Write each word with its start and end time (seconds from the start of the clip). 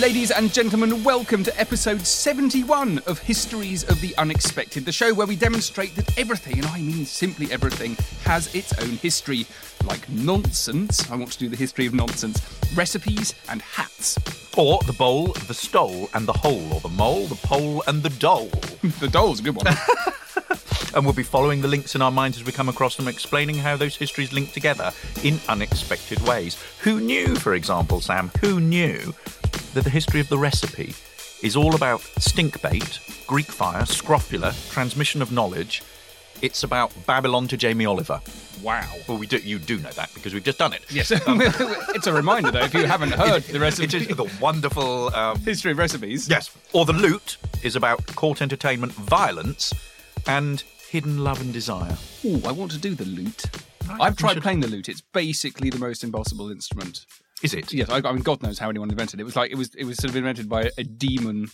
Ladies 0.00 0.30
and 0.30 0.50
gentlemen, 0.50 1.04
welcome 1.04 1.44
to 1.44 1.60
episode 1.60 2.00
71 2.06 3.00
of 3.06 3.18
Histories 3.18 3.84
of 3.84 4.00
the 4.00 4.16
Unexpected, 4.16 4.86
the 4.86 4.92
show 4.92 5.12
where 5.12 5.26
we 5.26 5.36
demonstrate 5.36 5.94
that 5.96 6.18
everything, 6.18 6.56
and 6.56 6.66
I 6.68 6.80
mean 6.80 7.04
simply 7.04 7.52
everything, 7.52 7.98
has 8.24 8.52
its 8.54 8.72
own 8.80 8.92
history. 8.92 9.44
Like 9.84 10.08
nonsense, 10.08 11.10
I 11.10 11.16
want 11.16 11.32
to 11.32 11.38
do 11.38 11.50
the 11.50 11.56
history 11.56 11.84
of 11.84 11.92
nonsense, 11.92 12.40
recipes, 12.74 13.34
and 13.50 13.60
hats. 13.60 14.16
Or 14.56 14.80
the 14.86 14.94
bowl, 14.94 15.34
the 15.48 15.52
stole, 15.52 16.08
and 16.14 16.26
the 16.26 16.32
hole, 16.32 16.72
or 16.72 16.80
the 16.80 16.88
mole, 16.88 17.26
the 17.26 17.46
pole, 17.46 17.82
and 17.86 18.02
the 18.02 18.08
dole. 18.08 18.50
The 19.00 19.08
doll's 19.08 19.40
a 19.40 19.42
good 19.42 19.56
one. 19.56 19.66
and 20.94 21.04
we'll 21.04 21.12
be 21.12 21.22
following 21.22 21.60
the 21.60 21.68
links 21.68 21.94
in 21.94 22.00
our 22.00 22.10
minds 22.10 22.38
as 22.38 22.44
we 22.44 22.52
come 22.52 22.70
across 22.70 22.96
them, 22.96 23.06
explaining 23.06 23.56
how 23.56 23.76
those 23.76 23.96
histories 23.96 24.32
link 24.32 24.52
together 24.52 24.92
in 25.22 25.38
unexpected 25.46 26.22
ways. 26.26 26.56
Who 26.80 27.00
knew, 27.00 27.36
for 27.36 27.52
example, 27.52 28.00
Sam, 28.00 28.30
who 28.40 28.60
knew 28.60 29.14
that 29.74 29.84
the 29.84 29.90
history 29.90 30.20
of 30.20 30.28
the 30.28 30.38
recipe 30.38 30.94
is 31.42 31.56
all 31.56 31.74
about 31.74 32.00
stink 32.18 32.60
bait, 32.62 32.98
Greek 33.26 33.46
fire, 33.46 33.86
scrofula, 33.86 34.54
transmission 34.70 35.22
of 35.22 35.32
knowledge? 35.32 35.82
It's 36.42 36.62
about 36.62 36.92
Babylon 37.06 37.48
to 37.48 37.56
Jamie 37.56 37.84
Oliver. 37.84 38.20
wow. 38.62 38.90
Well, 39.06 39.18
we 39.18 39.26
do, 39.26 39.36
you 39.38 39.58
do 39.58 39.76
know 39.78 39.90
that 39.90 40.12
because 40.14 40.32
we've 40.32 40.44
just 40.44 40.58
done 40.58 40.72
it. 40.72 40.82
Yes, 40.90 41.12
it's 41.16 42.06
a 42.06 42.12
reminder 42.12 42.50
though, 42.50 42.60
if 42.64 42.72
you 42.74 42.86
haven't 42.86 43.12
heard 43.12 43.42
the 43.44 43.60
recipe. 43.60 43.84
It 43.84 43.94
is 44.10 44.16
the 44.16 44.30
wonderful 44.40 45.14
um, 45.14 45.38
history 45.40 45.72
of 45.72 45.78
recipes. 45.78 46.28
Yes. 46.28 46.50
Or 46.72 46.84
the 46.86 46.94
loot 46.94 47.36
is 47.62 47.76
about 47.76 48.06
court 48.16 48.40
entertainment, 48.40 48.92
violence, 48.92 49.72
and 50.26 50.62
hidden 50.88 51.22
love 51.22 51.40
and 51.42 51.52
desire. 51.52 51.96
Ooh, 52.24 52.40
I 52.46 52.52
want 52.52 52.70
to 52.72 52.78
do 52.78 52.94
the 52.94 53.04
lute. 53.04 53.44
Right, 53.88 54.00
I've 54.00 54.16
tried 54.16 54.34
should- 54.34 54.42
playing 54.42 54.60
the 54.60 54.68
lute. 54.68 54.88
It's 54.88 55.00
basically 55.02 55.68
the 55.68 55.78
most 55.78 56.02
impossible 56.02 56.50
instrument. 56.50 57.04
Is 57.42 57.54
it? 57.54 57.72
Yes, 57.72 57.88
I, 57.88 57.96
I 57.98 58.12
mean, 58.12 58.22
God 58.22 58.42
knows 58.42 58.58
how 58.58 58.68
anyone 58.68 58.90
invented 58.90 59.18
it. 59.18 59.22
It 59.22 59.24
was 59.24 59.36
like 59.36 59.50
it 59.50 59.56
was 59.56 59.74
it 59.74 59.84
was 59.84 59.96
sort 59.96 60.10
of 60.10 60.16
invented 60.16 60.48
by 60.48 60.70
a 60.76 60.84
demon. 60.84 61.48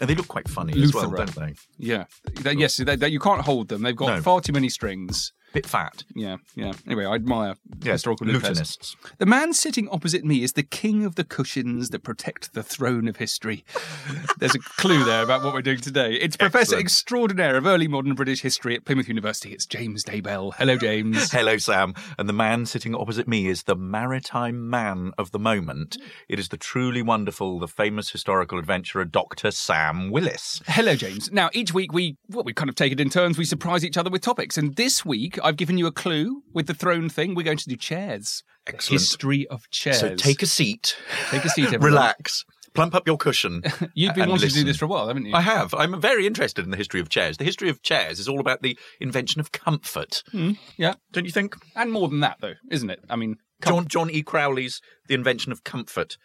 And 0.00 0.08
they 0.08 0.14
look 0.14 0.28
quite 0.28 0.48
funny 0.48 0.80
as 0.82 0.94
well, 0.94 1.08
Lutheran. 1.10 1.26
don't 1.34 1.46
they? 1.48 1.54
Yeah, 1.78 2.04
They- 2.40 2.54
yes, 2.54 2.76
they, 2.78 2.96
they- 2.96 3.08
you 3.08 3.20
can't 3.20 3.42
hold 3.42 3.68
them. 3.68 3.82
They've 3.82 3.94
got 3.96 4.16
No. 4.16 4.22
far 4.22 4.40
too 4.40 4.52
many 4.52 4.68
strings. 4.70 5.32
Bit 5.52 5.66
fat. 5.66 6.04
Yeah, 6.14 6.38
yeah. 6.54 6.72
Anyway, 6.86 7.04
I 7.04 7.14
admire 7.14 7.56
Yes, 7.82 7.94
historical 7.94 8.26
lute 8.26 8.42
lutenists. 8.42 8.96
The 9.18 9.26
man 9.26 9.52
sitting 9.52 9.88
opposite 9.90 10.24
me 10.24 10.42
is 10.42 10.52
the 10.54 10.62
king 10.62 11.04
of 11.04 11.16
the 11.16 11.24
cushions 11.24 11.90
that 11.90 12.02
protect 12.02 12.54
the 12.54 12.62
throne 12.62 13.06
of 13.08 13.16
history. 13.16 13.64
There's 14.38 14.54
a 14.54 14.58
clue 14.58 15.04
there 15.04 15.22
about 15.22 15.44
what 15.44 15.52
we're 15.52 15.62
doing 15.62 15.78
today. 15.78 16.14
It's 16.14 16.36
Professor 16.36 16.76
Excellent. 16.76 16.82
Extraordinaire 16.82 17.56
of 17.56 17.66
Early 17.66 17.88
Modern 17.88 18.14
British 18.14 18.42
History 18.42 18.74
at 18.76 18.84
Plymouth 18.84 19.08
University. 19.08 19.52
It's 19.52 19.66
James 19.66 20.04
Daybell. 20.04 20.54
Hello, 20.54 20.76
James. 20.76 21.30
Hello, 21.32 21.56
Sam. 21.58 21.94
And 22.18 22.28
the 22.28 22.32
man 22.32 22.66
sitting 22.66 22.94
opposite 22.94 23.28
me 23.28 23.46
is 23.46 23.64
the 23.64 23.76
maritime 23.76 24.70
man 24.70 25.12
of 25.18 25.32
the 25.32 25.38
moment. 25.38 25.98
It 26.28 26.38
is 26.38 26.48
the 26.48 26.56
truly 26.56 27.02
wonderful, 27.02 27.58
the 27.58 27.68
famous 27.68 28.10
historical 28.10 28.58
adventurer, 28.58 29.04
Dr. 29.04 29.50
Sam 29.50 30.10
Willis. 30.10 30.62
Hello, 30.66 30.94
James. 30.94 31.30
Now, 31.30 31.50
each 31.52 31.74
week 31.74 31.92
we 31.92 32.16
well, 32.28 32.44
we 32.44 32.52
kind 32.52 32.68
of 32.68 32.74
take 32.74 32.92
it 32.92 33.00
in 33.00 33.10
turns. 33.10 33.38
We 33.38 33.44
surprise 33.44 33.84
each 33.84 33.96
other 33.96 34.10
with 34.10 34.22
topics, 34.22 34.56
and 34.56 34.76
this 34.76 35.04
week 35.04 35.38
I've 35.42 35.56
given 35.56 35.78
you 35.78 35.86
a 35.86 35.92
clue 35.92 36.42
with 36.52 36.66
the 36.66 36.74
throne 36.74 37.08
thing. 37.08 37.34
We're 37.34 37.42
going 37.44 37.58
to 37.58 37.68
do 37.68 37.76
chairs. 37.76 38.42
Excellent. 38.66 39.00
History 39.00 39.46
of 39.48 39.68
chairs. 39.70 40.00
So 40.00 40.14
take 40.14 40.42
a 40.42 40.46
seat. 40.46 40.96
Take 41.30 41.44
a 41.44 41.48
seat, 41.48 41.66
everyone. 41.66 41.86
Relax. 41.86 42.44
Plump 42.74 42.94
up 42.94 43.06
your 43.06 43.18
cushion. 43.18 43.62
You've 43.94 44.14
been 44.14 44.30
wanting 44.30 44.48
to 44.48 44.54
do 44.54 44.64
this 44.64 44.78
for 44.78 44.86
a 44.86 44.88
while, 44.88 45.08
haven't 45.08 45.26
you? 45.26 45.34
I 45.34 45.42
have. 45.42 45.74
I'm 45.74 46.00
very 46.00 46.26
interested 46.26 46.64
in 46.64 46.70
the 46.70 46.76
history 46.78 47.00
of 47.00 47.10
chairs. 47.10 47.36
The 47.36 47.44
history 47.44 47.68
of 47.68 47.82
chairs 47.82 48.18
is 48.18 48.28
all 48.28 48.40
about 48.40 48.62
the 48.62 48.78
invention 49.00 49.40
of 49.40 49.52
comfort. 49.52 50.22
Hmm. 50.32 50.52
yeah, 50.78 50.94
Don't 51.12 51.26
you 51.26 51.32
think? 51.32 51.54
and 51.76 51.92
more 51.92 52.08
than 52.08 52.20
that, 52.20 52.38
though, 52.40 52.54
isn't 52.70 52.88
it? 52.88 53.00
I 53.10 53.16
mean, 53.16 53.36
com- 53.60 53.74
John, 53.74 53.88
John 53.88 54.10
E. 54.10 54.22
Crowley's 54.22 54.80
The 55.08 55.14
Invention 55.14 55.52
of 55.52 55.64
Comfort. 55.64 56.16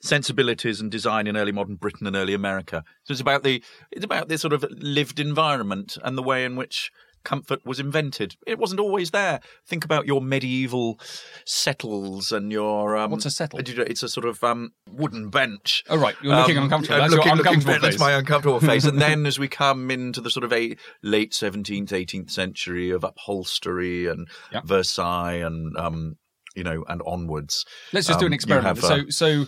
Sensibilities 0.00 0.80
and 0.80 0.90
design 0.90 1.26
in 1.28 1.36
early 1.36 1.52
modern 1.52 1.76
Britain 1.76 2.06
and 2.08 2.16
early 2.16 2.34
America. 2.34 2.82
So 3.04 3.12
it's 3.12 3.20
about 3.20 3.44
the 3.44 3.62
it's 3.92 4.04
about 4.04 4.28
this 4.28 4.40
sort 4.40 4.52
of 4.52 4.64
lived 4.70 5.20
environment 5.20 5.96
and 6.02 6.18
the 6.18 6.22
way 6.24 6.44
in 6.44 6.56
which 6.56 6.90
comfort 7.24 7.64
was 7.64 7.78
invented. 7.80 8.36
It 8.46 8.58
wasn't 8.58 8.80
always 8.80 9.10
there. 9.10 9.40
Think 9.66 9.84
about 9.84 10.06
your 10.06 10.20
medieval 10.20 10.98
settles 11.44 12.32
and 12.32 12.50
your 12.52 12.96
um, 12.96 13.10
What's 13.10 13.26
a 13.26 13.30
settle? 13.30 13.60
It's 13.60 14.02
a 14.02 14.08
sort 14.08 14.26
of 14.26 14.42
um, 14.42 14.72
wooden 14.90 15.28
bench. 15.30 15.84
Oh, 15.88 15.96
right. 15.98 16.14
You're 16.22 16.34
looking 16.36 16.58
Um, 16.58 16.64
uncomfortable. 16.64 16.98
That's 17.00 17.12
looking, 17.14 17.36
looking- 17.36 17.46
uncomfortable 17.54 17.80
That's 17.80 17.98
my 17.98 18.12
uncomfortable 18.12 18.60
face. 18.60 18.84
And 18.84 19.00
then 19.00 19.26
as 19.26 19.38
we 19.38 19.48
come 19.48 19.90
into 19.90 20.20
the 20.20 20.30
sort 20.30 20.44
of 20.44 20.52
a 20.52 20.76
late 21.02 21.32
17th, 21.32 21.88
18th 21.88 22.30
century 22.30 22.90
of 22.90 23.04
upholstery 23.04 24.06
and 24.06 24.28
Yeah. 24.52 24.60
Versailles 24.64 25.34
and 25.34 25.76
um, 25.76 26.16
you 26.54 26.62
know 26.64 26.84
and 26.88 27.00
onwards. 27.06 27.64
Let's 27.92 28.06
just 28.06 28.18
do 28.20 28.26
um, 28.26 28.30
an 28.30 28.34
experiment. 28.34 28.66
have, 28.78 28.84
uh, 28.84 28.88
so, 28.88 29.08
so 29.08 29.46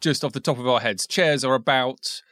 just 0.00 0.24
off 0.24 0.32
the 0.32 0.40
top 0.40 0.58
of 0.58 0.66
our 0.66 0.80
heads, 0.80 1.06
chairs 1.06 1.44
are 1.44 1.54
about, 1.54 2.22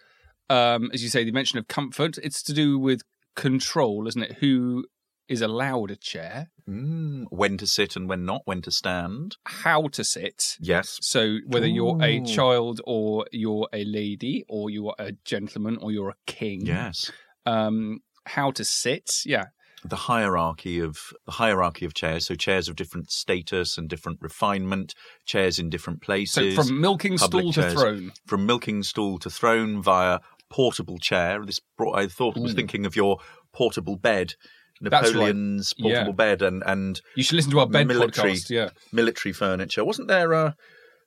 um, 0.48 0.90
as 0.92 1.02
you 1.02 1.08
say, 1.08 1.24
the 1.24 1.30
mention 1.30 1.58
of 1.58 1.68
comfort. 1.68 2.18
It's 2.18 2.42
to 2.44 2.52
do 2.52 2.78
with 2.78 3.02
control, 3.36 4.06
isn't 4.08 4.22
it? 4.22 4.36
Who 4.40 4.84
is 5.28 5.40
allowed 5.42 5.92
a 5.92 5.96
chair, 5.96 6.50
mm, 6.68 7.24
when 7.30 7.56
to 7.56 7.64
sit 7.64 7.94
and 7.94 8.08
when 8.08 8.24
not, 8.24 8.42
when 8.46 8.60
to 8.62 8.70
stand. 8.70 9.36
how 9.44 9.86
to 9.86 10.02
sit. 10.02 10.56
Yes. 10.60 10.98
So 11.02 11.38
whether 11.46 11.68
you're 11.68 12.02
a 12.02 12.20
child 12.24 12.80
or 12.84 13.26
you're 13.30 13.68
a 13.72 13.84
lady 13.84 14.44
or 14.48 14.70
you're 14.70 14.96
a 14.98 15.12
gentleman 15.24 15.76
or 15.80 15.92
you're 15.92 16.10
a 16.10 16.16
king. 16.26 16.66
Yes. 16.66 17.12
Um, 17.46 18.00
how 18.26 18.50
to 18.50 18.64
sit. 18.64 19.20
Yeah. 19.24 19.44
The 19.84 19.96
hierarchy 19.96 20.80
of 20.80 20.98
the 21.26 21.32
hierarchy 21.32 21.86
of 21.86 21.94
chairs. 21.94 22.26
So 22.26 22.34
chairs 22.34 22.68
of 22.68 22.74
different 22.74 23.12
status 23.12 23.78
and 23.78 23.88
different 23.88 24.18
refinement. 24.20 24.94
Chairs 25.26 25.60
in 25.60 25.70
different 25.70 26.00
So 26.02 26.06
places. 26.06 26.54
from 26.56 26.80
milking 26.80 27.16
stool 27.18 27.52
to 27.52 27.70
throne. 27.70 28.12
from 28.26 28.46
milking 28.46 28.82
stool 28.82 29.18
to 29.20 29.30
throne 29.30 29.80
via 29.80 30.18
portable 30.50 30.98
chair. 30.98 31.44
This 31.44 31.60
brought, 31.78 31.96
I 31.96 32.06
thought 32.06 32.36
I 32.36 32.40
was 32.40 32.52
mm. 32.52 32.56
thinking 32.56 32.84
of 32.86 32.96
your 32.96 33.18
portable 33.52 33.96
bed, 33.96 34.34
That's 34.80 34.92
right. 34.92 35.14
Napoleon's 35.14 35.74
portable 35.74 36.06
Yeah. 36.06 36.12
bed, 36.12 36.42
and 36.42 36.62
and 36.66 37.00
You 37.14 37.22
should 37.22 37.36
listen 37.36 37.52
to 37.52 37.60
our 37.60 37.66
bed 37.66 37.86
military 37.86 38.32
podcast. 38.32 38.50
Yeah. 38.50 38.70
military 38.92 39.32
furniture. 39.32 39.84
Wasn't 39.84 40.08
there 40.08 40.32
a 40.32 40.56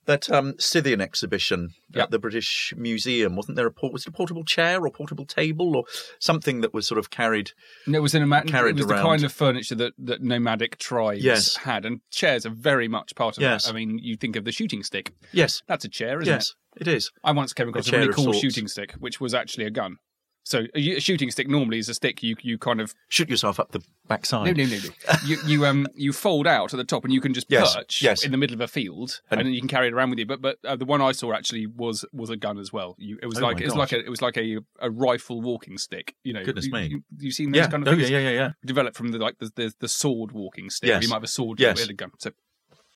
that 0.05 0.29
um, 0.29 0.55
Scythian 0.59 1.01
exhibition 1.01 1.69
Yep. 1.95 2.03
at 2.05 2.11
the 2.11 2.19
British 2.19 2.73
Museum? 2.75 3.35
Wasn't 3.35 3.55
there 3.55 3.67
a 3.67 3.71
port, 3.71 3.93
was 3.93 4.03
it 4.03 4.09
a 4.09 4.11
portable 4.11 4.43
chair 4.43 4.81
or 4.83 4.89
portable 4.91 5.25
table 5.25 5.75
or 5.77 5.85
something 6.19 6.61
that 6.61 6.73
was 6.73 6.87
sort 6.87 6.97
of 6.99 7.09
carried? 7.09 7.51
And 7.85 7.95
it 7.95 7.99
was 7.99 8.15
in 8.15 8.21
a 8.23 8.41
Carried 8.43 8.71
it 8.71 8.77
was 8.77 8.87
the 8.87 8.95
kind 8.95 9.23
of 9.23 9.31
furniture 9.31 9.75
that, 9.75 9.93
that 9.99 10.21
nomadic 10.23 10.77
tribes 10.77 11.23
Yes. 11.23 11.55
had, 11.57 11.85
and 11.85 12.01
chairs 12.11 12.45
are 12.45 12.49
very 12.51 12.87
much 12.87 13.15
part 13.15 13.37
of 13.37 13.41
Yes. 13.43 13.65
that. 13.65 13.71
I 13.71 13.73
mean, 13.75 13.99
you 13.99 14.15
think 14.17 14.35
of 14.35 14.43
the 14.45 14.51
shooting 14.51 14.83
stick. 14.83 15.13
Yes, 15.31 15.61
That's 15.67 15.85
a 15.85 15.89
chair, 15.89 16.19
isn't 16.21 16.33
it? 16.33 16.37
yes, 16.37 16.55
it 16.77 16.87
is. 16.87 17.11
I 17.23 17.31
once 17.31 17.53
came 17.53 17.69
across 17.69 17.87
a, 17.87 17.91
chair 17.91 17.99
really 18.01 18.13
cool 18.13 18.23
sorts. 18.25 18.39
shooting 18.39 18.67
stick, 18.67 18.93
which 18.93 19.21
was 19.21 19.33
actually 19.33 19.65
a 19.65 19.71
gun. 19.71 19.97
So 20.45 20.65
a, 20.75 20.99
shooting 20.99 21.31
stick 21.31 21.47
normally 21.47 21.79
is 21.79 21.87
a 21.89 21.93
stick 21.93 22.21
you 22.21 22.35
you 22.41 22.57
kind 22.57 22.81
of 22.81 22.93
Shoot 23.07 23.29
yourself 23.29 23.59
up 23.59 23.71
the 23.71 23.81
backside. 24.07 24.57
no 24.57 24.63
no 24.63 24.69
no 24.69 24.77
no 24.77 24.89
you 25.25 25.37
you 25.45 25.65
um 25.65 25.87
you 25.95 26.11
fold 26.11 26.45
out 26.47 26.73
at 26.73 26.77
the 26.77 26.83
top 26.83 27.03
and 27.05 27.13
you 27.13 27.21
can 27.21 27.33
just 27.33 27.47
Yes, 27.49 27.75
perch 27.75 28.01
yes. 28.01 28.25
in 28.25 28.31
the 28.31 28.37
middle 28.37 28.53
of 28.53 28.59
a 28.61 28.67
field 28.67 29.21
and, 29.31 29.39
And- 29.39 29.47
then 29.47 29.53
you 29.53 29.61
can 29.61 29.69
carry 29.69 29.87
it 29.87 29.93
around 29.93 30.09
with 30.09 30.19
you. 30.19 30.25
But 30.25 30.41
but 30.41 30.57
uh, 30.65 30.75
the 30.75 30.85
one 30.85 31.01
I 31.01 31.13
saw 31.13 31.33
actually 31.33 31.65
was 31.67 32.03
was 32.11 32.29
a 32.29 32.35
gun 32.35 32.57
as 32.59 32.73
well. 32.73 32.95
You, 32.97 33.17
it 33.21 33.25
was 33.27 33.37
Oh 33.39 33.41
like 33.41 33.61
it 33.61 33.65
was 33.65 33.73
gosh. 33.73 33.79
like 33.79 33.93
a 33.93 33.99
it 34.05 34.09
was 34.09 34.21
like 34.21 34.37
a 34.37 34.57
a 34.79 34.89
rifle 34.91 35.41
walking 35.41 35.77
stick. 35.77 36.15
You 36.23 36.33
know, 36.33 36.43
Goodness 36.43 36.65
you, 36.65 36.73
me. 36.73 36.87
You, 36.87 37.03
you've 37.19 37.33
seen 37.33 37.51
those 37.51 37.61
Yeah, 37.61 37.67
kind 37.69 37.87
of 37.87 37.93
oh, 37.93 37.95
things 37.97 38.09
yeah, 38.09 38.19
yeah, 38.19 38.29
yeah, 38.29 38.35
yeah. 38.35 38.51
developed 38.65 38.97
from 38.97 39.11
the 39.11 39.19
like 39.19 39.39
the 39.39 39.49
the, 39.55 39.73
the 39.79 39.87
sword 39.87 40.31
walking 40.33 40.69
stick. 40.69 40.89
Yes. 40.89 41.03
You 41.03 41.09
might 41.09 41.15
have 41.15 41.23
a 41.23 41.27
sword 41.27 41.59
Yes. 41.59 41.79
with 41.79 41.89
a 41.89 41.93
gun. 41.93 42.11
So 42.19 42.31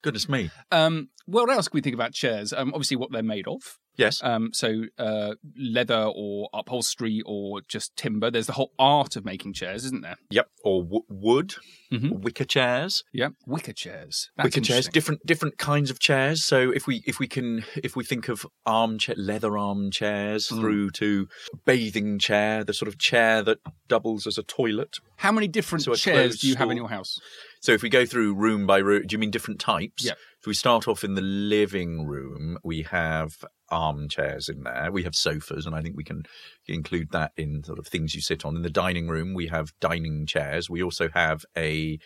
Goodness 0.02 0.28
me. 0.28 0.50
Um, 0.70 1.08
what 1.26 1.50
else 1.50 1.68
can 1.68 1.76
we 1.76 1.82
think 1.82 1.94
about 1.94 2.12
chairs? 2.12 2.52
Um, 2.52 2.72
obviously, 2.74 2.96
what 2.96 3.10
they're 3.12 3.22
made 3.22 3.46
of. 3.48 3.60
Yes. 3.96 4.22
Um, 4.22 4.50
so 4.52 4.84
uh, 4.96 5.34
leather 5.58 6.08
or 6.14 6.48
upholstery 6.54 7.20
or 7.26 7.60
just 7.66 7.96
timber. 7.96 8.30
There's 8.30 8.46
the 8.46 8.52
whole 8.52 8.70
art 8.78 9.16
of 9.16 9.24
making 9.24 9.54
chairs, 9.54 9.84
isn't 9.86 10.02
there? 10.02 10.14
Yep. 10.30 10.46
Or 10.62 10.84
w- 10.84 11.02
wood, 11.08 11.56
Mhm. 11.92 12.20
wicker 12.20 12.44
chairs. 12.44 13.02
Yep. 13.12 13.32
wicker 13.44 13.72
chairs. 13.72 14.30
That's 14.36 14.46
wicker 14.46 14.60
chairs, 14.60 14.86
different 14.88 15.26
different 15.26 15.58
kinds 15.58 15.90
of 15.90 15.98
chairs. 15.98 16.44
So 16.44 16.70
if 16.70 16.86
we 16.86 17.02
if 17.08 17.18
we 17.18 17.26
can 17.26 17.64
if 17.74 17.96
we 17.96 18.04
think 18.04 18.28
of 18.28 18.46
armchair 18.64 19.16
leather 19.18 19.58
armchairs 19.58 20.46
Mm. 20.48 20.60
through 20.60 20.90
to 20.92 21.26
bathing 21.64 22.20
chair, 22.20 22.62
the 22.62 22.74
sort 22.74 22.86
of 22.86 22.98
chair 22.98 23.42
that 23.42 23.58
doubles 23.88 24.28
as 24.28 24.38
a 24.38 24.44
toilet. 24.44 24.98
How 25.16 25.32
many 25.32 25.48
different 25.48 25.82
So 25.82 25.94
chairs 25.96 26.38
do 26.38 26.46
you 26.46 26.54
have 26.54 26.70
in 26.70 26.76
your 26.76 26.88
house? 26.88 27.18
So 27.60 27.72
if 27.72 27.82
we 27.82 27.88
go 27.88 28.06
through 28.06 28.34
room 28.34 28.66
by 28.66 28.78
room, 28.78 29.06
do 29.06 29.14
you 29.14 29.18
mean 29.18 29.30
different 29.30 29.60
types? 29.60 30.04
Yeah. 30.04 30.12
If 30.40 30.46
we 30.46 30.54
start 30.54 30.86
off 30.86 31.02
in 31.02 31.14
the 31.14 31.22
living 31.22 32.06
room, 32.06 32.58
we 32.62 32.82
have 32.82 33.44
armchairs 33.70 34.48
in 34.48 34.62
there. 34.62 34.90
We 34.92 35.02
have 35.02 35.14
sofas, 35.14 35.66
and 35.66 35.74
I 35.74 35.82
think 35.82 35.96
we 35.96 36.04
can 36.04 36.22
include 36.66 37.10
that 37.10 37.32
in 37.36 37.64
sort 37.64 37.78
of 37.78 37.86
things 37.86 38.14
you 38.14 38.20
sit 38.20 38.44
on. 38.44 38.56
In 38.56 38.62
the 38.62 38.70
dining 38.70 39.08
room, 39.08 39.34
we 39.34 39.48
have 39.48 39.72
dining 39.80 40.26
chairs. 40.26 40.70
We 40.70 40.82
also 40.82 41.08
have 41.08 41.44
a, 41.56 41.98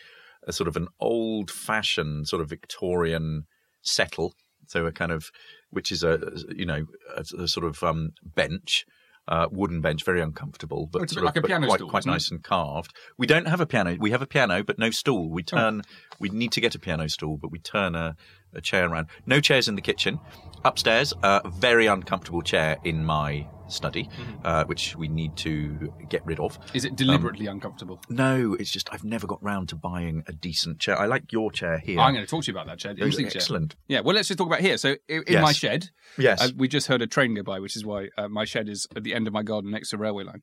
a 0.47 0.53
sort 0.53 0.67
of 0.67 0.75
an 0.75 0.87
old 0.99 1.51
fashioned 1.51 2.27
sort 2.27 2.41
of 2.41 2.49
Victorian 2.49 3.45
settle. 3.81 4.33
So 4.67 4.85
a 4.85 4.91
kind 4.91 5.11
of, 5.11 5.29
which 5.69 5.91
is 5.91 6.03
a, 6.03 6.31
you 6.55 6.65
know, 6.65 6.85
a, 7.15 7.43
a 7.43 7.47
sort 7.47 7.65
of 7.65 7.83
um, 7.83 8.13
bench. 8.23 8.85
Uh, 9.25 9.47
wooden 9.51 9.79
bench, 9.79 10.03
very 10.03 10.19
uncomfortable, 10.21 10.85
but, 10.91 10.99
Oh, 10.99 11.03
it's 11.03 11.13
a 11.13 11.15
bit 11.15 11.21
of- 11.21 11.25
like 11.27 11.37
a 11.37 11.41
but 11.41 11.47
piano 11.47 11.67
quite, 11.67 11.77
stool, 11.77 11.89
quite 11.89 12.05
nice 12.05 12.29
and 12.29 12.43
carved. 12.43 12.93
We 13.17 13.25
don't 13.25 13.47
have 13.47 13.61
a 13.61 13.65
piano. 13.65 13.95
We 13.97 14.11
have 14.11 14.21
a 14.21 14.27
piano, 14.27 14.63
but 14.63 14.77
no 14.77 14.89
stool. 14.89 15.27
Oh. 15.31 15.33
We 15.33 15.43
turn. 15.43 15.83
We 16.19 16.27
need 16.27 16.51
to 16.51 16.59
get 16.59 16.75
a 16.75 16.79
piano 16.79 17.07
stool, 17.07 17.37
but 17.37 17.49
we 17.49 17.59
turn 17.59 17.95
a, 17.95 18.17
a 18.53 18.59
chair 18.59 18.85
around. 18.89 19.07
No 19.25 19.39
chairs 19.39 19.69
in 19.69 19.75
the 19.75 19.81
kitchen. 19.81 20.19
Upstairs, 20.65 21.13
a 21.23 21.41
very 21.49 21.85
uncomfortable 21.87 22.41
chair 22.41 22.79
in 22.83 23.05
my 23.05 23.47
study, 23.73 24.03
Mm-hmm. 24.03 24.45
uh, 24.45 24.63
which 24.65 24.95
we 24.95 25.07
need 25.07 25.35
to 25.37 25.93
get 26.09 26.25
rid 26.25 26.39
of. 26.39 26.57
Is 26.73 26.85
it 26.85 26.95
deliberately 26.95 27.47
uncomfortable? 27.47 27.99
No, 28.09 28.55
it's 28.59 28.69
just 28.71 28.87
I've 28.93 29.03
never 29.03 29.27
got 29.27 29.41
round 29.43 29.69
to 29.69 29.75
buying 29.75 30.23
a 30.27 30.33
decent 30.33 30.79
chair. 30.79 30.99
I 30.99 31.05
like 31.05 31.31
your 31.31 31.51
chair 31.51 31.77
here. 31.79 31.99
I'm 31.99 32.13
going 32.13 32.25
to 32.25 32.29
talk 32.29 32.43
to 32.43 32.51
you 32.51 32.57
about 32.57 32.67
that 32.67 32.79
chair. 32.79 32.91
Interesting 32.91 33.25
chair. 33.27 33.33
excellent. 33.37 33.75
Yeah, 33.87 34.01
well, 34.01 34.15
let's 34.15 34.27
just 34.27 34.37
talk 34.37 34.47
about 34.47 34.59
here. 34.61 34.77
So, 34.77 34.95
in 35.07 35.23
Yes. 35.27 35.41
my 35.41 35.51
shed, 35.51 35.89
Yes. 36.17 36.41
uh, 36.41 36.49
we 36.55 36.67
just 36.67 36.87
heard 36.87 37.01
a 37.01 37.07
train 37.07 37.33
go 37.35 37.43
by, 37.43 37.59
which 37.59 37.75
is 37.75 37.85
why 37.85 38.09
uh, 38.17 38.27
my 38.27 38.45
shed 38.45 38.69
is 38.69 38.87
at 38.95 39.03
the 39.03 39.13
end 39.13 39.27
of 39.27 39.33
my 39.33 39.43
garden 39.43 39.71
next 39.71 39.89
to 39.89 39.97
railway 39.97 40.23
line. 40.23 40.41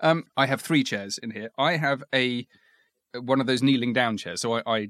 Um, 0.00 0.24
I 0.36 0.46
have 0.46 0.60
three 0.60 0.84
chairs 0.84 1.18
in 1.18 1.32
here. 1.32 1.50
I 1.58 1.76
have 1.76 2.04
a 2.14 2.46
one 3.20 3.40
of 3.40 3.46
those 3.46 3.62
kneeling 3.62 3.92
down 3.92 4.16
chairs. 4.16 4.40
So 4.42 4.52
I, 4.54 4.62
I, 4.66 4.88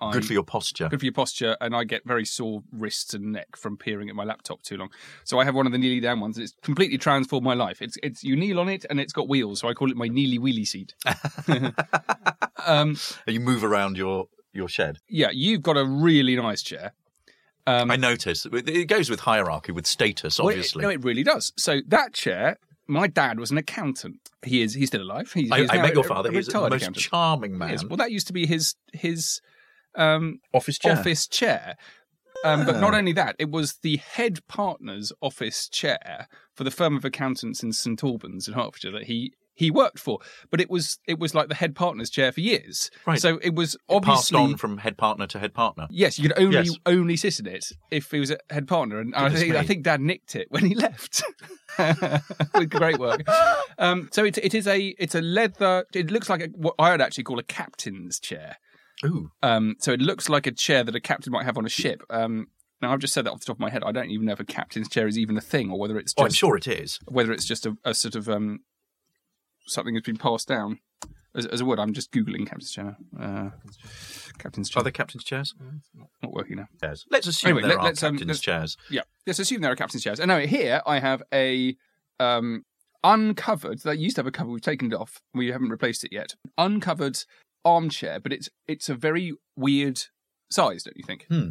I 0.00 0.12
Good 0.12 0.24
for 0.24 0.32
your 0.32 0.42
posture. 0.42 0.88
good 0.88 0.98
for 1.00 1.04
your 1.04 1.12
posture, 1.12 1.56
and 1.60 1.76
I 1.76 1.84
get 1.84 2.02
very 2.06 2.24
sore 2.24 2.62
wrists 2.72 3.12
and 3.14 3.32
neck 3.32 3.54
from 3.56 3.76
peering 3.76 4.08
at 4.08 4.14
my 4.16 4.24
laptop 4.24 4.62
too 4.62 4.76
long. 4.78 4.88
So 5.24 5.38
I 5.38 5.44
have 5.44 5.54
one 5.54 5.66
of 5.66 5.72
the 5.72 5.78
kneeling 5.78 6.00
down 6.00 6.20
ones. 6.20 6.38
It's 6.38 6.54
completely 6.62 6.96
transformed 6.98 7.44
my 7.44 7.54
life. 7.54 7.82
It's 7.82 7.96
it's 8.02 8.24
you 8.24 8.34
kneel 8.36 8.58
on 8.60 8.68
it, 8.68 8.86
and 8.88 8.98
it's 8.98 9.12
got 9.12 9.28
wheels, 9.28 9.60
so 9.60 9.68
I 9.68 9.74
call 9.74 9.90
it 9.90 9.96
my 9.96 10.08
kneely 10.08 10.38
wheelie 10.38 10.66
seat. 10.66 10.94
um, 12.66 12.96
And 13.26 13.34
you 13.34 13.40
move 13.40 13.64
around 13.64 13.96
your 13.96 14.28
your 14.52 14.68
shed. 14.68 14.98
yeah, 15.08 15.28
you've 15.32 15.62
got 15.62 15.76
a 15.76 15.84
really 15.84 16.34
nice 16.36 16.62
chair. 16.62 16.92
Um, 17.66 17.90
I 17.90 17.96
notice 17.96 18.46
it 18.50 18.86
goes 18.88 19.08
with 19.10 19.20
hierarchy, 19.20 19.70
with 19.70 19.86
status, 19.86 20.38
Well, 20.38 20.48
it- 20.48 20.52
obviously. 20.52 20.82
no, 20.82 20.88
it 20.88 21.04
really 21.04 21.22
does. 21.22 21.52
So 21.56 21.80
that 21.88 22.14
chair, 22.14 22.58
my 22.88 23.06
dad 23.06 23.38
was 23.38 23.50
an 23.52 23.58
accountant. 23.58 24.16
He 24.42 24.62
is. 24.62 24.74
He's 24.74 24.88
still 24.88 25.02
alive. 25.02 25.30
He's, 25.32 25.52
I, 25.52 25.60
he's 25.60 25.70
I 25.70 25.76
met 25.82 25.94
your 25.94 26.02
father. 26.02 26.30
a 26.30 26.32
He's 26.32 26.46
the 26.46 26.52
retired 26.54 26.70
most 26.70 26.82
accountant. 26.82 27.04
charming 27.04 27.58
man. 27.58 27.78
Well, 27.88 27.98
that 27.98 28.10
used 28.10 28.26
to 28.28 28.32
be 28.32 28.46
his 28.46 28.74
his 28.92 29.40
um, 29.96 30.40
office 30.54 30.78
chair. 30.78 30.92
office 30.92 31.26
chair. 31.26 31.76
Um, 32.42 32.64
but 32.64 32.80
not 32.80 32.94
Ah. 32.94 32.98
only 32.98 33.12
that, 33.12 33.36
it 33.38 33.50
was 33.50 33.74
the 33.82 33.96
head 33.98 34.38
partner's 34.48 35.12
office 35.20 35.68
chair 35.68 36.26
for 36.54 36.64
the 36.64 36.70
firm 36.70 36.96
of 36.96 37.04
accountants 37.04 37.62
in 37.62 37.72
St 37.74 38.02
Albans 38.02 38.48
in 38.48 38.54
Hertfordshire 38.54 38.92
that 38.92 39.04
he 39.04 39.34
he 39.54 39.70
worked 39.70 39.98
for. 39.98 40.20
But 40.50 40.58
it 40.58 40.70
was 40.70 40.98
it 41.06 41.18
was 41.18 41.34
like 41.34 41.48
the 41.48 41.54
head 41.54 41.74
partner's 41.74 42.08
chair 42.08 42.32
for 42.32 42.40
years. 42.40 42.90
Right. 43.06 43.20
So 43.20 43.38
it 43.42 43.54
was 43.54 43.76
obviously 43.90 44.14
Passed 44.14 44.34
on 44.34 44.56
from 44.56 44.78
head 44.78 44.96
partner 44.96 45.26
to 45.26 45.38
head 45.38 45.52
partner. 45.52 45.86
Yes, 45.90 46.18
you 46.18 46.30
could 46.30 46.38
only 46.38 46.56
Yes. 46.56 46.76
only 46.86 47.16
sit 47.18 47.40
in 47.40 47.46
it 47.46 47.66
if 47.90 48.10
he 48.10 48.18
was 48.20 48.30
a 48.30 48.38
head 48.48 48.66
partner, 48.66 49.00
and 49.00 49.14
I 49.14 49.28
think, 49.28 49.54
I 49.54 49.62
think 49.62 49.82
Dad 49.82 50.00
nicked 50.00 50.34
it 50.34 50.46
when 50.50 50.64
he 50.64 50.74
left. 50.74 51.22
With 52.54 52.70
great 52.70 52.98
work. 52.98 53.22
Um, 53.78 54.08
so 54.12 54.24
it, 54.24 54.38
it 54.38 54.54
is 54.54 54.66
a 54.66 54.94
it's 54.98 55.14
a 55.14 55.20
leather. 55.20 55.84
It 55.94 56.10
looks 56.10 56.28
like 56.30 56.40
a, 56.40 56.46
what 56.54 56.74
I 56.78 56.90
would 56.92 57.00
actually 57.00 57.24
call 57.24 57.38
a 57.38 57.42
captain's 57.42 58.18
chair. 58.18 58.56
Ooh. 59.04 59.30
Um, 59.42 59.76
so 59.78 59.92
it 59.92 60.00
looks 60.00 60.28
like 60.28 60.46
a 60.46 60.52
chair 60.52 60.84
that 60.84 60.94
a 60.94 61.00
captain 61.00 61.32
might 61.32 61.44
have 61.44 61.56
on 61.58 61.64
a 61.66 61.70
ship. 61.70 62.02
Um, 62.10 62.48
now 62.82 62.92
I've 62.92 62.98
just 63.00 63.12
said 63.14 63.24
that 63.26 63.32
off 63.32 63.40
the 63.40 63.46
top 63.46 63.56
of 63.56 63.60
my 63.60 63.70
head. 63.70 63.82
I 63.84 63.92
don't 63.92 64.10
even 64.10 64.26
know 64.26 64.32
if 64.32 64.40
a 64.40 64.44
captain's 64.44 64.88
chair 64.88 65.06
is 65.06 65.18
even 65.18 65.36
a 65.36 65.40
thing, 65.40 65.70
or 65.70 65.78
whether 65.78 65.98
it's 65.98 66.12
Just, 66.12 66.20
Oh, 66.20 66.24
I'm 66.24 66.32
sure 66.32 66.56
it 66.56 66.66
is. 66.66 66.98
whether 67.06 67.32
it's 67.32 67.44
just 67.44 67.66
a, 67.66 67.76
a 67.84 67.94
sort 67.94 68.14
of 68.14 68.28
um, 68.28 68.60
something 69.66 69.94
that's 69.94 70.06
been 70.06 70.16
passed 70.16 70.48
down 70.48 70.78
as, 71.34 71.46
as 71.46 71.60
a 71.60 71.64
word. 71.64 71.78
I'm 71.78 71.92
just 71.92 72.10
googling 72.12 72.46
captain's 72.46 72.72
chair. 72.72 72.96
Uh, 73.18 73.50
captain's 74.38 74.68
chair. 74.70 74.80
Are 74.80 74.84
there 74.84 74.92
captain's 74.92 75.24
chairs? 75.24 75.54
Not 76.22 76.32
working 76.32 76.56
now. 76.56 76.68
Chairs. 76.80 77.06
Let's 77.10 77.26
assume 77.26 77.50
Anyway, 77.50 77.62
there 77.62 77.70
let- 77.70 77.78
are 77.78 77.84
let's, 77.84 78.02
um, 78.02 78.12
captain's 78.14 78.28
let's- 78.28 78.40
chairs. 78.40 78.76
Yeah. 78.90 79.02
Let's 79.26 79.38
assume 79.38 79.60
there 79.60 79.70
are 79.72 79.76
captain's 79.76 80.02
chairs. 80.02 80.18
And 80.20 80.28
now 80.28 80.38
here 80.40 80.80
I 80.86 80.98
have 81.00 81.22
a 81.32 81.76
um, 82.18 82.64
uncovered. 83.04 83.80
That 83.82 83.98
used 83.98 84.16
to 84.16 84.20
have 84.20 84.26
a 84.26 84.30
cover. 84.32 84.50
We've 84.50 84.60
taken 84.62 84.92
it 84.92 84.94
off. 84.96 85.20
We 85.34 85.48
haven't 85.48 85.68
replaced 85.70 86.02
it 86.04 86.12
yet. 86.12 86.34
Uncovered 86.58 87.18
armchair, 87.64 88.20
but 88.20 88.32
it's 88.32 88.48
it's 88.66 88.88
a 88.88 88.94
very 88.94 89.32
weird 89.56 90.00
size, 90.50 90.82
don't 90.84 90.96
you 90.96 91.04
think? 91.06 91.26
Hmm. 91.28 91.50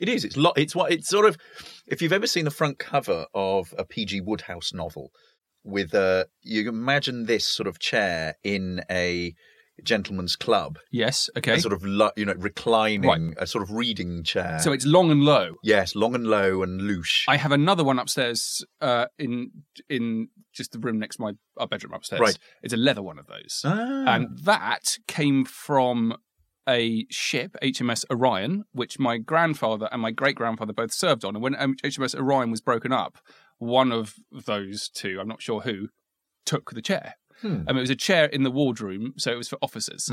It 0.00 0.08
is. 0.08 0.24
It's 0.24 0.36
lo- 0.36 0.54
It's 0.56 0.74
what. 0.74 0.90
It's 0.92 1.08
sort 1.08 1.26
of. 1.26 1.36
If 1.86 2.00
you've 2.00 2.12
ever 2.14 2.26
seen 2.26 2.44
the 2.46 2.50
front 2.50 2.78
cover 2.78 3.26
of 3.34 3.74
a 3.76 3.84
P.G. 3.84 4.22
Wodehouse 4.22 4.72
novel, 4.72 5.10
with 5.64 5.94
uh, 5.94 6.24
you 6.40 6.68
imagine 6.68 7.26
this 7.26 7.46
sort 7.46 7.66
of 7.66 7.78
chair 7.78 8.36
in 8.42 8.82
a 8.90 9.34
gentleman's 9.84 10.36
club, 10.36 10.78
Yes. 10.90 11.28
Okay. 11.36 11.54
a 11.54 11.60
sort 11.60 11.72
of 11.72 11.84
lo- 11.84 12.10
you 12.16 12.24
know 12.24 12.34
reclining, 12.36 13.02
Right. 13.30 13.34
a 13.38 13.46
sort 13.46 13.62
of 13.62 13.72
reading 13.72 14.22
chair. 14.22 14.58
so 14.60 14.72
it's 14.72 14.86
long 14.86 15.10
and 15.10 15.22
low. 15.24 15.56
yes, 15.62 15.94
long 15.94 16.14
and 16.14 16.26
low 16.26 16.62
and 16.62 16.82
loose. 16.82 17.24
I 17.28 17.36
have 17.36 17.52
another 17.52 17.82
one 17.84 17.98
upstairs 17.98 18.64
uh, 18.80 19.06
in 19.18 19.50
in 19.88 20.28
just 20.52 20.72
the 20.72 20.78
room 20.78 20.98
next 20.98 21.16
to 21.16 21.22
my 21.22 21.32
our 21.56 21.66
bedroom 21.66 21.94
upstairs. 21.94 22.20
Right. 22.20 22.38
It's 22.62 22.74
a 22.74 22.76
leather 22.76 23.02
one 23.02 23.18
of 23.18 23.26
those. 23.26 23.62
Ah. 23.64 24.04
And 24.14 24.38
that 24.44 24.98
came 25.08 25.44
from 25.44 26.16
a 26.68 27.06
ship, 27.10 27.56
HMS 27.60 28.04
Orion, 28.10 28.64
which 28.72 28.98
my 28.98 29.18
grandfather 29.18 29.88
and 29.90 30.00
my 30.00 30.12
great 30.12 30.36
grandfather 30.36 30.72
both 30.72 30.92
served 30.92 31.24
on. 31.24 31.34
And 31.34 31.42
when 31.42 31.56
um, 31.58 31.74
HMS 31.82 32.14
Orion 32.14 32.52
was 32.52 32.60
broken 32.60 32.92
up, 32.92 33.18
one 33.58 33.90
of 33.90 34.14
those 34.30 34.88
two, 34.88 35.18
I'm 35.20 35.26
not 35.26 35.42
sure 35.42 35.62
who, 35.62 35.88
took 36.46 36.70
the 36.70 36.82
chair. 36.82 37.14
Hmm. 37.42 37.62
Um, 37.66 37.76
it 37.76 37.80
was 37.80 37.90
a 37.90 37.96
chair 37.96 38.24
in 38.26 38.44
the 38.44 38.50
wardroom, 38.50 39.14
so 39.18 39.30
it 39.32 39.36
was 39.36 39.48
for 39.48 39.58
officers. 39.60 40.10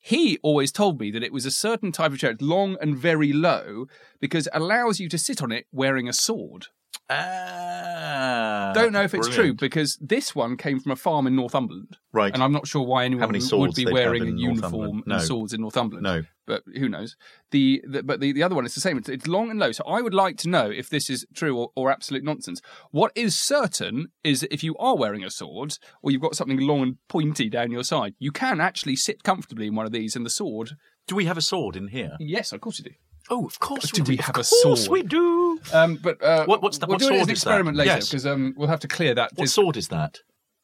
He 0.00 0.38
always 0.42 0.72
told 0.72 0.98
me 0.98 1.10
that 1.10 1.22
it 1.22 1.32
was 1.32 1.44
a 1.44 1.50
certain 1.50 1.92
type 1.92 2.12
of 2.12 2.18
chair, 2.18 2.30
it's 2.30 2.40
long 2.40 2.78
and 2.80 2.96
very 2.96 3.32
low, 3.34 3.86
because 4.20 4.46
it 4.46 4.52
allows 4.54 4.98
you 4.98 5.08
to 5.10 5.18
sit 5.18 5.42
on 5.42 5.52
it 5.52 5.66
wearing 5.72 6.08
a 6.08 6.12
sword. 6.14 6.68
Ah, 7.10 8.72
Don't 8.74 8.92
know 8.92 9.02
if 9.02 9.14
it's 9.14 9.28
true 9.28 9.54
because 9.54 9.98
this 10.00 10.34
one 10.34 10.56
came 10.56 10.80
from 10.80 10.92
a 10.92 10.96
farm 10.96 11.26
in 11.26 11.36
Northumberland. 11.36 11.96
Right. 12.12 12.32
And 12.32 12.42
I'm 12.42 12.52
not 12.52 12.66
sure 12.66 12.82
why 12.82 13.04
anyone 13.04 13.28
would- 13.30 13.74
be 13.74 13.86
wearing 13.86 14.22
a 14.22 14.26
uniform 14.26 14.72
Northumberland. 14.72 15.02
and 15.12 15.22
swords 15.22 15.52
in 15.52 15.60
Northumberland. 15.60 16.02
No. 16.02 16.22
But 16.46 16.62
who 16.76 16.88
knows? 16.88 17.16
The, 17.50 17.82
the 17.88 18.02
but 18.02 18.20
the, 18.20 18.32
the 18.32 18.42
other 18.42 18.54
one 18.54 18.66
is 18.66 18.74
the 18.74 18.80
same. 18.80 18.98
It's, 18.98 19.08
it's 19.08 19.26
long 19.26 19.50
and 19.50 19.58
low. 19.58 19.72
So 19.72 19.84
I 19.84 20.00
would 20.02 20.12
like 20.14 20.36
to 20.38 20.48
know 20.48 20.70
if 20.70 20.88
this 20.90 21.08
is 21.08 21.26
true 21.34 21.56
or, 21.58 21.70
or 21.76 21.90
absolute 21.90 22.22
nonsense. 22.24 22.60
What 22.90 23.12
is 23.14 23.36
certain 23.38 24.08
is 24.22 24.40
that 24.40 24.52
if 24.52 24.62
you 24.62 24.76
are 24.76 24.96
wearing 24.96 25.24
a 25.24 25.30
sword 25.30 25.78
or 26.02 26.10
you've 26.10 26.20
got 26.22 26.36
something 26.36 26.58
long 26.60 26.82
and 26.82 26.96
pointy 27.08 27.48
down 27.48 27.70
your 27.70 27.84
side, 27.84 28.14
you 28.18 28.30
can 28.32 28.60
actually 28.60 28.96
sit 28.96 29.22
comfortably 29.22 29.66
in 29.68 29.74
one 29.74 29.86
of 29.86 29.92
these 29.92 30.16
and 30.16 30.24
the 30.26 30.30
sword. 30.30 30.72
Do 31.06 31.14
we 31.16 31.24
have 31.26 31.38
a 31.38 31.42
sword 31.42 31.76
in 31.76 31.88
here? 31.88 32.12
Yes, 32.20 32.52
of 32.52 32.60
course 32.60 32.78
you 32.78 32.84
do. 32.84 32.90
Oh, 33.30 33.46
of 33.46 33.58
course 33.58 33.90
we 33.92 34.00
Do 34.00 34.04
we 34.04 34.18
Of 34.18 34.24
have 34.26 34.34
a 34.36 34.44
course 34.44 34.84
sword? 34.84 34.88
we 34.90 35.02
do. 35.02 35.43
Um, 35.72 35.96
but 36.02 36.22
uh, 36.22 36.44
What- 36.46 36.62
what's 36.62 36.78
that- 36.78 36.88
We'll 36.88 36.96
what 36.96 37.00
do 37.00 37.06
it 37.08 37.12
as 37.12 37.18
sword 37.18 37.28
an 37.28 37.32
is 37.32 37.42
that? 37.42 37.48
experiment 37.50 37.76
later 37.76 37.90
Yes. 37.92 38.08
because 38.08 38.26
um, 38.26 38.54
we'll 38.56 38.68
have 38.68 38.80
to 38.80 38.88
clear 38.88 39.14
that. 39.14 39.30
What 39.34 39.44
This- 39.44 39.54
sword 39.54 39.76
is 39.76 39.88
that? 39.88 40.18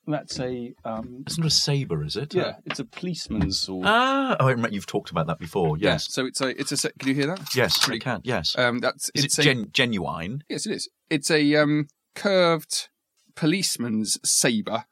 That's 0.06 0.40
a 0.40 0.74
um, 0.84 1.22
It's 1.26 1.38
not 1.38 1.46
a 1.46 1.50
saber, 1.50 2.02
is 2.04 2.16
it? 2.16 2.34
yeah, 2.34 2.54
it's 2.64 2.80
a 2.80 2.84
policeman's 2.84 3.58
sword. 3.60 3.84
Ah, 3.86 4.36
oh, 4.40 4.46
I 4.46 4.50
remember 4.50 4.74
you've 4.74 4.86
talked 4.86 5.10
about 5.10 5.26
that 5.28 5.38
before. 5.38 5.76
Yeah, 5.78 5.90
Yes. 5.92 6.12
So 6.12 6.26
it's 6.26 6.40
a 6.40 6.48
it's 6.58 6.72
a. 6.72 6.76
se- 6.78 6.92
Can 6.98 7.08
you 7.10 7.14
hear 7.14 7.26
that? 7.28 7.54
Yes, 7.54 7.88
I 7.88 7.98
can. 7.98 8.20
Yes. 8.24 8.56
Um, 8.58 8.78
that's 8.80 9.10
is 9.14 9.24
it's 9.26 9.38
it 9.38 9.46
a, 9.46 9.66
genuine? 9.66 10.42
yes, 10.48 10.66
it 10.66 10.72
is. 10.72 10.88
It's 11.10 11.30
a 11.30 11.54
um 11.54 11.86
curved 12.16 12.88
policeman's 13.36 14.18
saber, 14.28 14.84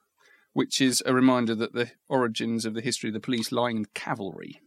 which 0.52 0.80
is 0.80 1.02
a 1.06 1.12
reminder 1.14 1.54
that 1.54 1.72
the 1.72 1.90
origins 2.08 2.64
of 2.64 2.74
the 2.74 2.80
history 2.80 3.10
of 3.10 3.14
the 3.14 3.20
police 3.20 3.50
lie 3.50 3.70
in 3.70 3.86
cavalry. 3.94 4.60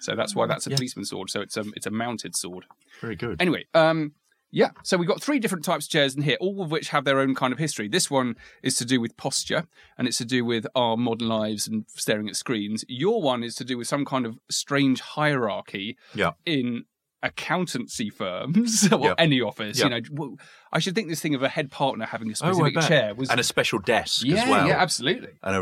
So 0.00 0.14
that's 0.16 0.34
why 0.34 0.46
that's 0.46 0.66
a 0.66 0.70
Yeah. 0.70 0.76
policeman's 0.76 1.10
sword. 1.10 1.30
So 1.30 1.40
it's 1.40 1.56
a 1.56 1.64
it's 1.76 1.86
a 1.86 1.90
mounted 1.90 2.34
sword. 2.36 2.64
Very 3.00 3.16
good. 3.16 3.40
Anyway, 3.40 3.64
um, 3.74 4.12
yeah. 4.50 4.70
So 4.82 4.96
we've 4.96 5.08
got 5.08 5.22
three 5.22 5.38
different 5.38 5.64
types 5.64 5.86
of 5.86 5.90
chairs 5.90 6.14
in 6.14 6.22
here, 6.22 6.36
all 6.40 6.62
of 6.62 6.70
which 6.70 6.88
have 6.88 7.04
their 7.04 7.18
own 7.20 7.34
kind 7.34 7.52
of 7.52 7.58
history. 7.58 7.88
This 7.88 8.10
one 8.10 8.36
is 8.62 8.76
to 8.76 8.84
do 8.84 9.00
with 9.00 9.16
posture, 9.16 9.66
and 9.96 10.08
it's 10.08 10.18
to 10.18 10.24
do 10.24 10.44
with 10.44 10.66
our 10.74 10.96
modern 10.96 11.28
lives 11.28 11.66
and 11.68 11.84
staring 11.88 12.28
at 12.28 12.36
screens. 12.36 12.84
Your 12.88 13.20
one 13.22 13.42
is 13.42 13.54
to 13.56 13.64
do 13.64 13.76
with 13.78 13.88
some 13.88 14.04
kind 14.04 14.24
of 14.26 14.38
strange 14.50 15.00
hierarchy 15.00 15.96
Yeah. 16.14 16.32
in 16.46 16.84
accountancy 17.22 18.10
firms 18.10 18.88
or 18.92 19.00
Yeah. 19.06 19.14
any 19.18 19.40
office. 19.40 19.78
Yeah. 19.78 19.88
You 19.96 20.02
know, 20.18 20.36
I 20.72 20.80
should 20.80 20.94
think 20.94 21.08
this 21.08 21.20
thing 21.20 21.34
of 21.34 21.42
a 21.42 21.48
head 21.48 21.70
partner 21.70 22.04
having 22.04 22.28
a 22.28 22.32
Oh, 22.32 22.34
specific 22.52 22.74
bet. 22.74 22.88
chair 22.88 23.14
was 23.14 23.30
and 23.30 23.40
a 23.40 23.42
special 23.42 23.78
desk 23.78 24.22
yeah, 24.24 24.42
as 24.42 24.48
well. 24.50 24.68
yeah, 24.68 24.76
absolutely. 24.76 25.30
And 25.42 25.56
a, 25.56 25.60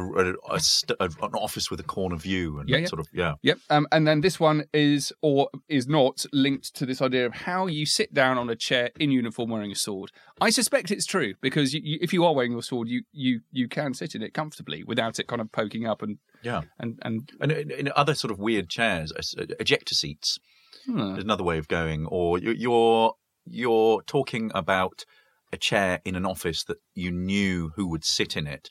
a, 0.50 0.54
a 0.56 0.60
st- 0.60 0.96
an 1.00 1.12
office 1.34 1.70
with 1.70 1.78
a 1.80 1.84
corner 1.84 2.16
view 2.16 2.58
and 2.58 2.68
Yeah, 2.68 2.78
yeah. 2.78 2.86
sort 2.86 3.00
of 3.00 3.06
yeah. 3.12 3.34
Yep. 3.42 3.58
Um, 3.70 3.86
and 3.92 4.06
then 4.06 4.20
this 4.20 4.40
one 4.40 4.64
is 4.75 5.12
or 5.22 5.48
is 5.68 5.86
not 5.86 6.25
linked 6.32 6.75
to 6.76 6.86
this 6.86 7.00
idea 7.00 7.25
of 7.26 7.34
how 7.34 7.66
you 7.66 7.86
sit 7.86 8.12
down 8.12 8.36
on 8.36 8.50
a 8.50 8.56
chair 8.56 8.90
in 8.98 9.10
uniform 9.10 9.50
wearing 9.50 9.70
a 9.70 9.76
sword. 9.76 10.10
I 10.40 10.50
suspect 10.50 10.90
it's 10.90 11.06
true 11.06 11.34
because 11.40 11.72
you, 11.72 11.80
you, 11.84 11.98
if 12.02 12.12
you 12.12 12.25
are 12.25 12.34
wearing 12.34 12.52
your 12.52 12.62
sword, 12.62 12.88
you, 12.88 13.02
you 13.12 13.40
you 13.52 13.68
can 13.68 13.94
sit 13.94 14.14
in 14.14 14.22
it 14.22 14.34
comfortably 14.34 14.82
without 14.84 15.18
it 15.18 15.28
kind 15.28 15.40
of 15.40 15.50
poking 15.52 15.86
up 15.86 16.02
and 16.02 16.18
Yeah. 16.42 16.62
and 16.80 16.98
and 17.02 17.30
And 17.40 17.52
in, 17.52 17.70
in 17.70 17.92
other 17.94 18.14
sort 18.14 18.32
of 18.32 18.38
weird 18.38 18.68
chairs, 18.68 19.12
uh, 19.12 19.44
ejector 19.60 19.94
seats 19.94 20.38
Hmm. 20.86 21.16
another 21.16 21.44
way 21.44 21.58
of 21.58 21.68
going. 21.68 22.06
Or 22.06 22.38
you- 22.38 22.52
you're 22.52 23.14
you're 23.48 24.02
talking 24.02 24.50
about 24.54 25.04
a 25.52 25.56
chair 25.56 26.00
in 26.04 26.16
an 26.16 26.26
office 26.26 26.64
that 26.64 26.78
you 26.94 27.12
knew 27.12 27.70
who 27.76 27.86
would 27.88 28.04
sit 28.04 28.36
in 28.36 28.46
it. 28.46 28.70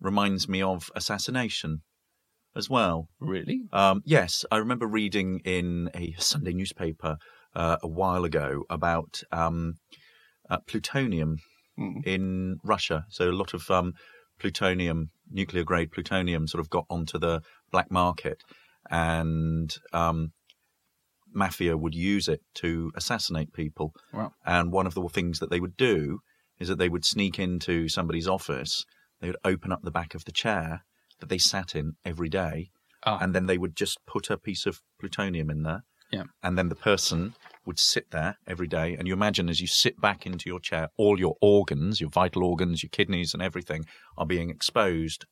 Reminds 0.00 0.48
me 0.48 0.62
of 0.62 0.90
assassination 0.94 1.82
as 2.56 2.70
well. 2.70 3.08
really. 3.20 3.62
Um, 3.72 4.00
yes, 4.06 4.44
I 4.50 4.56
remember 4.58 4.86
reading 4.86 5.40
in 5.44 5.90
a 5.94 6.12
Sunday 6.18 6.52
newspaper 6.54 7.16
uh, 7.54 7.76
a 7.82 7.88
while 7.88 8.24
ago 8.24 8.64
about 8.70 9.22
um, 9.32 9.74
uh, 10.48 10.58
plutonium 10.66 11.36
Hmm. 11.76 11.98
in 12.04 12.56
Russia. 12.62 13.04
So 13.10 13.28
a 13.30 13.32
lot 13.42 13.52
of 13.52 13.68
um, 13.70 13.92
plutonium, 14.38 15.10
nuclear 15.30 15.64
grade 15.64 15.90
plutonium, 15.90 16.46
sort 16.46 16.60
of 16.60 16.70
got 16.70 16.86
onto 16.88 17.18
the 17.18 17.42
black 17.72 17.90
market, 17.90 18.38
and 18.90 19.74
um, 19.92 20.32
mafia 21.34 21.76
would 21.76 21.94
use 21.94 22.28
it 22.28 22.40
to 22.54 22.92
assassinate 22.94 23.52
people. 23.52 23.92
Wow. 24.12 24.32
And 24.46 24.72
one 24.72 24.86
of 24.86 24.94
the 24.94 25.08
things 25.08 25.38
that 25.40 25.50
they 25.50 25.60
would 25.60 25.76
do 25.76 26.20
is 26.58 26.68
that 26.68 26.78
they 26.78 26.88
would 26.88 27.04
sneak 27.04 27.38
into 27.38 27.88
somebody's 27.88 28.28
office. 28.28 28.84
They 29.20 29.28
would 29.28 29.36
open 29.44 29.72
up 29.72 29.82
the 29.82 29.90
back 29.90 30.14
of 30.14 30.24
the 30.24 30.32
chair 30.32 30.84
that 31.20 31.28
they 31.28 31.38
sat 31.38 31.74
in 31.74 31.94
every 32.04 32.28
day, 32.28 32.70
Ah. 33.04 33.18
and 33.20 33.34
then 33.34 33.46
they 33.46 33.58
would 33.58 33.76
just 33.76 33.98
put 34.06 34.30
a 34.30 34.38
piece 34.38 34.66
of 34.66 34.80
plutonium 35.00 35.50
in 35.50 35.62
there. 35.62 35.82
Yeah. 36.10 36.24
And 36.42 36.56
then 36.56 36.68
the 36.68 36.76
person 36.76 37.34
would 37.66 37.78
sit 37.78 38.10
there 38.10 38.36
every 38.46 38.66
day. 38.68 38.94
And 38.94 39.08
you 39.08 39.14
imagine 39.14 39.48
as 39.48 39.60
you 39.60 39.66
sit 39.66 40.00
back 40.00 40.26
into 40.26 40.48
your 40.48 40.60
chair, 40.60 40.88
all 40.96 41.18
your 41.18 41.36
organs, 41.40 42.00
your 42.00 42.10
vital 42.10 42.44
organs, 42.44 42.82
your 42.82 42.90
kidneys, 42.90 43.34
and 43.34 43.42
everything 43.42 43.84
are 44.16 44.26
being 44.26 44.48
exposed 44.50 45.24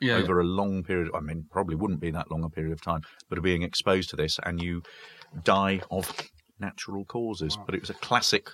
Yeah. 0.00 0.14
over 0.14 0.38
a 0.38 0.44
long 0.44 0.84
period. 0.84 1.10
I 1.12 1.20
mean, 1.20 1.46
probably 1.50 1.74
wouldn't 1.74 2.00
be 2.00 2.12
that 2.12 2.30
long 2.30 2.44
a 2.44 2.50
period 2.50 2.72
of 2.72 2.80
time, 2.80 3.00
but 3.28 3.36
are 3.38 3.42
being 3.42 3.62
exposed 3.62 4.10
to 4.10 4.16
this, 4.16 4.38
and 4.44 4.62
you 4.62 4.82
die 5.44 5.80
of 5.90 6.10
natural 6.58 7.04
causes. 7.04 7.56
But 7.66 7.74
it 7.74 7.80
was 7.80 7.90
a 7.90 7.94
classic, 7.94 8.48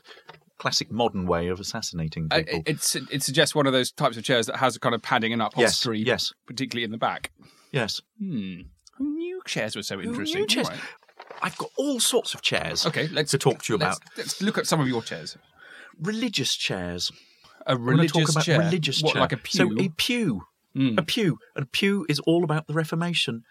classic 0.59 0.91
modern 0.91 1.27
way 1.27 1.49
of 1.49 1.61
assassinating 1.61 2.29
people. 2.29 2.63
it's 2.67 2.95
it 2.97 3.23
suggests 3.23 3.55
one 3.55 3.67
of 3.67 3.73
those 3.73 3.91
types 3.93 4.17
of 4.17 4.25
chairs 4.25 4.47
that 4.47 4.57
has 4.57 4.77
a 4.77 4.81
kind 4.81 4.95
of 4.95 5.03
padding 5.03 5.33
and 5.33 5.41
upholstery, 5.43 6.01
yes. 6.01 6.33
particularly 6.47 6.85
in 6.85 6.91
the 6.91 6.99
back. 6.99 7.31
yes. 7.73 8.01
Hmm. 8.19 8.61
Who 8.99 9.09
knew 9.17 9.41
chairs 9.47 9.75
were 9.75 9.83
so 9.83 10.01
interesting? 10.01 10.43
New 10.43 10.47
chairs. 10.47 10.69
All 10.69 10.75
right. 10.75 10.83
I've 11.43 11.57
got 11.59 11.71
all 11.77 11.99
sorts 11.99 12.33
of 12.35 12.43
chairs. 12.43 12.87
Okay, 12.87 13.09
let's 13.09 13.33
to 13.33 13.39
talk 13.39 13.63
to 13.65 13.73
you 13.73 13.79
let's- 13.79 13.97
about 13.99 14.09
Let's 14.17 14.41
look 14.41 14.57
at 14.57 14.67
some 14.69 14.81
of 14.81 14.87
your 14.89 15.03
chairs. 15.03 15.37
religious 16.01 16.55
chairs. 16.55 17.11
A 17.67 17.77
religious 17.77 18.13
talk 18.13 18.31
about 18.31 18.45
chair, 18.45 18.59
religious 18.61 19.03
what, 19.03 19.13
chair. 19.15 19.21
like 19.23 19.33
a 19.33 19.37
pew. 19.39 19.59
So 19.59 19.73
a 19.85 19.89
pew, 19.89 20.43
Mm. 20.77 20.99
a 20.99 21.03
pew, 21.03 21.39
and 21.57 21.63
a 21.65 21.67
pew 21.69 22.05
is 22.09 22.19
all 22.21 22.45
about 22.45 22.67
the 22.67 22.75
Reformation. 22.75 23.43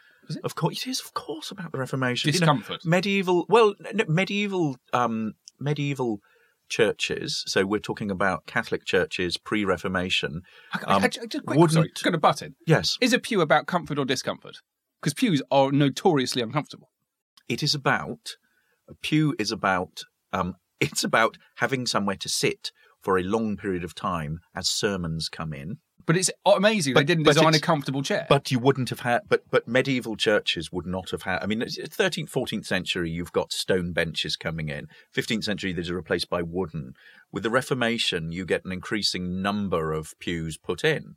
Of 0.44 0.56
course, 0.56 0.86
it 0.86 0.89
is. 0.89 1.00
Of 1.01 1.13
course, 1.13 1.51
about 1.51 1.72
the 1.72 1.77
Reformation. 1.80 2.27
You 2.30 2.34
know, 2.39 2.46
Discomfort. 2.46 2.86
medieval. 2.86 3.46
Well, 3.50 3.75
n- 3.86 4.06
medieval. 4.08 4.77
Um, 4.94 5.34
medieval 5.60 6.20
churches. 6.70 7.44
So 7.48 7.65
we're 7.65 7.80
talking 7.80 8.10
about 8.10 8.46
Catholic 8.46 8.86
churches 8.86 9.38
pre-Reformation. 9.38 10.42
I, 10.74 10.80
I, 10.88 10.96
um, 10.96 11.03
I, 11.03 11.08
just 11.08 11.20
quick, 11.46 11.58
wouldn't- 11.60 11.72
sorry, 11.72 11.89
just 11.89 12.03
going 12.03 12.13
to 12.13 12.18
butt 12.20 12.42
in. 12.42 12.56
Yes, 12.65 12.98
Is 13.01 13.13
a 13.13 13.20
pew 13.20 13.42
about 13.42 13.68
comfort 13.68 14.00
or 14.00 14.06
discomfort? 14.06 14.58
Because 15.01 15.13
pews 15.13 15.42
are 15.51 15.72
notoriously 15.72 16.42
uncomfortable. 16.42 16.89
it 17.50 17.62
is 17.62 17.75
about. 17.75 18.36
A 18.89 18.96
pew 18.96 19.36
is 19.39 19.51
about. 19.51 20.03
Um, 20.32 20.56
it's 20.80 21.03
about 21.03 21.38
having 21.58 21.86
somewhere 21.86 22.18
to 22.18 22.27
sit 22.27 22.72
for 23.01 23.18
a 23.18 23.24
long 23.24 23.56
period 23.58 23.84
of 23.84 23.94
time 23.96 24.39
as 24.56 24.68
sermons 24.68 25.30
come 25.30 25.53
in. 25.53 25.77
But 26.05 26.17
it's 26.17 26.29
amazing 26.45 26.93
they 26.93 27.03
didn't 27.03 27.24
but 27.24 27.36
design 27.36 27.53
a 27.53 27.60
comfortable 27.60 28.01
chair. 28.01 28.25
But 28.29 28.51
you 28.51 28.60
wouldn't 28.60 28.89
have 28.89 29.01
had, 29.01 29.22
but 29.27 29.43
but 29.50 29.67
medieval 29.67 30.15
churches 30.15 30.72
would 30.72 30.86
not 30.86 31.12
have 31.12 31.24
had. 31.24 31.41
I 31.41 31.45
mean, 31.45 31.62
13th, 31.62 32.29
14th 32.29 32.65
century, 32.65 33.10
you've 33.10 33.31
got 33.31 33.53
stone 33.53 33.91
benches 33.93 34.36
coming 34.36 34.69
in. 34.69 34.88
15th 35.15 35.43
century, 35.43 35.74
these 35.74 35.89
are 35.89 35.95
replaced 35.95 36.29
by 36.29 36.41
wooden. 36.41 36.93
With 37.31 37.43
the 37.43 37.50
Reformation, 37.50 38.31
you 38.31 38.45
get 38.45 38.65
an 38.65 38.72
increasing 38.72 39.41
number 39.41 39.93
of 39.93 40.17
pews 40.19 40.57
put 40.57 40.83
in. 40.83 41.15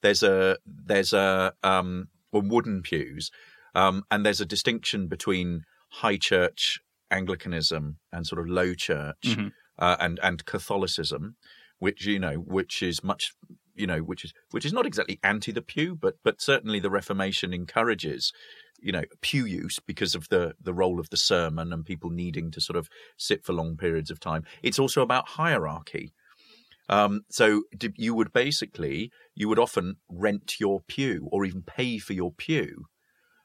There's 0.00 0.22
a 0.22 0.58
there's 0.66 1.12
a 1.12 1.54
um 1.62 2.08
well, 2.32 2.42
wooden 2.42 2.82
pews, 2.82 3.30
um, 3.74 4.04
and 4.10 4.24
there's 4.24 4.40
a 4.40 4.46
distinction 4.46 5.06
between 5.06 5.64
high 5.88 6.16
church 6.16 6.80
Anglicanism 7.10 7.98
and 8.10 8.26
sort 8.26 8.40
of 8.40 8.48
low 8.48 8.74
church 8.74 9.36
uh, 9.78 9.96
and 10.00 10.18
and 10.22 10.44
Catholicism, 10.46 11.36
which 11.78 12.06
you 12.06 12.18
know 12.18 12.34
which 12.34 12.82
is 12.82 13.04
much 13.04 13.34
you 13.74 13.86
know 13.86 13.98
which 13.98 14.24
is 14.24 14.32
which 14.50 14.64
is 14.64 14.72
not 14.72 14.86
exactly 14.86 15.18
anti 15.22 15.52
the 15.52 15.62
pew, 15.62 15.94
but 15.94 16.16
but 16.22 16.40
certainly 16.40 16.80
the 16.80 16.90
Reformation 16.90 17.52
encourages 17.52 18.32
you 18.80 18.92
know 18.92 19.04
pew 19.20 19.44
use 19.44 19.78
because 19.78 20.14
of 20.14 20.28
the 20.28 20.54
the 20.60 20.74
role 20.74 21.00
of 21.00 21.10
the 21.10 21.16
sermon 21.16 21.72
and 21.72 21.84
people 21.84 22.10
needing 22.10 22.50
to 22.50 22.60
sort 22.60 22.76
of 22.76 22.88
sit 23.16 23.44
for 23.44 23.52
long 23.52 23.76
periods 23.76 24.10
of 24.10 24.20
time. 24.20 24.44
It's 24.62 24.78
also 24.78 25.02
about 25.02 25.28
hierarchy. 25.28 26.12
Um, 26.88 27.22
so 27.30 27.62
you 27.96 28.14
would 28.14 28.32
basically 28.32 29.10
you 29.34 29.48
would 29.48 29.58
often 29.58 29.96
rent 30.10 30.60
your 30.60 30.80
pew 30.80 31.28
or 31.30 31.44
even 31.44 31.62
pay 31.62 31.98
for 31.98 32.12
your 32.12 32.32
pew. 32.32 32.86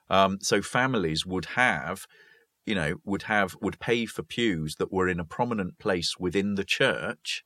Um, 0.09 0.39
so 0.41 0.61
families 0.61 1.25
would 1.25 1.45
have, 1.55 2.07
you 2.65 2.75
know, 2.75 2.95
would 3.05 3.23
have 3.23 3.55
would 3.61 3.79
pay 3.79 4.05
for 4.05 4.23
pews 4.23 4.75
that 4.75 4.91
were 4.91 5.07
in 5.07 5.19
a 5.19 5.25
prominent 5.25 5.79
place 5.79 6.17
within 6.17 6.55
the 6.55 6.63
church, 6.63 7.43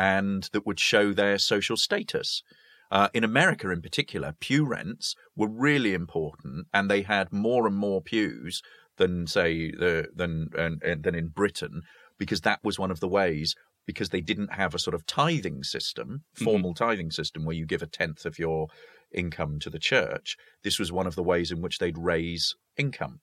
and 0.00 0.48
that 0.54 0.66
would 0.66 0.80
show 0.80 1.12
their 1.12 1.36
social 1.36 1.76
status. 1.76 2.42
Uh, 2.90 3.08
in 3.12 3.22
America, 3.22 3.70
in 3.70 3.82
particular, 3.82 4.34
pew 4.40 4.64
rents 4.64 5.14
were 5.36 5.46
really 5.46 5.92
important, 5.92 6.66
and 6.72 6.90
they 6.90 7.02
had 7.02 7.30
more 7.30 7.66
and 7.66 7.76
more 7.76 8.00
pews 8.00 8.62
than, 8.96 9.26
say, 9.26 9.70
the 9.70 10.08
than 10.14 10.48
and, 10.56 10.82
and, 10.82 11.02
than 11.02 11.14
in 11.14 11.28
Britain, 11.28 11.82
because 12.16 12.40
that 12.40 12.60
was 12.64 12.78
one 12.78 12.90
of 12.90 13.00
the 13.00 13.08
ways. 13.08 13.54
Because 13.86 14.10
they 14.10 14.20
didn't 14.20 14.52
have 14.52 14.74
a 14.74 14.78
sort 14.78 14.94
of 14.94 15.04
tithing 15.04 15.64
system, 15.64 16.22
formal 16.32 16.74
tithing 16.74 17.10
system, 17.10 17.44
where 17.44 17.56
you 17.56 17.66
give 17.66 17.82
a 17.82 17.86
tenth 17.86 18.24
of 18.24 18.38
your 18.38 18.68
income 19.12 19.58
to 19.58 19.70
the 19.70 19.80
church. 19.80 20.36
This 20.62 20.78
was 20.78 20.92
one 20.92 21.08
of 21.08 21.16
the 21.16 21.24
ways 21.24 21.50
in 21.50 21.60
which 21.60 21.78
they'd 21.78 21.98
raise 21.98 22.54
income. 22.76 23.20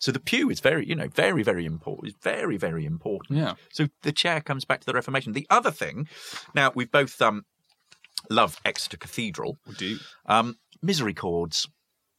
So 0.00 0.10
the 0.10 0.18
pew 0.18 0.50
is 0.50 0.60
very, 0.60 0.86
you 0.86 0.96
know, 0.96 1.08
very, 1.08 1.42
very 1.42 1.64
important. 1.66 2.08
It's 2.08 2.24
very, 2.24 2.56
very 2.56 2.84
important. 2.86 3.38
Yeah. 3.38 3.54
So 3.70 3.86
the 4.02 4.12
chair 4.12 4.40
comes 4.40 4.64
back 4.64 4.80
to 4.80 4.86
the 4.86 4.94
Reformation. 4.94 5.34
The 5.34 5.46
other 5.50 5.70
thing, 5.70 6.08
now 6.54 6.72
we've 6.74 6.90
both 6.90 7.20
um, 7.22 7.44
love 8.30 8.58
Exeter 8.64 8.96
Cathedral. 8.96 9.58
We 9.68 9.74
do. 9.74 9.98
Um, 10.26 10.56
misericords. 10.82 11.68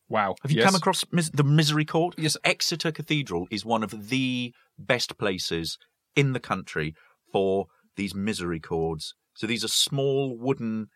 Wow. 0.08 0.36
Have 0.44 0.52
you 0.52 0.58
Yes. 0.60 0.68
come 0.68 0.76
across 0.76 1.04
mis- 1.12 1.32
the 1.32 1.44
misericord? 1.44 2.14
Yes. 2.18 2.38
Exeter 2.44 2.92
Cathedral 2.92 3.48
is 3.50 3.66
one 3.66 3.84
of 3.84 4.10
the 4.10 4.54
best 4.78 5.18
places 5.18 5.78
in 6.16 6.34
the 6.34 6.40
country 6.40 6.94
for 7.32 7.66
these 7.96 8.14
misery 8.14 8.58
misericords. 8.60 9.16
So 9.34 9.48
these 9.48 9.64
are 9.64 9.70
small 9.70 10.38
wooden 10.38 10.88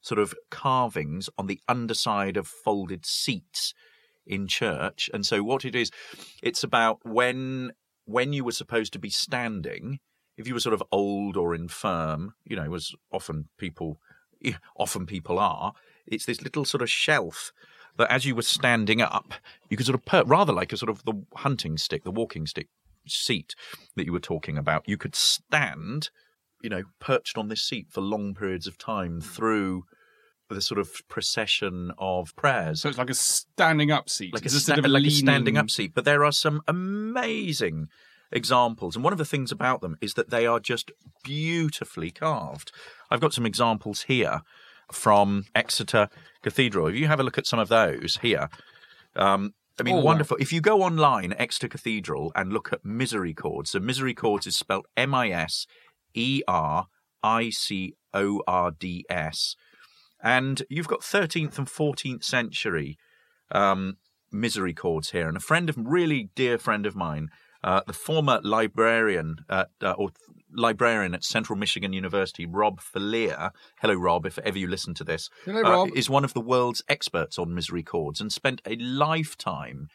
sort 0.00 0.18
of 0.18 0.34
carvings 0.50 1.28
on 1.38 1.46
the 1.46 1.60
underside 1.68 2.36
of 2.36 2.48
folded 2.48 3.06
seats 3.06 3.74
in 4.26 4.46
church. 4.46 5.10
And 5.12 5.26
so 5.26 5.42
what 5.42 5.64
it 5.64 5.74
is, 5.74 5.90
it's 6.42 6.62
about 6.64 6.98
when 7.04 7.72
when 8.04 8.32
you 8.32 8.44
were 8.44 8.52
supposed 8.52 8.92
to 8.92 8.98
be 8.98 9.10
standing, 9.10 10.00
if 10.36 10.48
you 10.48 10.54
were 10.54 10.60
sort 10.60 10.74
of 10.74 10.82
old 10.90 11.36
or 11.36 11.54
infirm, 11.54 12.34
you 12.44 12.56
know, 12.56 12.74
as 12.74 12.92
often 13.12 13.48
people 13.58 13.98
often 14.76 15.06
people 15.06 15.38
are, 15.38 15.72
it's 16.06 16.26
this 16.26 16.42
little 16.42 16.64
sort 16.64 16.82
of 16.82 16.90
shelf 16.90 17.52
that 17.96 18.10
as 18.10 18.24
you 18.24 18.34
were 18.34 18.42
standing 18.42 19.00
up, 19.00 19.34
you 19.68 19.76
could 19.76 19.86
sort 19.86 19.94
of 19.94 20.04
per- 20.04 20.24
rather 20.24 20.52
like 20.52 20.72
a 20.72 20.76
sort 20.76 20.90
of 20.90 21.04
the 21.04 21.14
hunting 21.36 21.76
stick, 21.76 22.04
the 22.04 22.10
walking 22.10 22.46
stick 22.46 22.68
seat 23.06 23.54
that 23.96 24.06
you 24.06 24.12
were 24.12 24.20
talking 24.20 24.56
about, 24.56 24.88
you 24.88 24.96
could 24.96 25.14
stand, 25.14 26.10
you 26.62 26.70
know, 26.70 26.84
perched 27.00 27.36
on 27.36 27.48
this 27.48 27.62
seat 27.62 27.86
for 27.90 28.00
long 28.00 28.34
periods 28.34 28.66
of 28.66 28.78
time 28.78 29.20
mm. 29.20 29.24
through 29.24 29.84
the 30.54 30.62
sort 30.62 30.78
of 30.80 30.90
procession 31.08 31.92
of 31.98 32.34
prayers 32.36 32.80
So 32.82 32.88
it's 32.88 32.98
like 32.98 33.10
a 33.10 33.14
standing 33.14 33.90
up 33.90 34.08
seat. 34.10 34.32
like 34.34 34.44
a, 34.46 34.48
sta- 34.48 34.74
sort 34.74 34.78
of 34.84 34.90
like 34.90 35.04
a 35.06 35.10
standing 35.10 35.56
up 35.56 35.70
seat. 35.70 35.92
But 35.94 36.04
there 36.04 36.24
are 36.24 36.32
some 36.32 36.62
amazing 36.68 37.88
examples, 38.30 38.94
and 38.96 39.04
one 39.04 39.12
of 39.12 39.18
the 39.18 39.24
things 39.24 39.52
about 39.52 39.80
them 39.82 39.96
is 40.00 40.14
that 40.14 40.30
they 40.30 40.46
are 40.46 40.58
just 40.60 40.90
beautifully 41.22 42.10
carved. 42.10 42.72
I've 43.10 43.20
got 43.20 43.32
some 43.34 43.46
examples 43.46 44.02
here 44.02 44.40
from 44.90 45.44
Exeter 45.54 46.08
Cathedral. 46.42 46.86
If 46.88 46.96
you 46.96 47.06
have 47.08 47.20
a 47.20 47.22
look 47.22 47.38
at 47.38 47.46
some 47.46 47.58
of 47.58 47.68
those 47.68 48.18
here, 48.22 48.48
um, 49.16 49.54
I 49.78 49.82
mean, 49.82 49.94
Oh, 49.94 49.98
wow. 49.98 50.04
wonderful. 50.04 50.36
If 50.38 50.52
you 50.52 50.60
go 50.60 50.82
online, 50.82 51.34
Exeter 51.38 51.68
Cathedral, 51.68 52.32
and 52.34 52.52
look 52.52 52.72
at 52.72 52.84
misericords, 52.84 53.70
so 53.70 53.80
misericords 53.80 54.46
is 54.46 54.56
spelled 54.56 54.86
M 54.96 55.14
I 55.14 55.30
S 55.30 55.66
E 56.14 56.42
R 56.46 56.86
I 57.22 57.50
C 57.50 57.94
O 58.14 58.42
R 58.46 58.70
D 58.70 59.04
S. 59.08 59.56
And 60.22 60.62
you've 60.68 60.88
got 60.88 61.00
13th 61.00 61.58
and 61.58 61.66
14th 61.66 62.24
century 62.24 62.96
um, 63.50 63.96
misericords 64.30 65.10
here. 65.10 65.28
And 65.28 65.36
a 65.36 65.40
friend 65.40 65.68
of, 65.68 65.76
really 65.76 66.30
dear 66.34 66.58
friend 66.58 66.86
of 66.86 66.94
mine, 66.94 67.28
uh, 67.64 67.80
the 67.86 67.92
former 67.92 68.40
librarian 68.42 69.44
at, 69.48 69.70
uh, 69.82 69.92
or 69.92 70.10
librarian 70.54 71.14
at 71.14 71.24
Central 71.24 71.58
Michigan 71.58 71.92
University, 71.92 72.46
Rob 72.46 72.80
Falier. 72.80 73.50
Hello, 73.80 73.94
Rob, 73.94 74.26
if 74.26 74.38
ever 74.40 74.58
you 74.58 74.66
listen 74.66 74.94
to 74.94 75.04
this. 75.04 75.30
Hello, 75.44 75.60
uh, 75.60 75.70
Rob. 75.70 75.88
Is 75.94 76.10
one 76.10 76.24
of 76.24 76.34
the 76.34 76.40
world's 76.40 76.82
experts 76.88 77.38
on 77.38 77.54
misericords 77.54 78.20
and 78.20 78.32
spent 78.32 78.60
a 78.66 78.76
lifetime, 78.76 79.88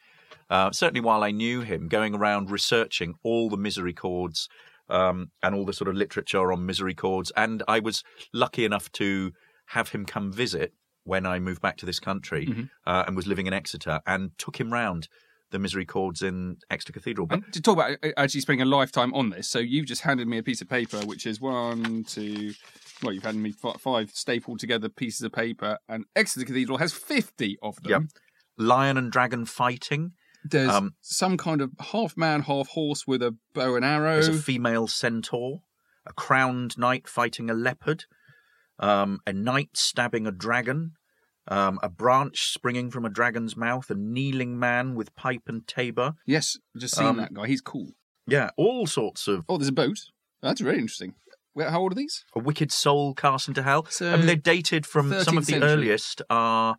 uh, 0.50 0.72
certainly 0.72 1.01
while 1.01 1.24
I 1.24 1.31
knew 1.31 1.62
him, 1.62 1.88
going 1.88 2.15
around 2.15 2.51
researching 2.51 3.15
all 3.24 3.50
the 3.50 3.57
misericords 3.57 4.48
um, 4.89 5.31
and 5.43 5.53
all 5.53 5.65
the 5.65 5.74
sort 5.74 5.89
of 5.89 5.96
literature 5.96 6.51
on 6.51 6.65
misericords. 6.65 7.31
And 7.36 7.63
I 7.67 7.79
was 7.79 8.03
lucky 8.34 8.63
enough 8.63 8.91
to 8.93 9.34
have 9.67 9.89
him 9.89 10.05
come 10.05 10.31
visit 10.31 10.74
when 11.03 11.25
I 11.25 11.39
moved 11.39 11.62
back 11.62 11.77
to 11.77 11.86
this 11.86 12.00
country 12.00 12.45
Mm-hmm. 12.47 12.63
uh, 12.86 13.03
and 13.07 13.15
was 13.15 13.27
living 13.27 13.47
in 13.47 13.53
Exeter 13.53 14.01
and 14.05 14.31
took 14.38 14.59
him 14.59 14.71
round 14.74 15.07
the 15.51 15.59
misericords 15.59 16.21
in 16.21 16.57
Exeter 16.69 16.91
Cathedral. 16.91 17.25
But 17.27 17.36
And 17.43 17.53
to 17.53 17.62
talk 17.62 17.74
about 17.77 17.97
uh, 18.03 18.09
actually 18.17 18.41
spending 18.41 18.62
a 18.67 18.69
lifetime 18.69 19.13
on 19.13 19.29
this, 19.29 19.47
so 19.47 19.59
you've 19.59 19.86
just 19.86 20.01
handed 20.01 20.27
me 20.27 20.38
a 20.38 20.43
piece 20.43 20.59
of 20.62 20.67
paper, 20.67 20.97
which 21.05 21.25
is 21.25 21.39
one, 21.39 22.03
two, 22.03 22.53
well, 23.01 23.13
you've 23.13 23.24
handed 23.24 23.41
me 23.41 23.53
five 23.79 24.12
stapled 24.12 24.59
together 24.59 24.89
pieces 24.89 25.21
of 25.21 25.31
paper, 25.31 25.77
and 25.88 26.03
Exeter 26.17 26.45
Cathedral 26.45 26.77
has 26.79 26.91
50 26.91 27.57
of 27.62 27.81
them. 27.83 27.91
Yep. 27.91 28.01
lion 28.57 28.97
and 28.97 29.09
dragon 29.12 29.45
fighting. 29.45 30.12
There's 30.43 30.69
Um, 30.69 30.95
some 31.01 31.38
kind 31.38 31.62
of 31.62 31.71
half 31.91 32.17
man, 32.17 32.41
half 32.41 32.67
horse 32.69 33.07
with 33.07 33.21
a 33.24 33.36
bow 33.53 33.75
and 33.75 33.86
arrow. 33.86 34.13
There's 34.13 34.27
a 34.27 34.33
female 34.33 34.88
centaur, 34.88 35.62
a 36.05 36.12
crowned 36.12 36.77
knight 36.77 37.07
fighting 37.07 37.50
a 37.50 37.53
leopard, 37.53 38.03
um, 38.79 39.19
a 39.25 39.34
knight 39.34 39.69
stabbing 39.74 40.27
a 40.27 40.31
dragon, 40.31 40.91
um, 41.48 41.79
a 41.81 41.89
branch 41.89 42.51
springing 42.53 42.91
from 42.91 43.05
a 43.05 43.10
dragon's 43.10 43.55
mouth, 43.55 43.89
a 43.89 43.96
kneeling 43.96 44.60
man 44.60 44.96
with 44.96 45.15
pipe 45.15 45.43
and 45.48 45.65
tabor. 45.67 46.13
yes, 46.25 46.57
just 46.77 46.96
seen 46.96 47.05
Um, 47.07 47.17
that 47.17 47.34
guy. 47.34 47.48
He's 47.48 47.62
cool. 47.62 47.91
Yeah, 48.27 48.50
all 48.57 48.86
sorts 48.88 49.27
of 49.27 49.46
Oh, 49.48 49.57
there's 49.57 49.69
a 49.69 49.72
boat. 49.74 50.00
That's 50.41 50.62
very 50.62 50.75
interesting. 50.77 51.15
How 51.57 51.79
old 51.79 51.93
are 51.93 51.96
these? 51.96 52.24
a 52.36 52.39
wicked 52.39 52.72
soul 52.72 53.15
cast 53.15 53.48
into 53.48 53.63
hell. 53.63 53.86
So, 53.89 54.13
I 54.13 54.17
mean, 54.17 54.27
they're 54.27 54.36
dated 54.36 54.86
from 54.86 55.12
some 55.24 55.38
of 55.39 55.48
the 55.48 55.53
century. 55.53 55.69
earliest 55.69 56.22
are, 56.29 56.75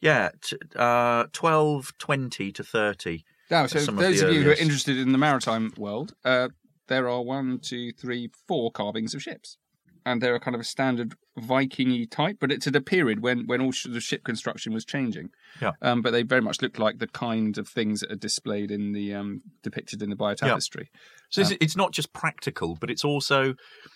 yeah, 0.00 0.30
t- 0.40 0.56
uh, 0.76 1.24
12, 1.32 1.92
20 1.98 2.50
to 2.52 2.64
30. 2.64 3.24
Now, 3.50 3.66
so 3.66 3.80
of 3.80 3.96
those 3.96 4.20
the 4.20 4.28
of 4.28 4.32
you 4.34 4.42
who 4.44 4.50
are 4.50 4.54
interested 4.54 4.96
in 4.96 5.12
the 5.12 5.18
maritime 5.18 5.74
world, 5.76 6.14
uh, 6.24 6.48
there 6.88 7.10
are 7.10 7.20
one, 7.20 7.58
two, 7.58 7.92
three, 7.92 8.30
four 8.48 8.70
carvings 8.70 9.12
of 9.14 9.20
ships, 9.22 9.58
and 10.06 10.22
they're 10.22 10.36
a 10.36 10.40
kind 10.40 10.54
of 10.54 10.60
a 10.62 10.64
standard 10.64 11.14
Viking-y 11.38 12.06
type, 12.10 12.36
but 12.40 12.52
it's 12.52 12.66
at 12.66 12.76
a 12.76 12.80
period 12.80 13.22
when 13.22 13.46
when 13.46 13.60
all 13.62 13.72
sh- 13.72 13.86
the 13.88 14.00
ship 14.00 14.22
construction 14.24 14.72
was 14.74 14.84
changing. 14.84 15.30
Yeah. 15.60 15.72
Um, 15.80 16.02
but 16.02 16.10
they 16.10 16.22
very 16.22 16.42
much 16.42 16.60
look 16.60 16.78
like 16.78 16.98
the 16.98 17.06
kind 17.06 17.56
of 17.56 17.68
things 17.68 18.00
that 18.00 18.12
are 18.12 18.16
displayed 18.16 18.70
in 18.70 18.92
the 18.92 19.14
um, 19.14 19.40
depicted 19.62 20.02
in 20.02 20.10
the 20.10 20.16
Bayeux 20.16 20.34
Tapestry. 20.36 20.90
So 21.30 21.40
it's, 21.40 21.50
it's 21.60 21.76
not 21.76 21.92
just 21.92 22.12
practical, 22.12 22.76
but 22.78 22.90
it's 22.90 23.04
also, 23.04 23.54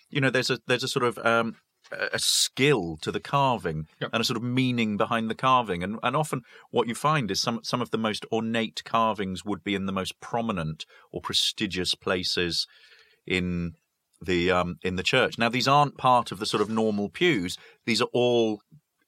you 0.09 0.21
know, 0.21 0.31
there's 0.31 0.49
a 0.51 0.59
there's 0.67 0.85
a 0.85 0.89
sort 0.89 1.05
of 1.05 1.19
um, 1.19 1.57
a 1.93 2.09
a 2.15 2.19
skill 2.19 2.97
to 3.03 3.13
the 3.13 3.21
carving 3.21 3.87
Yep. 4.01 4.11
and 4.15 4.21
a 4.21 4.25
sort 4.25 4.39
of 4.39 4.43
meaning 4.43 4.97
behind 4.97 5.29
the 5.31 5.35
carving, 5.35 5.83
and 5.83 5.99
and 6.03 6.17
often 6.17 6.41
what 6.71 6.89
you 6.89 6.95
find 6.95 7.31
is 7.31 7.41
some 7.41 7.61
some 7.63 7.83
of 7.83 7.91
the 7.91 7.99
most 7.99 8.25
ornate 8.33 8.83
carvings 8.85 9.45
would 9.45 9.63
be 9.63 9.75
in 9.75 9.85
the 9.85 9.93
most 9.93 10.19
prominent 10.21 10.87
or 11.13 11.21
prestigious 11.21 11.95
places 11.95 12.67
in 13.27 13.75
the 14.27 14.51
um 14.51 14.77
in 14.83 14.97
the 14.97 15.03
church. 15.03 15.39
Now 15.39 15.49
these 15.49 15.69
aren't 15.69 15.97
part 15.97 16.31
of 16.33 16.39
the 16.39 16.47
sort 16.47 16.61
of 16.61 16.69
normal 16.71 17.09
pews; 17.09 17.57
these 17.87 18.03
are 18.03 18.09
all 18.13 18.61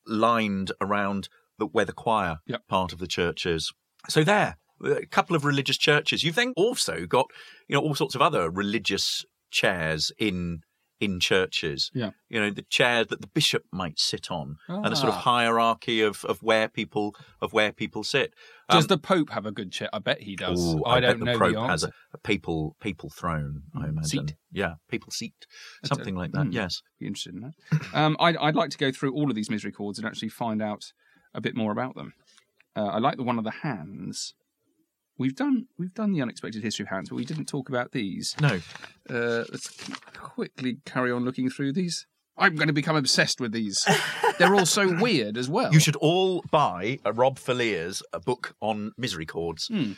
lined 0.06 0.72
around 0.80 1.28
the, 1.58 1.66
where 1.66 1.84
the 1.84 1.92
choir 1.92 2.38
Yep. 2.46 2.62
part 2.68 2.92
of 2.92 2.98
the 2.98 3.06
church 3.06 3.44
is. 3.44 3.72
So 4.08 4.24
there, 4.24 4.56
a 4.84 5.06
couple 5.06 5.36
of 5.36 5.44
religious 5.44 5.76
churches. 5.76 6.22
You've 6.22 6.34
then 6.36 6.54
also 6.56 7.04
got 7.06 7.26
you 7.68 7.74
know 7.76 7.82
all 7.82 7.94
sorts 7.94 8.14
of 8.14 8.22
other 8.22 8.50
religious 8.50 9.24
chairs 9.50 10.12
in 10.18 10.60
in 11.00 11.20
churches. 11.20 11.90
Yeah. 11.94 12.10
You 12.28 12.40
know 12.40 12.50
the 12.50 12.62
chair 12.62 13.04
that 13.04 13.20
the 13.20 13.26
bishop 13.28 13.64
might 13.72 13.98
sit 14.00 14.30
on, 14.30 14.56
and 14.68 14.86
a 14.92 14.96
sort 14.96 15.08
of 15.10 15.14
Ah. 15.14 15.20
hierarchy 15.20 16.00
of, 16.00 16.24
of 16.24 16.42
where 16.42 16.68
people 16.68 17.14
of 17.40 17.52
where 17.52 17.72
people 17.72 18.02
sit. 18.04 18.34
Does 18.68 18.84
Um, 18.84 18.88
the 18.88 18.98
Pope 18.98 19.30
have 19.30 19.46
a 19.46 19.52
good 19.52 19.70
chair? 19.72 19.88
I 19.92 19.98
bet 20.00 20.22
he 20.22 20.36
does. 20.36 20.74
Ooh, 20.74 20.84
I, 20.84 21.00
bet 21.00 21.10
don't 21.10 21.20
the 21.20 21.24
know 21.26 21.38
Pope 21.38 21.48
the 21.52 21.54
Pope 21.60 21.70
has 21.70 21.84
a, 21.84 21.92
a 22.12 22.18
papal 22.18 22.76
papal 22.80 23.10
throne. 23.10 23.62
I 23.74 23.88
imagine. 23.88 24.04
Seat. 24.28 24.36
Yeah, 24.52 24.74
papal 24.88 25.10
seat, 25.12 25.46
something 25.84 26.14
like 26.16 26.32
that. 26.32 26.46
hmm. 26.46 26.52
Yes. 26.52 26.82
Be 26.98 27.06
interested 27.06 27.34
in 27.34 27.40
that. 27.70 27.80
um, 27.94 28.16
I'd, 28.18 28.36
I'd 28.36 28.56
like 28.56 28.70
to 28.70 28.78
go 28.78 28.90
through 28.90 29.12
all 29.14 29.28
of 29.30 29.36
these 29.36 29.50
misericords 29.50 29.98
and 29.98 30.06
actually 30.06 30.30
find 30.30 30.60
out 30.60 30.92
a 31.34 31.40
bit 31.40 31.54
more 31.56 31.70
about 31.72 31.94
them. 31.94 32.12
Uh, 32.76 32.86
I 32.86 32.98
like 32.98 33.16
the 33.16 33.22
one 33.24 33.38
of 33.38 33.44
the 33.44 33.50
hands. 33.50 34.34
We've 35.18 35.34
done 35.34 35.66
we've 35.78 35.92
done 35.94 36.12
the 36.12 36.22
unexpected 36.22 36.62
history 36.62 36.84
of 36.84 36.88
hands, 36.90 37.08
but 37.08 37.16
we 37.16 37.24
didn't 37.24 37.46
talk 37.46 37.68
about 37.68 37.92
these. 37.92 38.34
No. 38.40 38.60
Uh, 39.10 39.44
let's 39.50 39.68
quickly 40.16 40.78
carry 40.86 41.10
on 41.10 41.24
looking 41.24 41.50
through 41.50 41.72
these. 41.72 42.06
I'm 42.36 42.54
going 42.54 42.68
to 42.68 42.72
become 42.72 42.94
obsessed 42.94 43.40
with 43.40 43.50
these. 43.50 43.84
They're 44.38 44.54
all 44.54 44.64
so 44.66 44.96
weird 45.00 45.36
as 45.36 45.48
well. 45.48 45.72
You 45.72 45.80
should 45.80 45.96
all 45.96 46.44
buy 46.52 47.00
a 47.04 47.12
Rob 47.12 47.36
Falliers 47.36 48.00
a 48.12 48.20
book 48.20 48.54
on 48.60 48.92
misericords. 48.96 49.66
Hmm. 49.66 49.92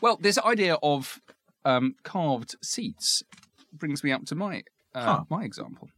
Well, 0.00 0.16
this 0.20 0.36
idea 0.38 0.76
of 0.82 1.20
um, 1.64 1.94
carved 2.02 2.56
seats 2.62 3.22
brings 3.72 4.02
me 4.02 4.10
up 4.12 4.24
to 4.26 4.34
my 4.34 4.62
uh, 4.94 5.04
Huh. 5.04 5.24
my 5.30 5.44
example, 5.44 5.90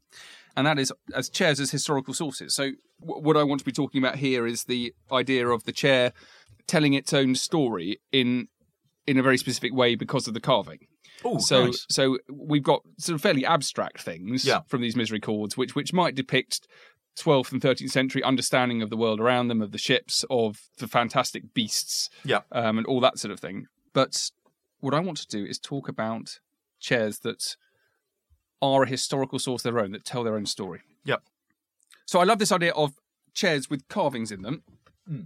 and 0.56 0.66
that 0.66 0.78
is 0.78 0.92
as 1.14 1.30
chairs 1.30 1.58
as 1.60 1.70
historical 1.70 2.12
sources. 2.12 2.54
So, 2.54 2.72
w- 3.00 3.22
what 3.22 3.36
I 3.36 3.42
want 3.44 3.60
to 3.60 3.64
be 3.64 3.72
talking 3.72 4.02
about 4.02 4.16
here 4.16 4.46
is 4.46 4.64
the 4.64 4.92
idea 5.12 5.48
of 5.48 5.64
the 5.64 5.72
chair 5.72 6.12
telling 6.70 6.94
its 6.94 7.12
own 7.12 7.34
story 7.34 7.98
in 8.12 8.46
in 9.06 9.18
a 9.18 9.22
very 9.22 9.36
specific 9.38 9.74
way 9.74 9.96
because 9.96 10.28
of 10.28 10.34
the 10.34 10.40
carving. 10.40 10.78
Oh, 11.24 11.38
so 11.38 11.66
nice. 11.66 11.84
so 11.90 12.18
we've 12.30 12.62
got 12.62 12.82
sort 12.98 13.14
of 13.16 13.20
fairly 13.22 13.44
abstract 13.44 14.00
things 14.02 14.44
Yeah. 14.44 14.60
from 14.68 14.80
these 14.80 14.94
misericords, 14.96 15.56
which 15.56 15.74
which 15.74 15.92
might 15.92 16.14
depict 16.14 16.66
12th 17.18 17.50
and 17.52 17.60
13th 17.60 17.90
century 17.90 18.22
understanding 18.22 18.82
of 18.82 18.88
the 18.88 18.96
world 18.96 19.20
around 19.20 19.48
them, 19.48 19.60
of 19.60 19.72
the 19.72 19.78
ships, 19.78 20.24
of 20.30 20.68
the 20.78 20.86
fantastic 20.86 21.52
beasts, 21.52 22.08
Yeah. 22.24 22.42
um, 22.52 22.78
and 22.78 22.86
all 22.86 23.00
that 23.00 23.18
sort 23.18 23.32
of 23.32 23.40
thing. 23.40 23.66
But 23.92 24.30
what 24.78 24.94
I 24.94 25.00
want 25.00 25.18
to 25.18 25.26
do 25.26 25.44
is 25.44 25.58
talk 25.58 25.88
about 25.88 26.38
chairs 26.78 27.18
that 27.20 27.56
are 28.62 28.84
a 28.84 28.88
historical 28.88 29.38
source 29.40 29.64
of 29.64 29.72
their 29.74 29.82
own, 29.82 29.90
that 29.92 30.04
tell 30.04 30.22
their 30.22 30.36
own 30.36 30.46
story. 30.46 30.80
Yep. 31.04 31.22
So 32.06 32.20
I 32.20 32.24
love 32.24 32.38
this 32.38 32.52
idea 32.52 32.72
of 32.72 32.94
chairs 33.34 33.68
with 33.68 33.88
carvings 33.88 34.30
in 34.30 34.42
them, 34.42 34.62
Hmm. 35.06 35.22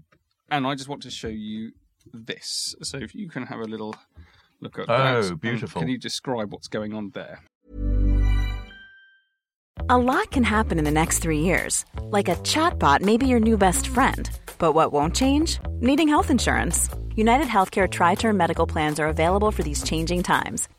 And 0.57 0.67
I 0.67 0.75
just 0.75 0.89
want 0.89 1.03
to 1.03 1.11
show 1.11 1.29
you 1.29 1.73
this. 2.13 2.75
So 2.83 2.99
if 2.99 3.15
you 3.15 3.29
can 3.29 3.47
have 3.47 3.61
a 3.61 3.65
little 3.65 3.95
look 4.61 4.79
at 4.79 4.89
Oh, 4.89 4.97
that. 5.23 5.25
and 5.31 5.41
beautiful. 5.41 5.81
Can 5.81 5.89
you 5.89 5.99
describe 5.99 6.53
what's 6.53 6.69
going 6.69 6.95
on 6.95 7.11
there? 7.11 7.41
A 9.91 9.99
lot 9.99 10.31
can 10.31 10.45
happen 10.45 10.79
in 10.79 10.85
the 10.85 10.91
next 10.91 11.19
three 11.19 11.41
years. 11.41 11.85
Like 12.03 12.29
a 12.29 12.37
chatbot 12.37 13.01
may 13.03 13.17
be 13.17 13.27
your 13.27 13.41
new 13.41 13.59
best 13.59 13.87
friend. 13.87 14.31
But 14.59 14.73
what 14.73 14.93
won't 14.93 15.15
change? 15.15 15.59
Needing 15.81 16.09
health 16.09 16.31
insurance. 16.31 16.89
United 17.17 17.47
Healthcare 17.49 17.91
Tri 17.91 18.15
Term 18.15 18.37
Medical 18.37 18.67
Plans 18.67 18.99
are 19.01 19.07
available 19.09 19.51
for 19.51 19.63
these 19.63 19.83
changing 19.83 20.23
times. 20.23 20.69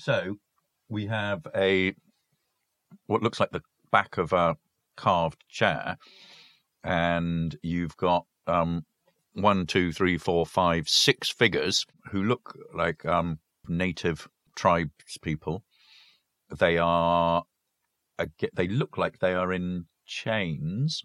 So 0.00 0.38
we 0.88 1.06
have 1.06 1.46
a 1.54 1.94
what 3.06 3.22
looks 3.22 3.38
like 3.38 3.50
the 3.50 3.60
back 3.92 4.16
of 4.16 4.32
a 4.32 4.56
carved 4.96 5.44
chair, 5.50 5.98
and 6.82 7.54
you've 7.62 7.98
got 7.98 8.24
um, 8.46 8.86
one, 9.34 9.66
two, 9.66 9.92
three, 9.92 10.16
four, 10.16 10.46
five, 10.46 10.88
six 10.88 11.28
figures 11.28 11.84
who 12.10 12.22
look 12.22 12.58
like 12.74 13.04
um, 13.04 13.40
native 13.68 14.26
tribes 14.56 15.18
people. 15.20 15.64
They 16.58 16.78
are, 16.78 17.44
they 18.54 18.68
look 18.68 18.96
like 18.96 19.18
they 19.18 19.34
are 19.34 19.52
in 19.52 19.84
chains. 20.06 21.02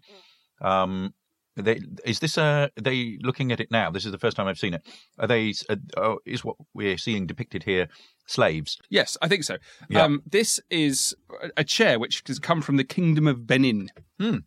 Um, 0.62 1.12
they, 1.54 1.80
is 2.04 2.20
this 2.20 2.38
a? 2.38 2.70
Are 2.76 2.82
they 2.82 3.18
looking 3.20 3.52
at 3.52 3.60
it 3.60 3.70
now? 3.70 3.90
This 3.90 4.06
is 4.06 4.12
the 4.12 4.18
first 4.18 4.38
time 4.38 4.46
I've 4.46 4.58
seen 4.58 4.74
it. 4.74 4.86
Are 5.18 5.26
they? 5.26 5.52
Uh, 5.68 5.76
oh, 5.98 6.18
is 6.24 6.44
what 6.44 6.56
we're 6.72 6.98
seeing 6.98 7.26
depicted 7.26 7.62
here 7.62 7.88
slaves? 8.26 8.78
Yes, 8.90 9.16
I 9.22 9.28
think 9.28 9.44
so. 9.44 9.56
Yeah. 9.88 10.02
Um, 10.02 10.22
this 10.26 10.60
is 10.70 11.14
a 11.56 11.64
chair 11.64 11.98
which 11.98 12.22
has 12.26 12.38
come 12.38 12.60
from 12.62 12.76
the 12.76 12.84
Kingdom 12.84 13.26
of 13.26 13.46
Benin, 13.46 13.88
Hmm. 14.18 14.38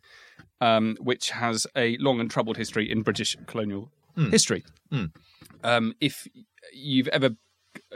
um, 0.60 0.96
which 1.00 1.30
has 1.30 1.66
a 1.76 1.96
long 1.98 2.20
and 2.20 2.30
troubled 2.30 2.56
history 2.56 2.90
in 2.90 3.02
British 3.02 3.36
colonial 3.46 3.90
Hmm. 4.14 4.30
history. 4.30 4.64
Hmm. 4.90 5.06
Um, 5.62 5.94
if 6.00 6.26
you've 6.72 7.08
ever 7.08 7.30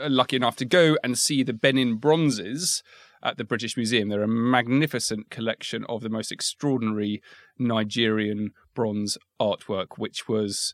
uh, 0.00 0.08
lucky 0.08 0.36
enough 0.36 0.56
to 0.56 0.64
go 0.64 0.96
and 1.02 1.18
see 1.18 1.42
the 1.42 1.52
Benin 1.52 1.96
bronzes 1.96 2.82
at 3.22 3.36
the 3.38 3.44
British 3.44 3.76
Museum, 3.76 4.08
they're 4.08 4.22
a 4.22 4.28
magnificent 4.28 5.30
collection 5.30 5.84
of 5.88 6.02
the 6.02 6.08
most 6.08 6.30
extraordinary 6.30 7.20
Nigerian 7.58 8.50
bronze 8.74 9.18
artwork, 9.40 9.96
which 9.98 10.28
was 10.28 10.72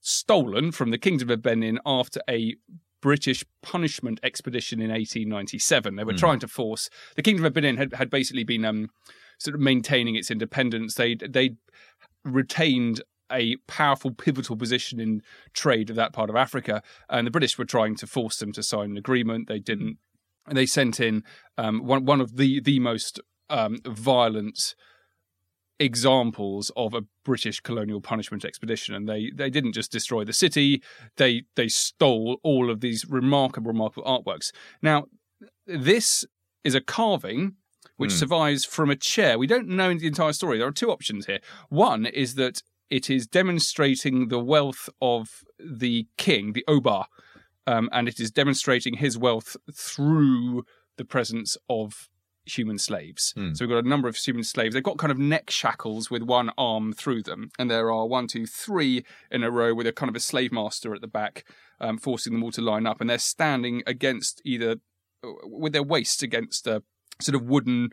stolen 0.00 0.70
from 0.70 0.90
the 0.90 0.98
Kingdom 0.98 1.30
of 1.30 1.42
Benin 1.42 1.80
after 1.84 2.20
a 2.30 2.54
British 3.00 3.44
punishment 3.62 4.18
expedition 4.22 4.80
in 4.80 4.90
1897. 4.90 5.96
They 5.96 6.04
were 6.04 6.12
Mm. 6.14 6.18
trying 6.18 6.38
to 6.40 6.48
force 6.48 6.88
the 7.14 7.22
Kingdom 7.22 7.44
of 7.44 7.52
Benin 7.52 7.76
had, 7.76 7.94
had 7.94 8.10
basically 8.10 8.44
been 8.44 8.64
um, 8.64 8.88
sort 9.38 9.54
of 9.54 9.60
maintaining 9.60 10.14
its 10.16 10.30
independence. 10.30 10.94
They 10.94 11.14
they 11.14 11.56
retained 12.24 13.02
a 13.30 13.56
powerful 13.66 14.12
pivotal 14.12 14.56
position 14.56 15.00
in 15.00 15.20
trade 15.52 15.90
of 15.90 15.96
that 15.96 16.12
part 16.12 16.30
of 16.30 16.36
Africa, 16.36 16.82
and 17.10 17.26
the 17.26 17.30
British 17.30 17.58
were 17.58 17.64
trying 17.64 17.96
to 17.96 18.06
force 18.06 18.38
them 18.38 18.52
to 18.52 18.62
sign 18.62 18.92
an 18.92 18.96
agreement. 18.96 19.48
They 19.48 19.58
didn't. 19.58 19.98
And 20.46 20.56
they 20.56 20.66
sent 20.66 21.00
in 21.00 21.24
um, 21.58 21.84
one 21.84 22.04
one 22.04 22.20
of 22.20 22.36
the 22.36 22.60
the 22.60 22.78
most 22.78 23.20
um, 23.50 23.78
violent 23.84 24.74
examples 25.78 26.70
of 26.76 26.94
a 26.94 27.02
British 27.24 27.60
colonial 27.60 28.00
punishment 28.00 28.44
expedition, 28.44 28.94
and 28.94 29.08
they 29.08 29.30
they 29.34 29.50
didn't 29.50 29.72
just 29.72 29.92
destroy 29.92 30.24
the 30.24 30.32
city; 30.32 30.82
they 31.16 31.42
they 31.54 31.68
stole 31.68 32.38
all 32.42 32.70
of 32.70 32.80
these 32.80 33.04
remarkable 33.08 33.68
remarkable 33.68 34.04
artworks. 34.06 34.52
Now, 34.82 35.06
this 35.66 36.24
is 36.64 36.74
a 36.74 36.80
carving 36.80 37.56
which 37.96 38.12
Hmm. 38.12 38.18
survives 38.18 38.64
from 38.64 38.90
a 38.90 38.96
chair. 38.96 39.38
We 39.38 39.46
don't 39.46 39.68
know 39.68 39.94
the 39.94 40.06
entire 40.06 40.32
story. 40.32 40.58
There 40.58 40.66
are 40.66 40.72
two 40.72 40.90
options 40.90 41.26
here. 41.26 41.40
One 41.68 42.04
is 42.06 42.34
that 42.34 42.62
it 42.90 43.10
is 43.10 43.26
demonstrating 43.26 44.28
the 44.28 44.38
wealth 44.38 44.88
of 45.00 45.44
the 45.58 46.06
king, 46.16 46.52
the 46.52 46.64
Oba, 46.68 47.06
um, 47.66 47.88
and 47.92 48.08
it 48.08 48.20
is 48.20 48.30
demonstrating 48.30 48.94
his 48.94 49.18
wealth 49.18 49.56
through 49.72 50.64
the 50.96 51.04
presence 51.04 51.56
of 51.68 52.08
human 52.46 52.78
slaves. 52.78 53.32
Hmm. 53.36 53.52
So 53.54 53.64
we've 53.64 53.74
got 53.74 53.84
a 53.84 53.88
number 53.88 54.08
of 54.08 54.16
human 54.16 54.44
slaves. 54.44 54.74
They've 54.74 54.82
got 54.82 54.98
kind 54.98 55.10
of 55.10 55.18
neck 55.18 55.50
shackles 55.50 56.10
with 56.10 56.22
one 56.22 56.50
arm 56.56 56.92
through 56.92 57.24
them, 57.24 57.50
and 57.58 57.70
there 57.70 57.92
are 57.92 58.06
one, 58.06 58.26
two, 58.26 58.46
three 58.46 59.04
in 59.30 59.42
a 59.42 59.50
row 59.50 59.74
with 59.74 59.86
a 59.86 59.92
kind 59.92 60.08
of 60.08 60.16
a 60.16 60.20
slave 60.20 60.52
master 60.52 60.94
at 60.94 61.00
the 61.00 61.08
back, 61.08 61.44
um, 61.80 61.98
forcing 61.98 62.32
them 62.32 62.42
all 62.42 62.52
to 62.52 62.62
line 62.62 62.86
up, 62.86 63.00
and 63.00 63.10
they're 63.10 63.18
standing 63.18 63.82
against 63.86 64.40
either 64.44 64.76
uh, 65.24 65.30
with 65.44 65.72
their 65.72 65.82
waists 65.82 66.22
against 66.22 66.66
a 66.66 66.82
sort 67.20 67.34
of 67.34 67.42
wooden 67.42 67.90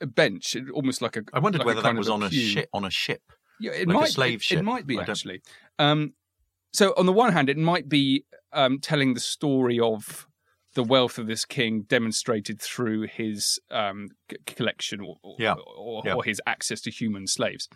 bench, 0.00 0.56
almost 0.74 1.02
like 1.02 1.16
a. 1.16 1.22
I 1.32 1.38
wondered 1.38 1.60
like 1.60 1.66
whether 1.66 1.82
that 1.82 1.94
was 1.96 2.08
on 2.08 2.22
a 2.22 2.30
ship. 2.30 2.68
On 2.72 2.84
a 2.84 2.90
ship. 2.90 3.22
Yeah, 3.60 3.72
it 3.72 3.88
Like 3.88 3.96
a 3.96 4.00
might 4.00 4.10
slave 4.10 4.40
it, 4.40 4.42
ship. 4.42 4.58
It 4.58 4.62
might 4.64 4.86
be 4.86 4.98
actually. 4.98 5.40
Um, 5.78 6.14
so 6.72 6.94
on 6.96 7.06
the 7.06 7.12
one 7.12 7.32
hand, 7.32 7.48
it 7.48 7.58
might 7.58 7.88
be 7.88 8.24
um, 8.52 8.78
telling 8.80 9.14
the 9.14 9.20
story 9.20 9.78
of 9.78 10.26
the 10.74 10.82
wealth 10.84 11.18
of 11.18 11.26
this 11.26 11.44
king 11.44 11.82
demonstrated 11.82 12.60
through 12.60 13.02
his 13.02 13.58
um, 13.70 14.08
c- 14.30 14.36
collection 14.46 15.00
or 15.00 15.16
or, 15.22 15.36
Yeah. 15.38 15.54
or, 15.76 16.02
Yeah. 16.04 16.14
or 16.14 16.24
his 16.24 16.40
access 16.46 16.80
to 16.82 16.90
human 16.90 17.26
slaves, 17.26 17.68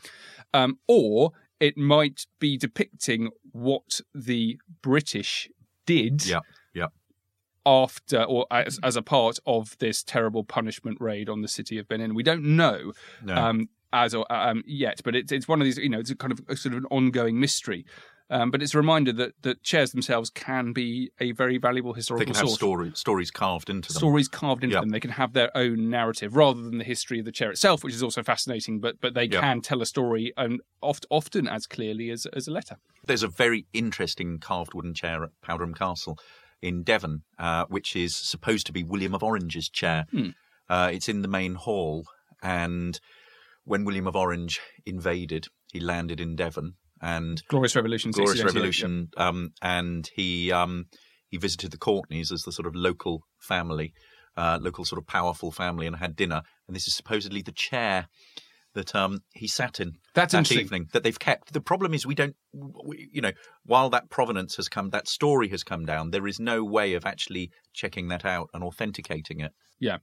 um, 0.54 0.78
or 0.88 1.32
it 1.60 1.76
might 1.76 2.26
be 2.38 2.56
depicting 2.58 3.30
what 3.52 4.00
the 4.14 4.58
British 4.82 5.48
did 5.86 6.26
Yeah. 6.26 6.40
Yeah. 6.74 6.86
after 7.64 8.22
or 8.22 8.46
as, 8.50 8.78
as 8.82 8.96
a 8.96 9.02
part 9.02 9.38
of 9.46 9.76
this 9.78 10.02
terrible 10.02 10.44
punishment 10.44 10.98
raid 11.00 11.28
on 11.28 11.42
the 11.42 11.48
city 11.48 11.78
of 11.78 11.88
Benin. 11.88 12.14
We 12.14 12.22
don't 12.22 12.44
know 12.44 12.92
No. 13.22 13.34
um, 13.34 13.68
as 13.92 14.14
or, 14.14 14.30
um, 14.32 14.62
yet, 14.66 15.00
but 15.04 15.14
it's 15.16 15.32
it's 15.32 15.48
one 15.48 15.60
of 15.60 15.64
these. 15.64 15.78
You 15.78 15.88
know, 15.88 16.00
it's 16.00 16.10
a 16.10 16.16
kind 16.16 16.32
of 16.32 16.40
a 16.48 16.56
sort 16.56 16.74
of 16.74 16.78
an 16.80 16.86
ongoing 16.90 17.38
mystery. 17.40 17.84
Um, 18.28 18.50
but 18.50 18.60
it's 18.60 18.74
a 18.74 18.78
reminder 18.78 19.12
that 19.12 19.32
that 19.42 19.62
chairs 19.62 19.92
themselves 19.92 20.30
can 20.30 20.72
be 20.72 21.10
a 21.20 21.30
very 21.32 21.58
valuable 21.58 21.92
historical 21.94 22.26
channel. 22.34 22.48
they 22.48 22.50
historical 22.50 22.84
can 22.84 22.88
have 22.88 22.94
source. 22.94 22.94
story, 22.94 22.96
stories 22.96 23.30
carved 23.30 23.70
into 23.70 23.92
them. 23.92 23.98
Stories 23.98 24.26
carved 24.28 24.64
into 24.64 24.74
Yeah. 24.74 24.80
them. 24.80 24.88
They 24.88 24.98
can 25.00 25.12
have 25.12 25.32
their 25.32 25.56
own 25.56 25.90
narrative 25.90 26.34
rather 26.34 26.60
than 26.60 26.78
the 26.78 26.84
history 26.84 27.20
of 27.20 27.24
the 27.24 27.30
chair 27.32 27.50
itself, 27.52 27.84
which 27.84 27.94
is 27.94 28.02
also 28.02 28.22
fascinating. 28.24 28.80
But 28.80 29.00
but 29.00 29.14
they 29.14 29.24
Yeah. 29.26 29.40
can 29.40 29.60
tell 29.60 29.80
a 29.80 29.86
story 29.86 30.32
and 30.36 30.60
oft, 30.82 31.06
often 31.10 31.46
as 31.46 31.66
clearly 31.68 32.10
as 32.10 32.26
as 32.26 32.48
a 32.48 32.50
letter. 32.50 32.76
There's 33.04 33.22
a 33.22 33.28
very 33.28 33.66
interesting 33.72 34.38
carved 34.40 34.74
wooden 34.74 34.94
chair 34.94 35.22
at 35.22 35.30
Powderham 35.40 35.74
Castle 35.74 36.18
in 36.60 36.82
Devon, 36.82 37.22
uh, 37.38 37.66
which 37.68 37.94
is 37.94 38.16
supposed 38.16 38.66
to 38.66 38.72
be 38.72 38.82
William 38.82 39.14
of 39.14 39.22
Orange's 39.22 39.68
chair. 39.68 40.06
Hmm. 40.10 40.30
Uh, 40.68 40.90
it's 40.92 41.08
in 41.08 41.22
the 41.22 41.28
main 41.28 41.54
hall, 41.54 42.06
and 42.42 42.98
when 43.62 43.84
William 43.84 44.08
of 44.08 44.16
Orange 44.16 44.60
invaded, 44.84 45.46
he 45.72 45.78
landed 45.78 46.18
in 46.20 46.34
Devon, 46.34 46.74
and 47.02 47.42
Glorious 47.48 47.76
Revolution. 47.76 48.10
Glorious 48.10 48.42
1688, 48.42 48.54
Revolution, 48.54 49.08
um, 49.16 49.52
and 49.62 50.08
he 50.14 50.52
um, 50.52 50.86
he 51.28 51.36
visited 51.36 51.70
the 51.70 51.78
Courtenays 51.78 52.32
as 52.32 52.42
the 52.42 52.52
sort 52.52 52.66
of 52.66 52.74
local 52.74 53.22
family, 53.38 53.92
uh, 54.36 54.58
local 54.60 54.84
sort 54.84 55.00
of 55.00 55.06
powerful 55.06 55.50
family, 55.50 55.86
and 55.86 55.96
had 55.96 56.16
dinner. 56.16 56.42
And 56.66 56.74
this 56.74 56.86
is 56.86 56.94
supposedly 56.94 57.42
the 57.42 57.52
chair 57.52 58.08
that 58.76 58.94
um, 58.94 59.20
he 59.34 59.48
sat 59.48 59.80
in 59.80 59.94
That's 60.14 60.32
that 60.32 60.52
evening 60.52 60.88
that 60.92 61.02
they've 61.02 61.18
kept. 61.18 61.52
The 61.52 61.60
problem 61.60 61.94
is 61.94 62.06
we 62.06 62.14
don't, 62.14 62.36
we, 62.52 63.08
you 63.10 63.22
know, 63.22 63.32
while 63.64 63.90
that 63.90 64.10
provenance 64.10 64.56
has 64.56 64.68
come, 64.68 64.90
that 64.90 65.08
story 65.08 65.48
has 65.48 65.64
come 65.64 65.84
down. 65.86 66.10
There 66.10 66.26
is 66.26 66.38
no 66.38 66.62
way 66.62 66.92
of 66.92 67.06
actually 67.06 67.50
checking 67.72 68.08
that 68.08 68.24
out 68.24 68.50
and 68.54 68.62
authenticating 68.62 69.40
it. 69.40 69.52
Yeah. 69.80 69.98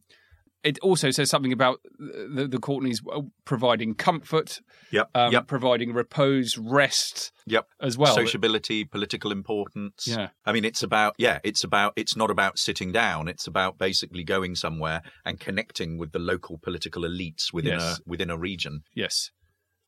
It 0.63 0.80
also 0.80 1.12
says 1.12 1.30
something 1.30 1.52
about 1.52 1.80
the, 1.99 2.47
the 2.49 2.58
Courtenays 2.58 2.99
providing 3.43 3.95
comfort, 3.95 4.62
Yep. 4.91 5.10
um, 5.13 5.34
yep. 5.34 5.47
providing 5.47 5.91
repose, 5.93 6.58
rest 6.58 7.32
Yep. 7.47 7.67
as 7.82 7.97
well. 7.97 8.15
Sociability, 8.15 8.86
political 8.86 9.32
importance. 9.32 10.08
Yeah. 10.08 10.30
I 10.45 10.54
mean, 10.54 10.63
it's 10.63 10.82
about, 10.82 11.15
yeah, 11.17 11.39
it's 11.43 11.63
about, 11.65 11.93
it's 11.97 12.15
not 12.15 12.32
about 12.32 12.58
sitting 12.58 12.93
down. 12.93 13.28
It's 13.28 13.45
about 13.45 13.78
basically 13.78 14.23
going 14.23 14.56
somewhere 14.56 15.02
and 15.26 15.39
connecting 15.39 15.97
with 15.97 16.13
the 16.13 16.19
local 16.19 16.58
political 16.58 17.04
elites 17.04 17.52
within 17.52 17.73
Yes. 17.80 17.99
a, 17.99 18.02
within 18.06 18.30
a 18.30 18.38
region. 18.38 18.84
Yes. 18.95 19.32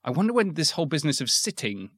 I 0.03 0.11
wonder 0.11 0.33
when 0.33 0.55
this 0.55 0.71
whole 0.71 0.85
business 0.88 1.21
of 1.21 1.29
sitting 1.29 1.91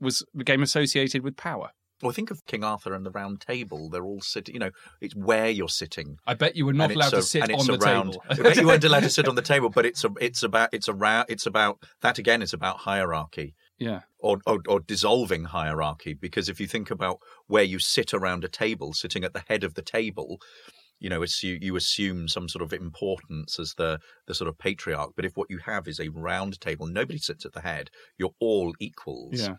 was 0.00 0.24
became 0.36 0.62
associated 0.62 1.22
with 1.22 1.36
power. 1.36 1.70
Well, 2.02 2.12
think 2.12 2.30
of 2.30 2.44
King 2.46 2.62
Arthur 2.62 2.92
and 2.92 3.06
the 3.06 3.10
Round 3.10 3.40
Table. 3.40 3.88
They're 3.88 4.04
all 4.04 4.20
sitting, 4.20 4.54
you 4.54 4.58
know, 4.58 4.70
it's 5.00 5.16
where 5.16 5.48
you're 5.48 5.68
sitting. 5.68 6.18
I 6.26 6.34
bet 6.34 6.54
you 6.54 6.66
were 6.66 6.74
not 6.74 6.90
allowed 6.90 7.14
it's 7.14 7.32
to 7.32 7.40
sit 7.40 7.52
on 7.52 7.66
the 7.66 7.78
around, 7.78 8.12
table. 8.12 8.24
I 8.28 8.34
bet 8.34 8.56
you 8.56 8.66
weren't 8.66 8.84
allowed 8.84 9.04
to 9.04 9.10
sit 9.10 9.28
on 9.28 9.34
the 9.34 9.42
table, 9.54 9.70
but 9.70 9.86
it's 9.86 10.04
a, 10.04 10.10
it's 10.20 10.42
about 10.42 10.70
it's 10.72 10.88
around 10.88 11.26
it's 11.28 11.46
about 11.46 11.78
that 12.02 12.18
again. 12.18 12.42
It's 12.42 12.52
about 12.52 12.78
hierarchy 12.78 13.54
yeah. 13.78 14.00
or, 14.18 14.38
or 14.46 14.60
or 14.68 14.80
dissolving 14.80 15.44
hierarchy. 15.44 16.14
Because 16.14 16.48
if 16.48 16.60
you 16.60 16.66
think 16.66 16.90
about 16.90 17.18
where 17.46 17.62
you 17.62 17.78
sit 17.78 18.12
around 18.14 18.44
a 18.44 18.48
table, 18.48 18.92
sitting 18.92 19.24
at 19.24 19.32
the 19.32 19.44
head 19.48 19.64
of 19.64 19.74
the 19.74 19.82
table, 19.82 20.38
you 20.98 21.10
know, 21.10 21.22
assume, 21.22 21.58
you 21.60 21.76
assume 21.76 22.28
some 22.28 22.48
sort 22.48 22.62
of 22.62 22.72
importance 22.72 23.58
as 23.58 23.74
the 23.74 23.98
the 24.26 24.34
sort 24.34 24.48
of 24.48 24.58
patriarch. 24.58 25.12
But 25.16 25.24
if 25.24 25.36
what 25.36 25.50
you 25.50 25.58
have 25.58 25.88
is 25.88 26.00
a 26.00 26.08
round 26.08 26.60
table, 26.60 26.86
nobody 26.86 27.18
sits 27.18 27.44
at 27.44 27.52
the 27.52 27.60
head. 27.60 27.90
You're 28.18 28.34
all 28.40 28.74
equals. 28.80 29.40
Yeah. 29.40 29.56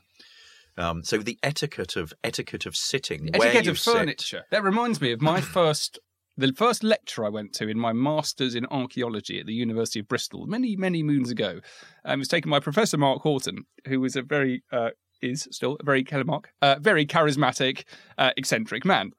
Um, 0.77 1.03
so 1.03 1.17
the 1.17 1.39
etiquette 1.41 1.95
of 1.95 2.13
etiquette 2.23 2.65
of 2.65 2.75
sitting, 2.75 3.29
where 3.35 3.47
Etiquette 3.47 3.65
you 3.65 3.71
of 3.71 3.79
sit- 3.79 3.93
furniture. 3.93 4.43
That 4.51 4.63
reminds 4.63 5.01
me 5.01 5.11
of 5.11 5.21
my 5.21 5.41
first 5.57 5.99
The 6.37 6.53
first 6.53 6.83
lecture 6.83 7.25
I 7.25 7.29
went 7.29 7.53
to 7.53 7.67
in 7.67 7.79
my 7.79 7.93
master's 7.93 8.53
in 8.53 8.67
archaeology 8.67 9.39
at 9.39 9.47
the 9.47 9.53
University 9.53 9.99
of 9.99 10.07
Bristol 10.07 10.45
many, 10.45 10.75
many 10.75 11.01
moons 11.01 11.31
ago 11.31 11.61
um, 12.05 12.19
was 12.19 12.27
taken 12.27 12.51
by 12.51 12.59
Professor 12.59 12.97
Mark 12.97 13.23
Horton, 13.23 13.63
who 13.87 13.99
was 13.99 14.15
a 14.15 14.21
very, 14.21 14.63
uh, 14.71 14.91
is 15.21 15.47
still 15.51 15.77
a 15.79 15.83
very, 15.83 16.05
Mark, 16.25 16.49
uh, 16.61 16.75
very 16.79 17.07
charismatic, 17.07 17.85
uh, 18.19 18.31
eccentric 18.37 18.85
man. 18.85 19.11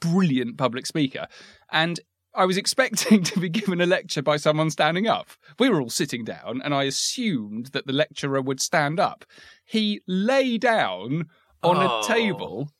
Brilliant 0.00 0.56
public 0.56 0.86
speaker. 0.86 1.26
And 1.72 1.98
I 2.34 2.44
was 2.46 2.56
expecting 2.56 3.22
to 3.24 3.40
be 3.40 3.48
given 3.48 3.80
a 3.80 3.86
lecture 3.86 4.22
by 4.22 4.36
someone 4.36 4.70
standing 4.70 5.06
up. 5.08 5.30
We 5.58 5.68
were 5.68 5.80
all 5.80 5.90
sitting 5.90 6.24
down, 6.24 6.60
and 6.64 6.72
I 6.74 6.84
assumed 6.84 7.66
that 7.66 7.86
the 7.86 7.92
lecturer 7.92 8.40
would 8.40 8.60
stand 8.60 9.00
up. 9.00 9.24
He 9.64 10.00
lay 10.06 10.58
down 10.58 11.28
on 11.62 11.76
Oh. 11.76 12.00
a 12.00 12.06
table 12.06 12.70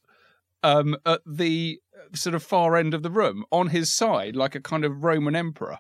um, 0.63 0.97
at 1.07 1.21
the 1.27 1.81
sort 2.15 2.35
of 2.35 2.43
far 2.43 2.77
end 2.77 2.95
of 2.95 3.03
the 3.03 3.11
room, 3.11 3.45
on 3.51 3.69
his 3.69 3.93
side, 3.93 4.37
like 4.37 4.55
a 4.55 4.61
kind 4.61 4.85
of 4.85 5.03
Roman 5.05 5.35
emperor, 5.37 5.79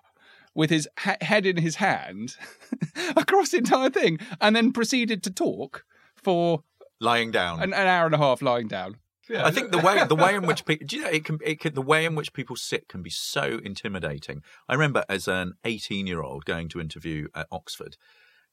with 0.55 0.71
his 0.71 0.89
ha- 0.99 1.17
head 1.21 1.47
in 1.47 1.57
his 1.59 1.77
hand 1.77 2.37
across 3.17 3.51
the 3.51 3.59
entire 3.59 3.91
thing, 3.91 4.19
and 4.41 4.55
then 4.57 4.73
proceeded 4.73 5.23
to 5.25 5.31
talk 5.31 5.85
for 6.17 6.63
Lying 7.01 7.31
down. 7.31 7.63
an, 7.63 7.73
an 7.73 7.87
hour 7.87 8.07
and 8.07 8.15
a 8.15 8.19
half 8.19 8.43
lying 8.43 8.69
down. 8.69 8.97
I 9.35 9.51
think 9.51 9.71
the 9.71 9.79
way 9.79 10.05
the 10.05 10.17
way 10.17 10.35
in 10.35 10.47
which 10.47 10.65
people 10.65 10.87
do 10.87 10.97
you 10.97 11.03
know 11.03 11.09
it 11.09 11.25
can, 11.25 11.39
it 11.45 11.61
can 11.61 11.75
the 11.75 11.83
way 11.83 12.05
in 12.05 12.15
which 12.15 12.33
people 12.33 12.57
sit 12.57 12.89
can 12.89 13.03
be 13.03 13.11
so 13.11 13.61
intimidating. 13.65 14.43
I 14.69 14.75
remember 14.75 15.05
as 15.09 15.29
an 15.29 15.55
18 15.65 16.07
year 16.07 16.23
old 16.23 16.45
going 16.45 16.69
to 16.71 16.81
interview 16.81 17.29
at 17.35 17.47
Oxford 17.51 17.97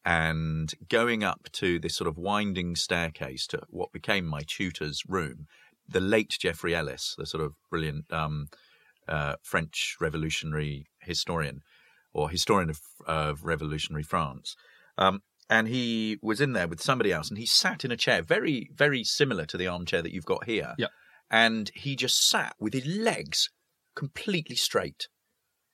and 0.06 0.74
going 0.90 1.24
up 1.24 1.50
to 1.52 1.80
this 1.80 1.96
sort 1.96 2.08
of 2.08 2.18
winding 2.18 2.76
staircase 2.76 3.48
to 3.48 3.62
what 3.70 3.92
became 3.92 4.26
my 4.26 4.42
tutor's 4.46 5.04
room. 5.08 5.48
The 5.90 6.00
late 6.00 6.38
Geoffrey 6.40 6.76
Ellis, 6.76 7.16
the 7.18 7.26
sort 7.26 7.44
of 7.44 7.56
brilliant 7.70 8.12
um, 8.12 8.48
uh, 9.08 9.36
French 9.42 9.98
revolutionary 10.00 10.88
historian 11.00 11.62
or 12.14 12.30
historian 12.30 12.70
of, 12.70 12.80
of 13.06 13.44
revolutionary 13.44 14.04
France. 14.04 14.56
Um, 14.98 15.22
and 15.50 15.68
he 15.68 16.18
was 16.22 16.42
in 16.42 16.54
there 16.54 16.68
with 16.68 16.82
somebody 16.82 17.12
else, 17.12 17.30
and 17.30 17.38
he 17.38 17.46
sat 17.46 17.86
in 17.86 17.92
a 17.92 17.98
chair 17.98 18.22
very, 18.22 18.70
very 18.74 19.04
similar 19.04 19.46
to 19.46 19.58
the 19.58 19.68
armchair 19.68 20.02
that 20.02 20.12
you've 20.12 20.26
got 20.26 20.46
here. 20.46 20.76
Yep. 20.78 20.92
And 21.30 21.72
he 21.74 21.96
just 21.96 22.30
sat 22.30 22.56
with 22.60 22.74
his 22.74 22.86
legs 22.86 23.50
completely 23.96 24.56
straight, 24.56 25.08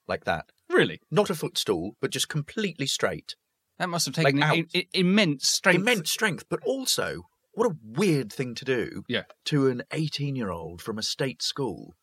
like 0.08 0.24
that. 0.24 0.46
Really? 0.68 1.00
Not 1.10 1.30
a 1.30 1.34
footstool, 1.34 1.96
but 2.00 2.10
just 2.10 2.28
completely 2.28 2.86
straight. 2.86 3.36
That 3.78 3.88
must 3.88 4.06
have 4.06 4.14
taken 4.14 4.38
Like 4.40 4.50
i- 4.50 4.58
out. 4.60 4.66
i- 4.74 4.88
immense 4.92 5.48
strength. 5.48 5.80
Immense 5.80 6.10
strength, 6.10 6.44
but 6.48 6.60
also 6.64 7.22
what 7.52 7.70
a 7.70 7.76
weird 7.82 8.32
thing 8.32 8.54
to 8.56 8.64
do 8.64 9.04
Yeah. 9.08 9.24
to 9.46 9.68
an 9.68 9.82
18 9.92 10.34
year 10.36 10.50
old 10.50 10.82
from 10.82 10.98
a 10.98 11.02
state 11.02 11.42
school, 11.42 11.94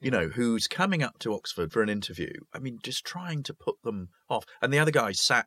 you 0.00 0.10
mm. 0.10 0.14
know, 0.14 0.28
who's 0.28 0.66
coming 0.68 1.02
up 1.02 1.18
to 1.20 1.34
Oxford 1.34 1.72
for 1.72 1.82
an 1.82 1.88
interview. 1.88 2.32
I 2.54 2.58
mean, 2.58 2.78
just 2.82 3.04
trying 3.04 3.42
to 3.44 3.54
put 3.54 3.82
them 3.82 4.08
off. 4.28 4.44
And 4.62 4.72
the 4.72 4.78
other 4.78 4.90
guy 4.90 5.12
sat 5.12 5.46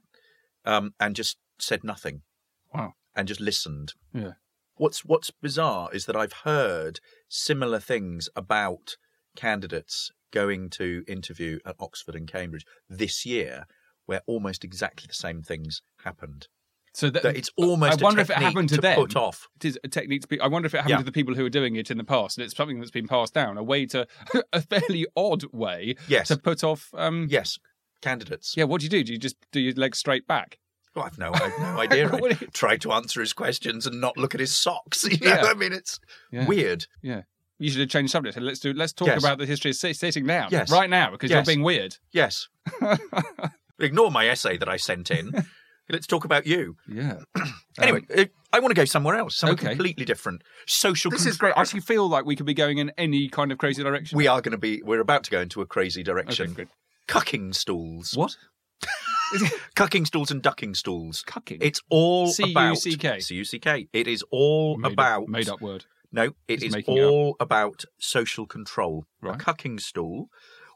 um, 0.65 0.93
and 0.99 1.15
just 1.15 1.38
said 1.60 1.84
nothing 1.84 2.21
Wow. 2.73 2.93
and 3.15 3.28
just 3.28 3.39
listened. 3.41 3.93
Yeah. 4.13 4.34
What's 4.78 5.06
what's 5.06 5.32
bizarre 5.32 5.89
is 5.93 6.06
that 6.06 6.15
I've 6.17 6.34
heard 6.43 6.99
similar 7.30 7.80
things 7.80 8.28
about 8.36 8.97
candidates 9.36 10.12
going 10.32 10.69
to 10.71 11.04
interview 11.08 11.60
at 11.65 11.75
Oxford 11.80 12.15
and 12.15 12.28
Cambridge 12.30 12.65
this 12.89 13.25
year, 13.25 13.65
where 14.06 14.21
almost 14.28 14.63
exactly 14.63 15.06
the 15.08 15.13
same 15.13 15.41
things 15.41 15.82
happened. 16.04 16.47
So 16.93 17.10
that, 17.10 17.23
That 17.23 17.36
it's 17.38 17.49
almost. 17.58 18.01
I 18.01 18.04
wonder 18.04 18.19
a 18.21 18.23
if 18.23 18.30
it 18.30 18.38
happened 18.38 18.69
to, 18.69 18.75
to 18.75 18.82
them. 18.82 18.95
Put 18.95 19.15
off. 19.17 19.47
It 19.58 19.65
is 19.65 19.80
a 19.84 19.88
technique 19.89 20.21
to 20.21 20.28
be. 20.28 20.39
I 20.39 20.47
wonder 20.47 20.65
if 20.67 20.73
it 20.73 20.78
happened 20.78 20.91
Yeah. 20.91 20.97
to 20.99 21.04
the 21.04 21.12
people 21.12 21.36
who 21.36 21.45
are 21.45 21.49
doing 21.49 21.75
it 21.75 21.91
in 21.91 21.97
the 21.97 22.06
past, 22.06 22.38
and 22.38 22.45
it's 22.45 22.56
something 22.56 22.80
that's 22.80 22.91
been 22.91 23.08
passed 23.08 23.34
down. 23.34 23.58
A 23.58 23.63
way 23.63 23.86
to 23.88 24.08
a 24.54 24.62
fairly 24.62 25.06
odd 25.15 25.43
way 25.54 25.95
Yes. 26.08 26.30
to 26.30 26.38
put 26.38 26.63
off. 26.63 26.89
Um, 26.93 27.28
Yes, 27.30 27.60
candidates. 28.01 28.53
yeah. 28.58 28.63
What 28.65 28.81
do 28.81 28.86
you 28.86 28.89
do? 28.89 29.03
Do 29.03 29.13
you 29.13 29.19
just 29.19 29.36
do 29.51 29.60
your 29.60 29.73
legs 29.75 29.97
straight 29.97 30.27
back? 30.27 30.60
Well, 30.95 31.05
I've 31.05 31.17
no, 31.17 31.31
I've 31.34 31.60
no 31.60 31.79
idea. 31.79 32.10
I 32.13 32.34
try 32.53 32.77
to 32.77 32.91
answer 32.93 33.19
his 33.19 33.34
questions 33.34 33.86
and 33.86 33.99
not 33.99 34.17
look 34.17 34.34
at 34.34 34.39
his 34.39 34.55
socks. 34.55 35.03
You 35.10 35.17
know, 35.19 35.27
Yeah. 35.36 35.43
I 35.43 35.53
mean, 35.53 35.73
it's 35.73 35.99
Yeah. 36.31 36.45
weird. 36.45 36.88
Yeah. 37.01 37.21
You 37.60 37.69
should 37.69 37.81
have 37.81 37.89
changed 37.89 38.12
subject. 38.12 38.38
Let's 38.39 38.60
do. 38.60 38.73
Let's 38.73 38.93
talk 38.93 39.08
Yes. 39.08 39.23
about 39.23 39.38
the 39.38 39.45
history 39.45 39.71
of 39.71 39.77
sitting 39.77 40.25
down 40.25 40.49
Yes. 40.51 40.69
right 40.71 40.89
now 40.89 41.12
because 41.12 41.29
Yes. 41.31 41.45
you're 41.47 41.55
being 41.55 41.63
weird. 41.65 41.97
Yes. 42.12 42.47
Ignore 43.79 44.12
my 44.12 44.27
essay 44.27 44.58
that 44.58 44.69
I 44.69 44.77
sent 44.77 45.12
in. 45.12 45.31
Let's 45.89 46.08
talk 46.08 46.25
about 46.25 46.47
you. 46.47 46.77
Yeah. 46.88 47.19
Anyway, 47.77 48.03
uh, 48.17 48.23
I 48.53 48.60
want 48.62 48.71
to 48.73 48.73
go 48.73 48.86
somewhere 48.86 49.15
else, 49.17 49.36
somewhere 49.36 49.55
Okay. 49.55 49.67
completely 49.67 50.05
different. 50.05 50.43
Social. 50.65 51.12
This 51.12 51.23
con- 51.23 51.29
is 51.29 51.36
great. 51.38 51.53
I 51.58 51.60
actually 51.60 51.81
feel 51.81 52.08
like 52.08 52.23
we 52.23 52.38
could 52.38 52.45
be 52.45 52.53
going 52.53 52.77
in 52.77 52.89
any 52.97 53.27
kind 53.27 53.51
of 53.51 53.58
crazy 53.58 53.84
direction. 53.84 54.17
We 54.17 54.27
are 54.27 54.39
going 54.39 54.53
to 54.53 54.58
be. 54.58 54.81
We're 54.81 55.01
about 55.01 55.25
to 55.25 55.31
go 55.31 55.41
into 55.41 55.60
a 55.60 55.65
crazy 55.65 56.01
direction. 56.01 56.45
Okay, 56.51 56.53
good. 56.53 56.69
Cucking 57.07 57.53
stools. 57.55 58.13
What? 58.15 58.35
Cucking 59.75 60.05
stools 60.07 60.31
and 60.31 60.41
ducking 60.41 60.75
stools. 60.75 61.23
Cucking? 61.27 61.57
It's 61.61 61.81
all 61.89 62.31
about 62.43 62.77
C-U-C-K. 62.77 63.19
C-U-C-K. 63.19 63.87
It 63.93 64.07
is 64.07 64.23
all 64.31 64.77
Made 64.77 64.87
up- 64.87 64.93
about 64.93 65.27
made 65.27 65.49
up 65.49 65.61
word. 65.61 65.85
No, 66.11 66.31
it 66.47 66.61
He's 66.61 66.63
is 66.69 66.75
it 66.75 66.83
up. 66.87 66.89
all 66.89 67.35
about 67.39 67.83
social 67.99 68.45
control. 68.45 69.05
Right. 69.21 69.35
A 69.35 69.37
cucking 69.43 69.79
stool 69.81 70.27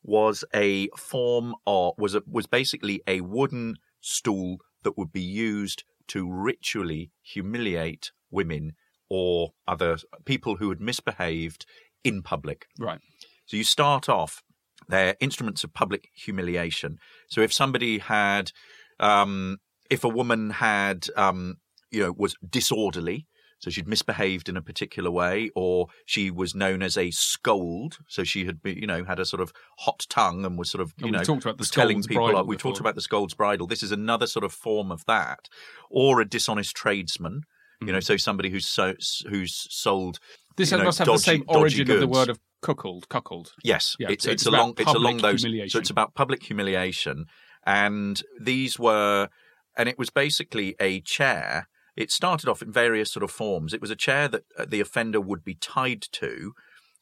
was 0.04 0.44
a 0.54 0.90
form 0.98 1.56
of 1.68 1.94
was 1.98 2.16
a, 2.16 2.22
was 2.28 2.48
basically 2.48 3.02
a 3.08 3.22
wooden 3.22 3.76
stool 4.02 4.58
that 4.84 4.98
would 4.98 5.12
be 5.12 5.22
used 5.22 5.84
to 6.08 6.30
ritually 6.30 7.12
humiliate 7.22 8.12
women 8.32 8.74
or 9.10 9.52
other 9.68 9.98
people 10.26 10.58
who 10.58 10.70
had 10.70 10.82
misbehaved 10.82 11.66
in 12.04 12.22
public. 12.22 12.66
Right. 12.80 13.00
So 13.46 13.58
you 13.58 13.64
start 13.64 14.10
off, 14.10 14.42
they're 14.90 15.16
instruments 15.20 15.64
of 15.64 15.74
public 15.74 16.10
humiliation. 16.14 16.98
So 17.30 17.42
if 17.42 17.54
somebody 17.54 18.00
had, 18.00 18.52
um, 19.00 19.58
if 19.90 20.04
a 20.04 20.10
woman 20.10 20.50
had, 20.50 21.08
um, 21.16 21.56
you 21.92 22.04
know, 22.04 22.14
was 22.18 22.36
disorderly, 22.48 23.26
so 23.60 23.70
she'd 23.70 23.88
misbehaved 23.90 24.48
in 24.48 24.56
a 24.56 24.62
particular 24.62 25.12
way, 25.12 25.50
or 25.54 25.88
she 26.06 26.32
was 26.32 26.56
known 26.56 26.82
as 26.82 26.98
a 26.98 27.12
scold, 27.12 27.98
so 28.08 28.24
she 28.24 28.46
had, 28.46 28.60
you 28.64 28.88
know, 28.88 29.04
had 29.04 29.20
a 29.20 29.26
sort 29.26 29.42
of 29.42 29.52
hot 29.80 30.06
tongue 30.10 30.46
and 30.46 30.58
was 30.58 30.72
sort 30.72 30.82
of, 30.82 30.94
you 30.98 31.08
And 31.08 31.18
know, 31.18 31.24
talked 31.24 31.44
about 31.44 31.58
the 31.58 31.66
telling 31.66 32.02
people. 32.02 32.28
bridle 32.28 32.46
we 32.46 32.56
before. 32.56 32.72
talked 32.72 32.80
about 32.80 32.96
the 32.96 33.02
scold's 33.02 33.34
bridle. 33.34 33.68
This 33.68 33.84
is 33.84 33.92
another 33.92 34.28
sort 34.28 34.46
of 34.46 34.54
form 34.54 34.92
of 34.92 35.04
that, 35.08 35.50
or 35.90 36.22
a 36.22 36.26
dishonest 36.26 36.76
tradesman. 36.76 37.42
You 37.82 37.94
know, 37.94 38.00
so 38.02 38.18
somebody 38.18 38.50
who's 38.50 38.66
so 38.66 38.94
who's 39.30 39.68
sold. 39.70 40.16
Mm-hmm. 40.18 40.54
This 40.58 40.72
you 40.72 40.78
know, 40.78 40.84
must 40.86 40.98
have 41.00 41.08
dodgy- 41.08 41.18
the 41.18 41.24
same 41.24 41.44
origin 41.48 41.92
of 41.92 42.00
the 42.00 42.08
word 42.08 42.30
of 42.30 42.40
cuckold. 42.62 43.10
Cuckold. 43.10 43.54
Yes, 43.64 43.96
Yeah, 44.00 44.10
it's 44.10 44.24
so 44.24 44.32
it's, 44.32 44.44
it's 44.44 44.48
about 44.48 44.58
along 44.60 44.74
it's 44.78 44.94
along 44.94 45.20
public 45.20 45.42
those. 45.42 45.72
So 45.72 45.80
it's 45.80 45.90
about 45.90 46.14
public 46.14 46.44
humiliation, 46.44 47.26
and 47.66 48.22
these 48.40 48.80
were, 48.80 49.30
and 49.78 49.90
it 49.90 49.98
was 49.98 50.10
basically 50.10 50.76
a 50.80 51.02
chair. 51.02 51.68
It 51.96 52.12
started 52.12 52.48
off 52.48 52.62
in 52.62 52.72
various 52.72 53.12
sort 53.12 53.24
of 53.24 53.32
forms. 53.32 53.74
It 53.74 53.82
was 53.82 53.92
a 53.92 53.96
chair 53.96 54.28
that 54.30 54.44
uh, 54.58 54.66
the 54.68 54.80
offender 54.80 55.20
would 55.20 55.44
be 55.44 55.56
tied 55.56 56.02
to, 56.14 56.54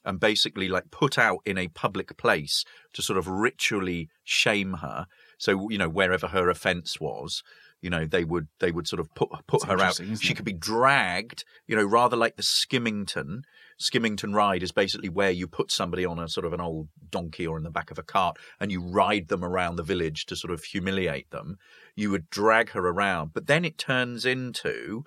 and 0.04 0.20
basically 0.20 0.68
like 0.68 0.90
put 0.90 1.18
out 1.18 1.40
in 1.46 1.58
a 1.58 1.68
public 1.68 2.18
place 2.18 2.64
to 2.94 3.02
sort 3.02 3.18
of 3.18 3.28
ritually 3.28 4.10
shame 4.24 4.76
her. 4.76 5.06
So 5.38 5.70
you 5.70 5.78
know 5.78 5.90
wherever 5.90 6.28
her 6.28 6.50
offence 6.50 7.00
was, 7.00 7.44
you 7.82 7.90
know 7.90 8.06
they 8.06 8.24
would 8.24 8.48
they 8.60 8.72
would 8.72 8.88
sort 8.88 9.00
of 9.00 9.14
put 9.14 9.30
put 9.48 9.62
That's 9.62 10.00
her 10.00 10.06
out. 10.08 10.20
She 10.20 10.32
it? 10.32 10.36
could 10.36 10.46
be 10.46 10.54
dragged, 10.54 11.44
you 11.68 11.76
know, 11.76 11.86
rather 11.86 12.18
like 12.18 12.36
the 12.36 12.44
Skimmington. 12.44 13.44
Skimmington 13.78 14.34
ride 14.34 14.64
is 14.64 14.72
basically 14.72 15.10
where 15.10 15.32
you 15.32 15.48
put 15.48 15.72
somebody 15.72 16.06
on 16.06 16.20
a 16.20 16.28
sort 16.28 16.46
of 16.46 16.54
an 16.54 16.62
old 16.62 16.88
donkey 17.10 17.46
or 17.46 17.58
in 17.58 17.64
the 17.64 17.70
back 17.70 17.92
of 17.92 18.00
a 18.00 18.04
cart 18.04 18.38
and 18.60 18.72
you 18.72 18.82
ride 18.82 19.28
them 19.28 19.44
around 19.44 19.76
the 19.76 19.84
village 19.84 20.26
to 20.26 20.36
sort 20.36 20.52
of 20.52 20.64
humiliate 20.64 21.30
them. 21.30 21.58
You 21.96 22.10
would 22.12 22.30
drag 22.30 22.72
her 22.72 22.88
around, 22.88 23.34
but 23.34 23.48
then 23.48 23.64
it 23.66 23.78
turns 23.78 24.26
into 24.26 25.04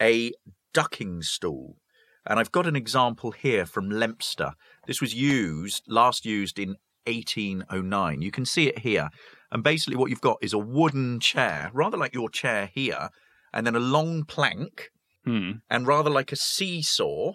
a 0.00 0.32
ducking 0.72 1.22
stool. 1.22 1.76
And 2.24 2.40
I've 2.40 2.52
got 2.52 2.66
an 2.66 2.76
example 2.76 3.30
here 3.30 3.66
from 3.66 3.88
Leominster. 3.88 4.52
This 4.86 5.00
was 5.00 5.14
used, 5.14 5.84
last 5.88 6.24
used 6.26 6.58
in 6.58 6.76
1809. 7.06 8.22
You 8.22 8.30
can 8.30 8.44
see 8.44 8.66
it 8.68 8.80
here. 8.80 9.10
And 9.52 9.62
basically, 9.62 9.96
what 9.96 10.10
you've 10.10 10.20
got 10.20 10.38
is 10.42 10.52
a 10.52 10.58
wooden 10.58 11.20
chair, 11.20 11.70
rather 11.72 11.96
like 11.96 12.14
your 12.14 12.28
chair 12.28 12.68
here, 12.72 13.10
and 13.52 13.64
then 13.66 13.76
a 13.76 13.80
long 13.80 14.24
plank, 14.24 14.90
Hmm. 15.24 15.52
and 15.70 15.86
rather 15.86 16.10
like 16.10 16.30
a 16.32 16.36
seesaw. 16.36 17.34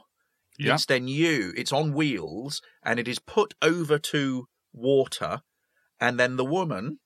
Yeah. 0.62 0.76
It's 0.76 0.86
then 0.86 1.08
you, 1.08 1.54
it's 1.56 1.71
on 1.71 1.93
wheels, 1.93 2.62
and 2.84 3.00
it 3.00 3.08
is 3.08 3.19
put 3.19 3.54
over 3.62 3.97
to 3.97 4.47
water, 4.74 5.41
and 6.00 6.19
then 6.19 6.38
the 6.38 6.45
woman 6.45 7.00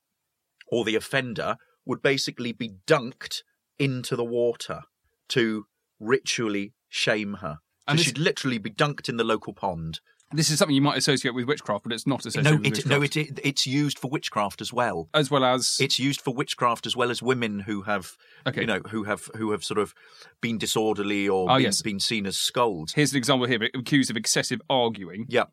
or 0.68 0.84
the 0.84 0.96
offender 0.96 1.58
would 1.86 2.02
basically 2.02 2.52
be 2.52 2.72
dunked 2.88 3.44
into 3.78 4.16
the 4.16 4.26
water 4.26 4.82
to 5.30 5.66
ritually 6.00 6.74
shame 6.90 7.36
her. 7.36 7.58
So 7.88 7.92
And 7.92 8.00
she'd 8.00 8.18
literally 8.18 8.58
be 8.58 8.72
dunked 8.72 9.10
in 9.10 9.18
the 9.18 9.24
local 9.24 9.54
pond. 9.54 10.00
This 10.36 10.50
is 10.50 10.60
something 10.60 10.76
you 10.76 10.82
might 10.82 10.98
associate 10.98 11.34
with 11.34 11.46
witchcraft, 11.46 11.84
but 11.84 11.94
it's 11.94 12.06
not 12.06 12.26
associated 12.26 12.52
No, 12.52 12.58
with 12.58 12.66
it, 12.68 12.70
witchcraft. 12.72 12.90
no, 12.90 13.02
it, 13.04 13.18
it, 13.18 13.40
it's 13.44 13.66
used 13.68 13.98
for 14.00 14.10
witchcraft 14.10 14.62
as 14.62 14.72
well. 14.74 15.10
as 15.14 15.32
well 15.32 15.44
as 15.44 15.78
It's 15.80 15.98
used 16.00 16.22
for 16.22 16.34
witchcraft 16.34 16.86
as 16.86 16.96
well 16.96 17.10
as 17.12 17.22
women 17.22 17.62
who 17.62 17.84
have, 17.84 18.12
Okay. 18.48 18.62
you 18.62 18.68
know, 18.68 18.82
who 18.90 19.04
have 19.04 19.30
who 19.36 19.52
have 19.52 19.64
sort 19.64 19.78
of 19.80 19.94
been 20.42 20.58
disorderly 20.58 21.28
or 21.28 21.50
Oh, 21.50 21.56
been, 21.56 21.64
yes. 21.64 21.82
been 21.82 22.00
seen 22.00 22.26
as 22.26 22.38
scolds. 22.38 22.94
here's 22.94 23.12
an 23.12 23.18
example 23.18 23.48
here: 23.48 23.70
accused 23.74 24.10
of 24.12 24.18
excessive 24.18 24.62
arguing. 24.70 25.26
Yeah. 25.30 25.46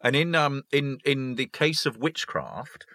And 0.00 0.16
in 0.16 0.34
um 0.34 0.62
in 0.72 0.98
in 1.04 1.34
the 1.36 1.46
case 1.46 1.86
of 1.86 1.96
witchcraft, 1.96 2.86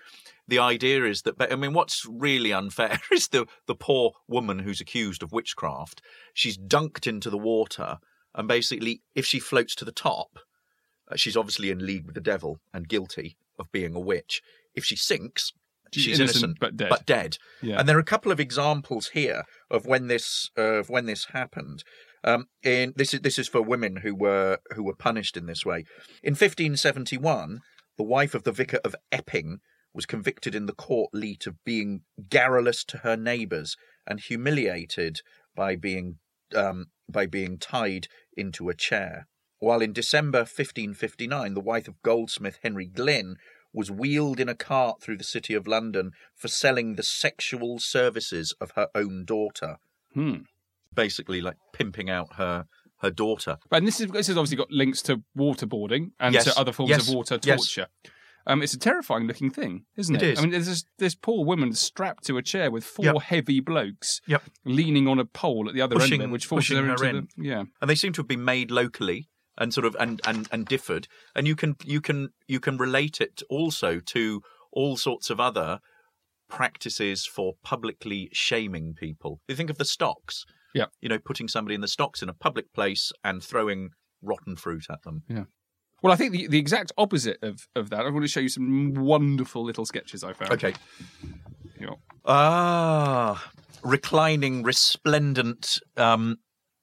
the 0.48 0.60
idea 0.60 1.06
is 1.06 1.22
that 1.24 1.36
I 1.52 1.56
mean, 1.56 1.74
what's 1.74 2.06
really 2.10 2.52
unfair 2.54 3.00
is 3.12 3.30
the 3.30 3.46
the 3.66 3.76
poor 3.76 4.14
woman 4.28 4.60
who's 4.60 4.82
accused 4.82 5.24
of 5.24 5.32
witchcraft. 5.32 6.02
She's 6.34 6.58
dunked 6.58 7.08
into 7.08 7.30
the 7.30 7.38
water, 7.38 8.00
and 8.36 8.48
basically, 8.48 9.02
if 9.16 9.26
she 9.26 9.40
floats 9.40 9.74
to 9.76 9.86
the 9.86 9.92
top, 9.92 10.40
uh, 11.12 11.16
she's 11.16 11.38
obviously 11.38 11.70
in 11.70 11.86
league 11.86 12.06
with 12.06 12.16
the 12.16 12.22
devil 12.22 12.60
and 12.74 12.88
guilty 12.88 13.38
of 13.60 13.72
being 13.72 13.96
a 13.96 14.00
witch. 14.00 14.42
If 14.76 14.86
she 14.86 14.96
sinks, 14.96 15.54
She's 15.94 16.04
she's, 16.04 16.20
innocent 16.20 16.58
innocent, 16.62 16.90
but 16.90 17.06
dead. 17.06 17.38
Yeah. 17.62 17.80
And 17.80 17.88
there 17.88 17.98
are 17.98 18.02
a 18.02 18.06
couple 18.06 18.32
of 18.32 18.40
examples 18.40 19.10
here 19.10 19.44
of 19.70 19.86
when 19.86 20.08
this 20.08 20.52
uh, 20.58 20.80
of 20.80 20.90
when 20.90 21.06
this 21.06 21.26
happened. 21.34 21.84
Um, 22.24 22.48
in 22.64 22.94
this 22.96 23.14
is 23.14 23.22
this 23.22 23.40
is 23.40 23.48
for 23.48 23.62
women 23.62 23.98
who 23.98 24.16
were 24.16 24.60
who 24.76 24.84
were 24.84 24.96
punished 24.96 25.38
in 25.38 25.46
this 25.46 25.66
way. 25.66 25.86
In 26.24 26.34
1571, 26.34 27.62
the 27.98 28.04
wife 28.04 28.36
of 28.36 28.44
the 28.44 28.52
vicar 28.52 28.80
of 28.84 28.96
Epping 29.12 29.60
was 29.94 30.06
convicted 30.06 30.54
in 30.54 30.66
the 30.66 30.74
court 30.74 31.12
leet 31.14 31.48
of 31.48 31.64
being 31.64 32.02
garrulous 32.30 32.84
to 32.86 33.00
her 33.00 33.16
neighbours 33.16 33.78
and 34.06 34.20
humiliated 34.20 35.22
by 35.56 35.76
being 35.76 36.18
um, 36.56 36.88
by 37.10 37.26
being 37.26 37.58
tied 37.58 38.08
into 38.36 38.70
a 38.70 38.76
chair. 38.76 39.28
While 39.60 39.82
in 39.82 39.94
December 39.94 40.40
1559, 40.40 41.54
the 41.54 41.60
wife 41.60 41.88
of 41.88 42.02
goldsmith 42.04 42.60
Henry 42.62 42.86
Glynn 42.86 43.38
was 43.74 43.92
wheeled 43.92 44.40
in 44.40 44.50
a 44.50 44.56
cart 44.56 45.02
through 45.02 45.18
the 45.18 45.24
city 45.24 45.54
of 45.54 45.68
London 45.68 46.12
for 46.36 46.48
selling 46.48 46.96
the 46.96 47.04
sexual 47.04 47.80
services 47.80 48.54
of 48.62 48.72
her 48.72 48.88
own 48.96 49.26
daughter. 49.26 49.78
Hmm. 50.14 50.36
Basically, 50.94 51.42
like 51.42 51.58
pimping 51.74 52.10
out 52.10 52.34
her 52.36 52.66
her 53.02 53.12
daughter. 53.12 53.58
And 53.72 53.86
this 53.88 54.00
is 54.02 54.08
this 54.08 54.28
has 54.28 54.38
obviously 54.38 54.58
got 54.58 54.72
links 54.72 55.02
to 55.04 55.22
waterboarding 55.38 56.12
and 56.20 56.34
Yes, 56.34 56.46
to 56.46 56.60
other 56.60 56.72
forms 56.72 56.90
yes, 56.90 57.08
of 57.10 57.14
water 57.16 57.38
torture. 57.38 57.88
yes. 58.04 58.12
Um, 58.48 58.64
it's 58.64 58.74
a 58.74 58.80
terrifying 58.80 59.28
looking 59.28 59.52
thing, 59.52 59.84
isn't 59.98 60.16
it? 60.16 60.22
It 60.24 60.30
is. 60.32 60.40
I 60.40 60.42
mean, 60.44 60.52
there's 60.52 60.68
this, 60.68 60.86
this 60.98 61.14
poor 61.16 61.44
woman 61.46 61.74
strapped 61.74 62.24
to 62.28 62.38
a 62.38 62.42
chair 62.42 62.72
with 62.72 62.86
four 62.86 63.04
Yep. 63.06 63.22
heavy 63.24 63.60
blokes 63.60 64.22
Yep. 64.26 64.42
leaning 64.64 65.08
on 65.08 65.20
a 65.20 65.26
pole 65.26 65.68
at 65.68 65.76
the 65.76 65.82
other 65.82 65.96
end 65.96 66.02
of 66.04 66.08
Pushing- 66.10 66.22
it, 66.22 66.30
which 66.30 66.46
forces 66.46 66.78
her 66.78 66.86
her 66.86 66.92
into 66.94 67.06
in. 67.06 67.28
the 67.38 67.44
yeah. 67.46 67.64
and 67.82 67.90
they 67.90 67.96
seem 67.96 68.14
to 68.14 68.22
have 68.22 68.28
been 68.28 68.46
made 68.46 68.72
locally 68.72 69.28
and 69.58 69.74
sort 69.74 69.86
of 69.86 69.96
and 70.00 70.22
and 70.26 70.48
and 70.52 70.66
differed 70.66 71.08
and 71.36 71.48
you 71.48 71.56
can 71.56 71.76
you 71.84 72.00
can 72.02 72.30
you 72.48 72.60
can 72.60 72.78
relate 72.78 73.20
it 73.22 73.42
also 73.50 74.00
to 74.00 74.42
all 74.72 74.98
sorts 74.98 75.30
of 75.30 75.40
other 75.40 75.80
practices 76.50 77.26
for 77.26 77.54
publicly 77.64 78.30
shaming 78.32 78.94
people 78.94 79.40
you 79.48 79.56
think 79.56 79.70
of 79.70 79.78
the 79.78 79.86
stocks 79.86 80.46
Yeah. 80.74 80.86
you 81.02 81.10
know 81.10 81.20
putting 81.20 81.48
somebody 81.48 81.76
in 81.76 81.82
the 81.82 81.88
stocks 81.88 82.22
in 82.22 82.30
a 82.30 82.34
public 82.34 82.72
place 82.74 83.12
and 83.24 83.44
throwing 83.44 83.90
rotten 84.22 84.56
fruit 84.56 84.86
at 84.90 85.04
them 85.04 85.24
Yeah. 85.30 85.44
Well, 86.04 86.14
I 86.14 86.16
think 86.16 86.32
the, 86.32 86.46
the 86.48 86.60
exact 86.60 86.92
opposite 86.96 87.40
of, 87.42 87.68
of 87.76 87.90
that. 87.90 88.02
I 88.06 88.10
want 88.12 88.24
to 88.24 88.28
show 88.28 88.40
you 88.40 88.50
some 88.50 88.94
wonderful 88.94 89.64
little 89.64 89.84
sketches 89.86 90.24
I 90.24 90.34
found. 90.34 90.52
okay 90.54 90.74
ah 92.26 93.44
reclining 93.84 94.64
resplendent 94.64 95.80
um 95.98 96.38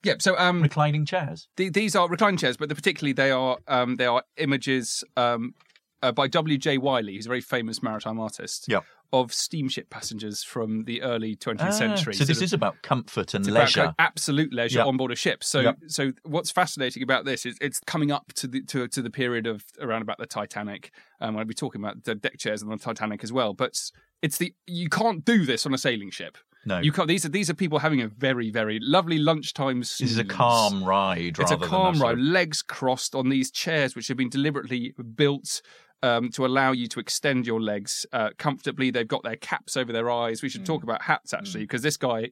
Yeah. 0.05 0.15
So 0.19 0.37
um, 0.39 0.63
reclining 0.63 1.05
chairs 1.07 1.49
the, 1.57 1.69
these 1.71 1.97
are 1.97 2.09
reclining 2.09 2.37
chairs, 2.39 2.57
but 2.57 2.69
particularly 2.69 3.13
they 3.13 3.31
are 3.31 3.59
um, 3.69 3.97
they 3.97 4.07
are 4.07 4.23
images 4.37 5.03
um, 5.17 5.55
uh, 6.03 6.13
by 6.13 6.29
W. 6.29 6.59
J. 6.59 6.77
Wyllie, 6.79 7.15
who's 7.15 7.27
a 7.27 7.29
very 7.29 7.41
famous 7.41 7.83
maritime 7.83 8.21
artist. 8.21 8.67
Yep. 8.69 8.85
Of 9.13 9.33
steamship 9.33 9.91
passengers 9.91 10.43
from 10.43 10.85
the 10.87 11.01
early 11.03 11.37
20th 11.37 11.75
century. 11.75 12.15
Ah, 12.17 12.19
so 12.19 12.25
this 12.25 12.39
of- 12.39 12.43
is 12.43 12.53
about 12.53 12.83
comfort 12.83 13.33
and 13.33 13.43
It's 13.43 13.49
about 13.49 13.61
leisure 13.61 13.83
kind 13.85 13.95
absolute 14.01 14.53
leisure 14.53 14.79
Yep. 14.81 14.87
on 14.89 14.97
board 14.97 15.13
a 15.13 15.15
ship. 15.15 15.45
So, 15.45 15.61
Yep. 15.61 15.77
so 15.87 16.13
what's 16.25 16.51
fascinating 16.51 17.01
about 17.05 17.25
this 17.25 17.47
is 17.47 17.57
it's 17.61 17.79
coming 17.87 18.11
up 18.11 18.33
to 18.35 18.49
the 18.49 18.63
to, 18.65 18.89
to 18.89 19.01
the 19.03 19.11
period 19.11 19.47
of 19.47 19.65
around 19.81 20.03
about 20.03 20.19
the 20.19 20.27
Titanic. 20.27 20.91
Um, 21.21 21.37
I'll 21.37 21.45
be 21.45 21.55
talking 21.55 21.81
about 21.81 22.03
the 22.03 22.17
deck 22.17 22.39
chairs 22.39 22.61
on 22.65 22.71
the 22.71 22.77
Titanic 22.77 23.23
as 23.23 23.33
well. 23.33 23.55
But 23.55 23.79
it's 24.21 24.37
the 24.39 24.53
you 24.67 24.89
can't 24.89 25.25
do 25.25 25.45
this 25.47 25.65
on 25.65 25.73
a 25.73 25.79
sailing 25.79 26.11
ship. 26.11 26.37
No 26.67 26.79
You 26.81 26.93
can't. 26.93 27.09
These 27.09 27.25
are 27.25 27.29
these 27.29 27.49
are 27.51 27.55
people 27.55 27.79
having 27.79 28.01
a 28.01 28.09
very 28.09 28.51
very 28.51 28.79
lovely 28.81 29.19
lunchtime. 29.19 29.81
this 29.81 30.01
is 30.01 30.19
a 30.19 30.25
calm 30.25 30.83
ride 30.85 31.39
It's 31.39 31.51
a 31.51 31.57
calm 31.57 31.99
ride, 32.01 32.19
legs 32.19 32.63
crossed 32.63 33.15
on 33.15 33.29
these 33.29 33.51
chairs, 33.51 33.95
which 33.97 34.09
have 34.09 34.17
been 34.17 34.31
deliberately 34.31 34.95
built 35.15 35.61
um, 36.03 36.31
to 36.33 36.45
allow 36.45 36.73
you 36.73 36.87
to 36.89 37.01
extend 37.01 37.47
your 37.47 37.61
legs 37.63 38.05
uh, 38.13 38.31
comfortably. 38.39 38.91
They've 38.91 39.09
got 39.09 39.23
their 39.23 39.37
caps 39.37 39.77
over 39.77 39.91
their 39.93 40.11
eyes. 40.11 40.43
We 40.43 40.49
should 40.51 40.67
talk 40.67 40.81
Mm. 40.81 40.85
about 40.85 41.03
hats 41.03 41.33
actually, 41.33 41.65
because 41.65 41.81
this 41.83 41.97
guy, 41.97 42.31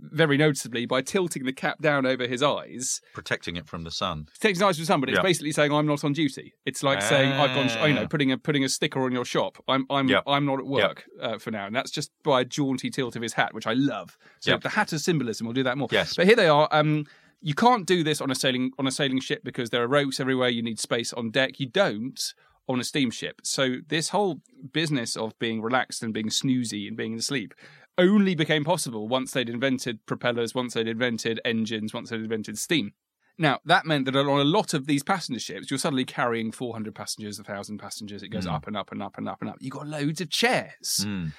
very 0.00 0.36
noticeably, 0.36 0.86
by 0.86 1.02
tilting 1.02 1.44
the 1.44 1.52
cap 1.52 1.80
down 1.80 2.06
over 2.06 2.26
his 2.26 2.42
eyes, 2.42 3.00
protecting 3.14 3.56
it 3.56 3.66
from 3.66 3.84
the 3.84 3.90
sun 3.90 4.26
takes 4.40 4.58
his 4.58 4.62
eyes 4.62 4.76
from 4.76 4.82
the 4.82 4.86
sun, 4.86 5.00
but 5.00 5.08
it's 5.08 5.18
Yeah. 5.18 5.22
basically 5.22 5.52
saying 5.52 5.72
I'm 5.72 5.86
not 5.86 6.02
on 6.04 6.12
duty. 6.12 6.54
It's 6.64 6.82
like 6.82 7.02
saying 7.02 7.32
I've 7.32 7.54
gone, 7.54 7.88
you 7.88 7.94
know, 7.94 8.04
Ah. 8.04 8.06
putting 8.08 8.32
a 8.32 8.38
putting 8.38 8.64
a 8.64 8.68
sticker 8.68 9.02
on 9.02 9.12
your 9.12 9.24
shop. 9.24 9.62
I'm 9.68 9.86
I'm 9.90 10.08
Yeah. 10.08 10.20
I'm 10.26 10.46
not 10.46 10.58
at 10.58 10.66
work 10.66 11.04
uh, 11.20 11.38
for 11.38 11.50
now, 11.50 11.66
and 11.66 11.74
that's 11.76 11.90
just 11.90 12.10
by 12.24 12.40
a 12.40 12.44
jaunty 12.44 12.90
tilt 12.90 13.14
of 13.16 13.22
his 13.22 13.34
hat, 13.34 13.54
which 13.54 13.66
I 13.66 13.74
love. 13.74 14.16
So 14.40 14.56
the 14.58 14.70
hat 14.70 14.90
has 14.92 15.04
symbolism. 15.04 15.46
We'll 15.46 15.54
do 15.54 15.62
that 15.64 15.76
more. 15.78 15.88
Yes. 15.92 16.14
but 16.16 16.26
here 16.26 16.36
they 16.36 16.48
are. 16.48 16.68
Um, 16.72 17.06
you 17.42 17.54
can't 17.54 17.86
do 17.86 18.04
this 18.04 18.20
on 18.20 18.30
a 18.30 18.34
sailing 18.34 18.72
on 18.78 18.86
a 18.86 18.90
sailing 18.90 19.20
ship 19.20 19.42
because 19.44 19.70
there 19.70 19.82
are 19.82 19.88
ropes 19.88 20.20
everywhere. 20.20 20.48
You 20.50 20.62
need 20.62 20.78
space 20.78 21.12
on 21.12 21.30
deck. 21.30 21.58
You 21.60 21.66
don't 21.66 22.20
on 22.68 22.78
a 22.78 22.84
steamship. 22.84 23.40
So 23.42 23.76
this 23.88 24.10
whole 24.10 24.40
business 24.72 25.16
of 25.16 25.36
being 25.40 25.60
relaxed 25.60 26.02
and 26.04 26.12
being 26.14 26.28
snoozy 26.28 26.86
and 26.86 26.96
being 26.96 27.14
asleep 27.14 27.52
only 28.00 28.34
became 28.34 28.64
possible 28.64 29.06
once 29.06 29.30
they'd 29.30 29.48
invented 29.48 30.04
propellers, 30.06 30.54
once 30.54 30.74
they'd 30.74 30.88
invented 30.88 31.40
engines, 31.44 31.94
once 31.94 32.10
they'd 32.10 32.20
invented 32.20 32.58
steam. 32.58 32.92
Now, 33.38 33.60
that 33.64 33.86
meant 33.86 34.04
that 34.06 34.16
on 34.16 34.40
a 34.40 34.44
lot 34.44 34.74
of 34.74 34.86
these 34.86 35.02
passenger 35.02 35.40
ships, 35.40 35.70
you're 35.70 35.78
suddenly 35.78 36.04
carrying 36.04 36.52
400 36.52 36.94
passengers, 36.94 37.38
1,000 37.38 37.78
passengers. 37.78 38.22
It 38.22 38.28
goes 38.28 38.46
up 38.46 38.66
and 38.66 38.76
up 38.76 38.92
and 38.92 39.02
up 39.02 39.16
and 39.16 39.28
up 39.28 39.38
and 39.40 39.48
up. 39.48 39.56
You've 39.60 39.72
got 39.72 39.86
loads 39.86 40.20
of 40.20 40.28
chairs. 40.28 41.06
Mm. 41.06 41.32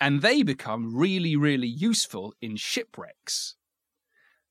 And 0.00 0.20
they 0.20 0.42
become 0.42 0.96
really, 0.96 1.36
really 1.36 1.68
useful 1.68 2.34
in 2.40 2.56
shipwrecks. 2.56 3.54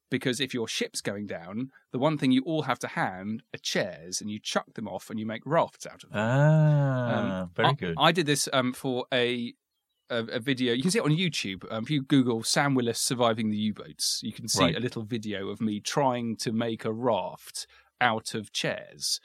Because 0.10 0.40
if 0.40 0.54
your 0.54 0.68
ship's 0.68 1.02
going 1.02 1.28
down, 1.28 1.72
the 1.92 2.00
one 2.00 2.18
thing 2.18 2.32
you 2.32 2.42
all 2.46 2.62
have 2.62 2.80
to 2.80 2.88
hand 2.88 3.44
are 3.54 3.60
chairs, 3.60 4.22
and 4.22 4.30
you 4.30 4.40
chuck 4.40 4.76
them 4.76 4.88
off 4.88 5.10
and 5.10 5.20
you 5.20 5.26
make 5.26 5.42
rafts 5.46 5.86
out 5.86 6.04
of 6.04 6.10
them. 6.12 6.20
Ah, 6.22 7.42
Um, 7.42 7.50
very 7.56 7.68
I, 7.68 7.74
good. 7.74 7.96
I 8.00 8.12
did 8.14 8.28
this 8.28 8.48
um, 8.54 8.72
for 8.72 9.08
a, 9.14 9.54
a 10.10 10.18
a 10.26 10.40
video. 10.40 10.74
You 10.74 10.82
can 10.82 10.92
see 10.92 11.00
it 11.00 11.06
on 11.06 11.12
YouTube. 11.12 11.66
Um, 11.72 11.84
if 11.84 11.90
you 11.90 12.02
Google 12.04 12.44
Sam 12.44 12.76
Willis 12.76 13.00
surviving 13.00 13.50
the 13.50 13.58
U-boats, 13.58 14.22
you 14.24 14.32
can 14.34 14.48
see 14.48 14.64
Right. 14.64 14.78
a 14.78 14.80
little 14.80 15.04
video 15.04 15.50
of 15.50 15.62
me 15.62 15.80
trying 15.80 16.36
to 16.38 16.52
make 16.52 16.86
a 16.86 16.94
raft 16.94 17.68
out 18.02 18.34
of 18.36 18.52
chairs 18.52 19.20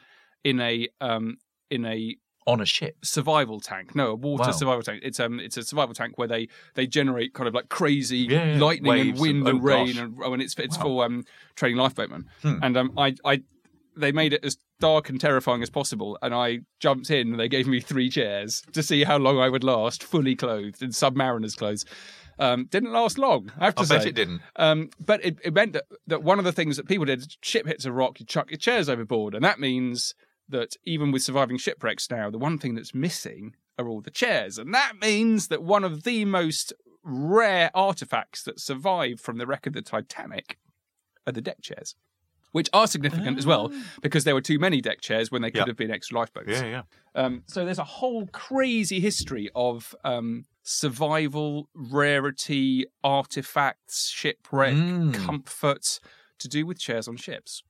in 0.45 0.61
a 0.61 0.89
um, 1.01 1.37
in 1.71 1.85
a 1.85 2.17
On 2.47 2.61
a 2.61 2.65
ship. 2.67 2.97
survival 3.05 3.61
tank. 3.61 3.95
No, 3.95 4.09
a 4.13 4.15
water 4.15 4.45
Wow. 4.45 4.51
survival 4.53 4.83
tank. 4.83 5.03
It's 5.05 5.21
um, 5.21 5.39
it's 5.39 5.57
a 5.57 5.63
survival 5.63 5.95
tank 5.95 6.17
where 6.19 6.29
they 6.29 6.49
they 6.75 6.87
generate 6.87 7.35
kind 7.35 7.47
of 7.49 7.55
like 7.55 7.69
crazy 7.69 8.21
Yeah, 8.21 8.57
lightning 8.59 9.11
and 9.11 9.19
wind 9.21 9.39
and- 9.41 9.49
and, 9.49 9.65
rain, 9.65 9.87
gosh. 9.89 9.97
and 9.99 10.19
oh, 10.25 10.33
and 10.33 10.43
it's 10.43 10.59
it's 10.59 10.77
Wow. 10.79 10.83
for 10.85 11.05
um 11.05 11.25
training 11.57 11.79
lifeboatmen. 11.79 12.25
Hmm. 12.43 12.59
And 12.63 12.77
um, 12.77 12.93
I 12.97 13.15
I 13.25 13.43
they 13.97 14.13
made 14.13 14.33
it 14.33 14.45
as 14.45 14.57
dark 14.79 15.09
and 15.09 15.21
terrifying 15.21 15.63
as 15.63 15.71
possible, 15.71 16.19
and 16.23 16.35
I 16.35 16.61
jumped 16.79 17.11
in. 17.11 17.33
and 17.33 17.41
They 17.41 17.49
gave 17.49 17.67
me 17.67 17.81
three 17.81 18.09
chairs 18.11 18.63
to 18.73 18.83
see 18.83 19.05
how 19.05 19.19
long 19.19 19.39
I 19.39 19.49
would 19.49 19.65
last, 19.65 20.03
fully 20.03 20.35
clothed 20.35 20.83
in 20.83 20.91
submariner's 20.91 21.55
clothes. 21.55 21.85
Um, 22.39 22.67
didn't 22.71 22.93
last 22.93 23.19
long, 23.19 23.53
I 23.59 23.67
have 23.67 23.75
to 23.75 23.85
say. 23.85 23.97
I 23.97 23.99
say. 23.99 24.05
bet 24.05 24.09
it 24.09 24.15
didn't. 24.15 24.41
Um, 24.57 24.91
but 24.99 25.23
it, 25.25 25.39
it 25.45 25.53
meant 25.53 25.75
that, 25.75 25.85
that 26.07 26.23
one 26.23 26.39
of 26.39 26.47
the 26.47 26.53
things 26.53 26.79
that 26.79 26.89
people 26.89 27.05
did, 27.05 27.37
ship 27.43 27.67
hits 27.67 27.85
a 27.85 27.93
rock, 27.93 28.19
you 28.19 28.25
chuck 28.25 28.51
your 28.51 28.59
chairs 28.59 28.89
overboard, 28.89 29.35
and 29.35 29.45
that 29.45 29.61
means 29.61 30.15
that 30.49 30.77
even 30.85 31.13
with 31.13 31.23
surviving 31.23 31.59
shipwrecks 31.59 32.11
now, 32.11 32.31
the 32.31 32.39
one 32.39 32.59
thing 32.59 32.75
that's 32.75 32.95
missing 32.95 33.55
are 33.79 33.87
all 33.87 34.01
the 34.01 34.11
chairs, 34.11 34.57
and 34.57 34.73
that 34.75 34.95
means 35.01 35.49
that 35.49 35.63
one 35.63 35.85
of 35.85 36.05
the 36.05 36.25
most 36.25 36.73
rare 37.03 37.71
artifacts 37.75 38.43
that 38.43 38.61
survived 38.61 39.21
from 39.21 39.39
the 39.39 39.47
wreck 39.47 39.67
of 39.67 39.75
the 39.75 39.83
Titanic 39.83 40.59
are 41.27 41.33
the 41.33 41.41
deck 41.43 41.61
chairs. 41.61 41.95
Which 42.53 42.69
are 42.73 42.87
significant 42.89 43.39
as 43.39 43.47
well 43.47 43.73
because 44.03 44.25
there 44.25 44.35
were 44.35 44.41
too 44.41 44.59
many 44.59 44.81
deck 44.81 45.01
chairs 45.01 45.31
when 45.31 45.41
they 45.43 45.51
could 45.51 45.59
Yeah. 45.61 45.67
have 45.67 45.77
been 45.77 45.91
extra 45.91 46.19
lifeboats. 46.19 46.49
yeah. 46.51 46.83
Um, 47.15 47.43
so 47.47 47.65
there's 47.65 47.79
a 47.79 47.85
whole 47.85 48.27
crazy 48.29 48.99
history 49.01 49.49
of 49.55 49.95
um, 50.05 50.45
survival, 50.63 51.69
rarity, 51.75 52.87
artifacts, 53.05 54.09
shipwreck, 54.09 54.75
Mm. 54.75 55.15
comfort 55.15 56.01
to 56.39 56.49
do 56.49 56.67
with 56.67 56.79
chairs 56.79 57.07
on 57.07 57.17
ships. 57.17 57.63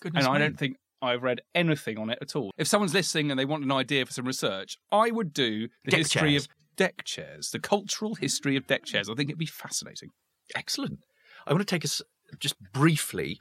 Goodness 0.00 0.24
and 0.26 0.34
I 0.34 0.38
don't 0.38 0.58
think 0.58 0.76
I've 1.00 1.22
read 1.22 1.42
anything 1.54 1.98
on 1.98 2.10
it 2.10 2.18
at 2.20 2.34
all. 2.34 2.50
If 2.56 2.66
someone's 2.66 2.94
listening 2.94 3.30
and 3.30 3.38
they 3.38 3.44
want 3.44 3.62
an 3.64 3.70
idea 3.72 4.04
for 4.06 4.12
some 4.12 4.24
research, 4.26 4.78
I 4.90 5.10
would 5.10 5.32
do 5.32 5.68
the 5.84 5.90
Deck 5.92 5.98
history 5.98 6.30
chairs. 6.32 6.44
of 6.46 6.48
deck 6.76 7.04
chairs, 7.04 7.50
the 7.50 7.60
cultural 7.60 8.14
history 8.16 8.56
of 8.56 8.66
deck 8.66 8.84
chairs. 8.84 9.08
I 9.08 9.14
think 9.14 9.28
it'd 9.30 9.38
be 9.38 9.46
fascinating. 9.46 10.10
Excellent. 10.56 11.04
I 11.46 11.52
want 11.52 11.60
to 11.60 11.64
take 11.74 11.84
us 11.84 12.00
just 12.40 12.56
briefly 12.72 13.38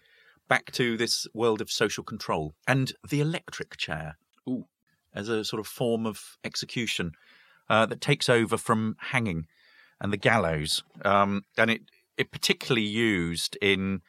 back 0.48 0.72
to 0.74 0.98
this 0.98 1.28
world 1.34 1.62
of 1.62 1.72
social 1.72 2.04
control 2.04 2.54
and 2.68 2.94
the 3.08 3.22
electric 3.22 3.78
chair 3.78 4.18
Ooh. 4.48 4.66
as 5.14 5.30
a 5.30 5.44
sort 5.44 5.60
of 5.60 5.68
form 5.68 6.06
of 6.06 6.38
execution 6.44 7.14
uh, 7.70 7.86
that 7.86 8.02
takes 8.02 8.30
over 8.30 8.58
from 8.58 8.96
hanging 9.00 9.48
and 10.00 10.12
the 10.12 10.18
gallows. 10.18 10.84
Um, 11.04 11.46
and 11.58 11.72
it, 11.72 11.82
it 12.18 12.32
particularly 12.32 12.86
used 12.86 13.58
in 13.62 14.02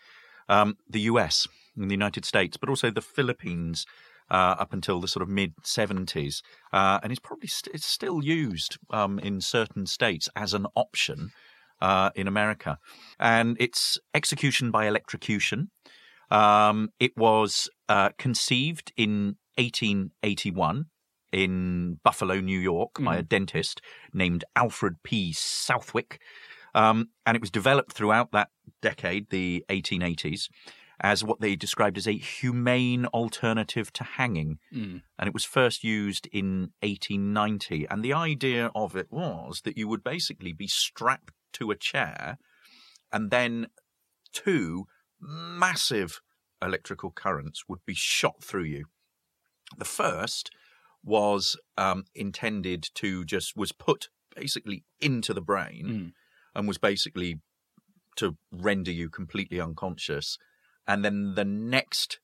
um, 0.49 0.76
the 0.89 1.01
US, 1.01 1.47
in 1.76 1.89
the 1.89 1.95
United 1.95 2.24
States, 2.24 2.57
but 2.57 2.68
also 2.68 2.91
the 2.91 3.01
Philippines 3.01 3.87
uh, 4.30 4.57
up 4.59 4.72
until 4.72 5.01
the 5.01 5.09
sort 5.09 5.22
of 5.22 5.28
mid 5.28 5.57
70s. 5.62 6.43
Uh, 6.72 6.99
and 7.03 7.12
it's 7.12 7.20
probably 7.20 7.49
st- 7.49 7.74
it's 7.74 7.87
still 7.87 8.22
used 8.22 8.78
um, 8.91 9.18
in 9.18 9.41
certain 9.41 9.87
states 9.87 10.28
as 10.35 10.55
an 10.55 10.66
option 10.74 11.30
uh, 11.80 12.11
in 12.14 12.26
America. 12.26 12.78
And 13.18 13.57
it's 13.61 13.99
execution 14.14 14.70
by 14.70 14.87
electrocution. 14.87 15.70
Um, 16.31 16.91
it 16.99 17.16
was 17.16 17.68
uh, 17.89 18.11
conceived 18.18 18.93
in 18.97 19.37
1881 19.57 20.87
in 21.33 21.99
Buffalo, 22.05 22.41
New 22.41 22.59
York, 22.59 22.93
by 23.05 23.16
a 23.16 23.22
dentist 23.22 23.81
named 24.12 24.45
Alfred 24.55 25.03
P. 25.03 25.33
Southwick. 25.33 26.20
Um, 26.75 27.09
and 27.27 27.37
it 27.37 27.41
was 27.41 27.51
developed 27.51 27.93
throughout 27.93 28.33
that 28.33 28.49
decade, 28.81 29.31
the 29.31 29.64
1880s, 29.68 30.49
as 31.01 31.25
what 31.25 31.41
they 31.41 31.57
described 31.57 31.99
as 31.99 32.07
a 32.07 32.16
humane 32.16 33.07
alternative 33.07 33.93
to 33.95 34.05
hanging. 34.05 34.59
And 35.18 35.29
it 35.29 35.35
was 35.35 35.45
first 35.45 35.83
used 35.83 36.29
in 36.33 36.72
1890. 36.83 37.87
And 37.91 38.05
the 38.05 38.12
idea 38.12 38.70
of 38.75 38.97
it 38.97 39.09
was 39.11 39.62
that 39.64 39.77
you 39.77 39.89
would 39.89 40.05
basically 40.05 40.53
be 40.53 40.68
strapped 40.68 41.33
to 41.55 41.70
a 41.70 41.77
chair 41.77 42.39
and 43.12 43.31
then 43.31 43.68
two 44.33 44.87
massive 45.27 46.20
electrical 46.62 47.11
currents 47.11 47.64
would 47.68 47.85
be 47.87 47.95
shot 47.95 48.43
through 48.43 48.64
you. 48.64 48.87
The 49.79 49.85
first 49.85 50.51
was 51.03 51.57
um, 51.77 52.05
intended 52.14 52.89
to 52.95 53.25
just 53.25 53.57
was 53.57 53.72
put 53.72 54.09
basically 54.37 54.85
into 55.01 55.33
the 55.35 55.41
brain 55.41 56.12
and 56.55 56.68
was 56.68 56.79
basically 56.79 57.41
to 58.16 58.37
render 58.53 58.91
you 58.91 59.11
completely 59.11 59.61
unconscious, 59.61 60.39
and 60.87 61.05
then 61.05 61.35
the 61.35 61.45
next 61.45 62.20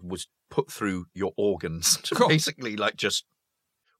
was 0.00 0.28
put 0.50 0.70
through 0.70 1.06
your 1.14 1.32
organs 1.36 1.96
to 2.04 2.14
Cool. 2.14 2.28
basically 2.28 2.76
like 2.76 2.96
just 2.96 3.24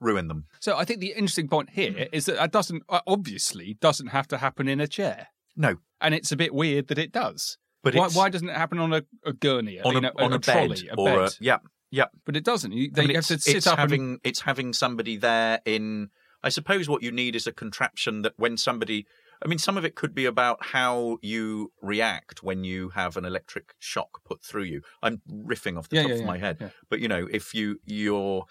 ruin 0.00 0.28
them. 0.28 0.44
So 0.60 0.76
I 0.76 0.84
think 0.84 1.00
the 1.00 1.12
interesting 1.12 1.48
point 1.48 1.70
here 1.70 2.08
is 2.12 2.26
that 2.26 2.36
that 2.36 2.52
doesn't 2.52 2.82
uh, 2.88 3.00
obviously 3.06 3.74
doesn't 3.80 4.08
have 4.08 4.28
to 4.28 4.38
happen 4.38 4.68
in 4.68 4.80
a 4.80 4.86
chair, 4.88 5.28
No, 5.56 5.76
and 6.00 6.14
it's 6.14 6.30
a 6.32 6.36
bit 6.36 6.54
weird 6.54 6.88
that 6.88 6.98
it 6.98 7.12
does. 7.12 7.58
But 7.82 7.94
why, 7.94 8.08
why 8.08 8.28
doesn't 8.28 8.48
it 8.48 8.56
happen 8.56 8.78
on 8.78 8.92
a, 8.92 9.02
a 9.24 9.32
gurney, 9.32 9.80
on 9.80 10.04
a, 10.04 10.12
on 10.18 10.32
a, 10.32 10.38
trolley, 10.38 10.82
bed 10.82 10.90
a 10.92 10.94
or 10.96 11.04
bed? 11.06 11.18
a 11.18 11.30
yeah 11.40 11.58
yeah. 11.90 12.06
But 12.24 12.36
it 12.36 12.44
doesn't. 12.44 12.72
You, 12.72 12.86
I 12.86 12.90
they 12.94 13.06
mean, 13.06 13.14
have 13.16 13.26
to 13.26 13.34
it's, 13.34 13.44
sit 13.44 13.66
up 13.66 13.78
having 13.78 14.02
and 14.02 14.20
it's 14.24 14.40
having 14.40 14.72
somebody 14.72 15.16
there 15.16 15.60
in. 15.64 16.08
I 16.42 16.48
suppose 16.48 16.88
what 16.88 17.02
you 17.02 17.12
need 17.12 17.36
is 17.36 17.46
a 17.46 17.52
contraption 17.52 18.22
that 18.22 18.32
when 18.36 18.56
somebody. 18.56 19.06
I 19.44 19.48
mean, 19.48 19.58
some 19.58 19.76
of 19.76 19.84
it 19.84 19.96
could 19.96 20.14
be 20.14 20.24
about 20.24 20.66
how 20.66 21.18
you 21.20 21.72
react 21.82 22.44
when 22.44 22.62
you 22.62 22.90
have 22.90 23.16
an 23.16 23.24
electric 23.24 23.74
shock 23.80 24.22
put 24.24 24.44
through 24.44 24.62
you. 24.62 24.82
I'm 25.02 25.20
riffing 25.28 25.76
off 25.76 25.88
the 25.88 25.96
Yeah, 25.96 26.02
top 26.02 26.08
yeah, 26.10 26.14
of 26.14 26.20
yeah, 26.20 26.26
my 26.26 26.38
head, 26.38 26.72
but 26.88 27.00
you 27.00 27.08
know, 27.08 27.26
if 27.28 27.52
you 27.52 27.80
you're 27.84 28.46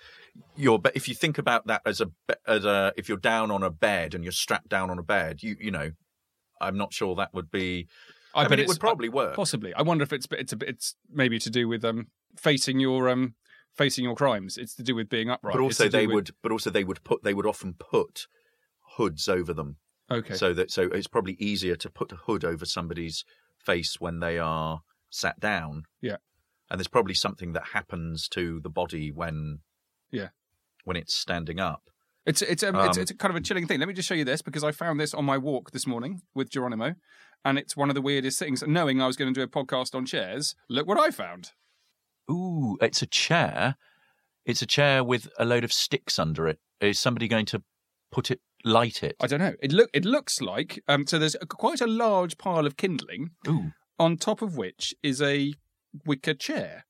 you're 0.57 0.79
but 0.79 0.93
if 0.93 1.07
you 1.07 1.15
think 1.15 1.37
about 1.37 1.67
that 1.67 1.81
as 1.85 2.01
a 2.01 2.11
as 2.45 2.65
a 2.65 2.91
if 2.97 3.07
you're 3.07 3.17
down 3.17 3.51
on 3.51 3.63
a 3.63 3.69
bed 3.69 4.13
and 4.13 4.25
you're 4.25 4.33
strapped 4.33 4.67
down 4.67 4.89
on 4.89 4.99
a 4.99 5.03
bed, 5.03 5.41
you 5.43 5.55
you 5.61 5.71
know, 5.71 5.91
I'm 6.59 6.77
not 6.77 6.93
sure 6.93 7.15
that 7.15 7.33
would 7.33 7.49
be. 7.49 7.87
I, 8.33 8.43
bet 8.43 8.51
mean, 8.51 8.59
it 8.59 8.67
would 8.67 8.79
probably 8.79 9.09
work. 9.09 9.35
Possibly. 9.35 9.73
I 9.73 9.81
wonder 9.81 10.03
if 10.03 10.13
it's 10.13 10.27
it's 10.31 10.53
a 10.53 10.55
bit 10.57 10.69
it's 10.69 10.95
maybe 11.11 11.37
to 11.39 11.49
do 11.49 11.67
with 11.67 11.83
um 11.85 12.07
facing 12.37 12.79
your 12.79 13.09
um 13.09 13.35
facing 13.75 14.03
your 14.03 14.15
crimes. 14.15 14.57
It's 14.57 14.75
to 14.75 14.83
do 14.83 14.95
with 14.95 15.09
being 15.09 15.29
upright. 15.29 15.53
but 15.55 15.61
also 15.61 15.87
they 15.89 16.07
with- 16.07 16.13
would 16.15 16.29
but 16.41 16.51
also 16.51 16.69
they 16.69 16.83
would 16.83 17.03
put 17.03 17.23
they 17.23 17.33
would 17.33 17.45
often 17.45 17.73
put 17.73 18.27
hoods 18.97 19.27
over 19.29 19.53
them 19.53 19.77
okay. 20.09 20.33
so 20.33 20.53
that 20.53 20.69
so 20.71 20.83
it's 20.83 21.07
probably 21.07 21.33
easier 21.33 21.75
to 21.77 21.89
put 21.89 22.11
a 22.11 22.15
hood 22.15 22.43
over 22.43 22.65
somebody's 22.65 23.23
face 23.57 23.99
when 24.01 24.19
they 24.19 24.37
are 24.37 24.81
sat 25.09 25.39
down 25.39 25.83
Yeah. 26.01 26.17
and 26.69 26.79
there's 26.79 26.87
probably 26.89 27.13
something 27.13 27.53
that 27.53 27.67
happens 27.73 28.27
to 28.29 28.59
the 28.59 28.69
body 28.69 29.11
when 29.11 29.59
Yeah. 30.11 30.29
when 30.83 30.97
it's 30.97 31.13
standing 31.15 31.59
up 31.59 31.89
It's 32.25 32.41
it's, 32.41 32.63
um, 32.63 32.75
it's 32.75 32.97
Um, 32.97 33.01
it's 33.01 33.11
a 33.11 33.15
kind 33.15 33.29
of 33.31 33.35
a 33.37 33.41
chilling 33.41 33.65
thing. 33.67 33.79
Let 33.79 33.87
me 33.87 33.93
just 33.95 34.07
show 34.09 34.13
you 34.15 34.25
this 34.25 34.41
because 34.41 34.63
I 34.63 34.71
found 34.71 34.99
this 34.99 35.13
on 35.13 35.25
my 35.25 35.37
walk 35.37 35.71
this 35.71 35.87
morning 35.87 36.21
with 36.35 36.49
Geronimo, 36.51 36.95
and 37.43 37.57
it's 37.57 37.75
one 37.77 37.89
of 37.89 37.95
the 37.95 38.01
weirdest 38.01 38.39
things. 38.39 38.63
Knowing 38.65 39.01
I 39.01 39.07
was 39.07 39.15
going 39.17 39.33
to 39.33 39.37
do 39.39 39.43
a 39.43 39.47
podcast 39.47 39.95
on 39.95 40.05
chairs, 40.05 40.55
look 40.69 40.87
what 40.87 40.99
I 40.99 41.11
found. 41.11 41.51
ooh 42.29 42.77
it's 42.81 43.01
a 43.01 43.07
chair 43.07 43.75
it's 44.45 44.61
a 44.61 44.65
chair 44.65 45.03
with 45.03 45.27
a 45.37 45.45
load 45.45 45.63
of 45.63 45.73
sticks 45.73 46.17
under 46.17 46.47
it 46.47 46.59
is 46.79 46.99
somebody 46.99 47.27
going 47.27 47.45
to 47.45 47.61
put 48.11 48.31
it 48.31 48.39
light 48.63 49.03
it 49.03 49.15
I 49.19 49.27
don't 49.27 49.39
know. 49.39 49.53
It 49.61 49.71
look 49.71 49.89
it 49.93 50.05
looks 50.05 50.41
like 50.41 50.83
um. 50.87 51.05
So 51.07 51.17
there's 51.19 51.35
a, 51.41 51.45
quite 51.45 51.81
a 51.81 51.87
large 51.87 52.37
pile 52.37 52.65
of 52.65 52.77
kindling, 52.77 53.31
ooh 53.47 53.71
on 53.99 54.17
top 54.17 54.41
of 54.41 54.57
which 54.57 54.95
is 55.03 55.21
a 55.21 55.53
wicker 56.05 56.33
chair, 56.33 56.85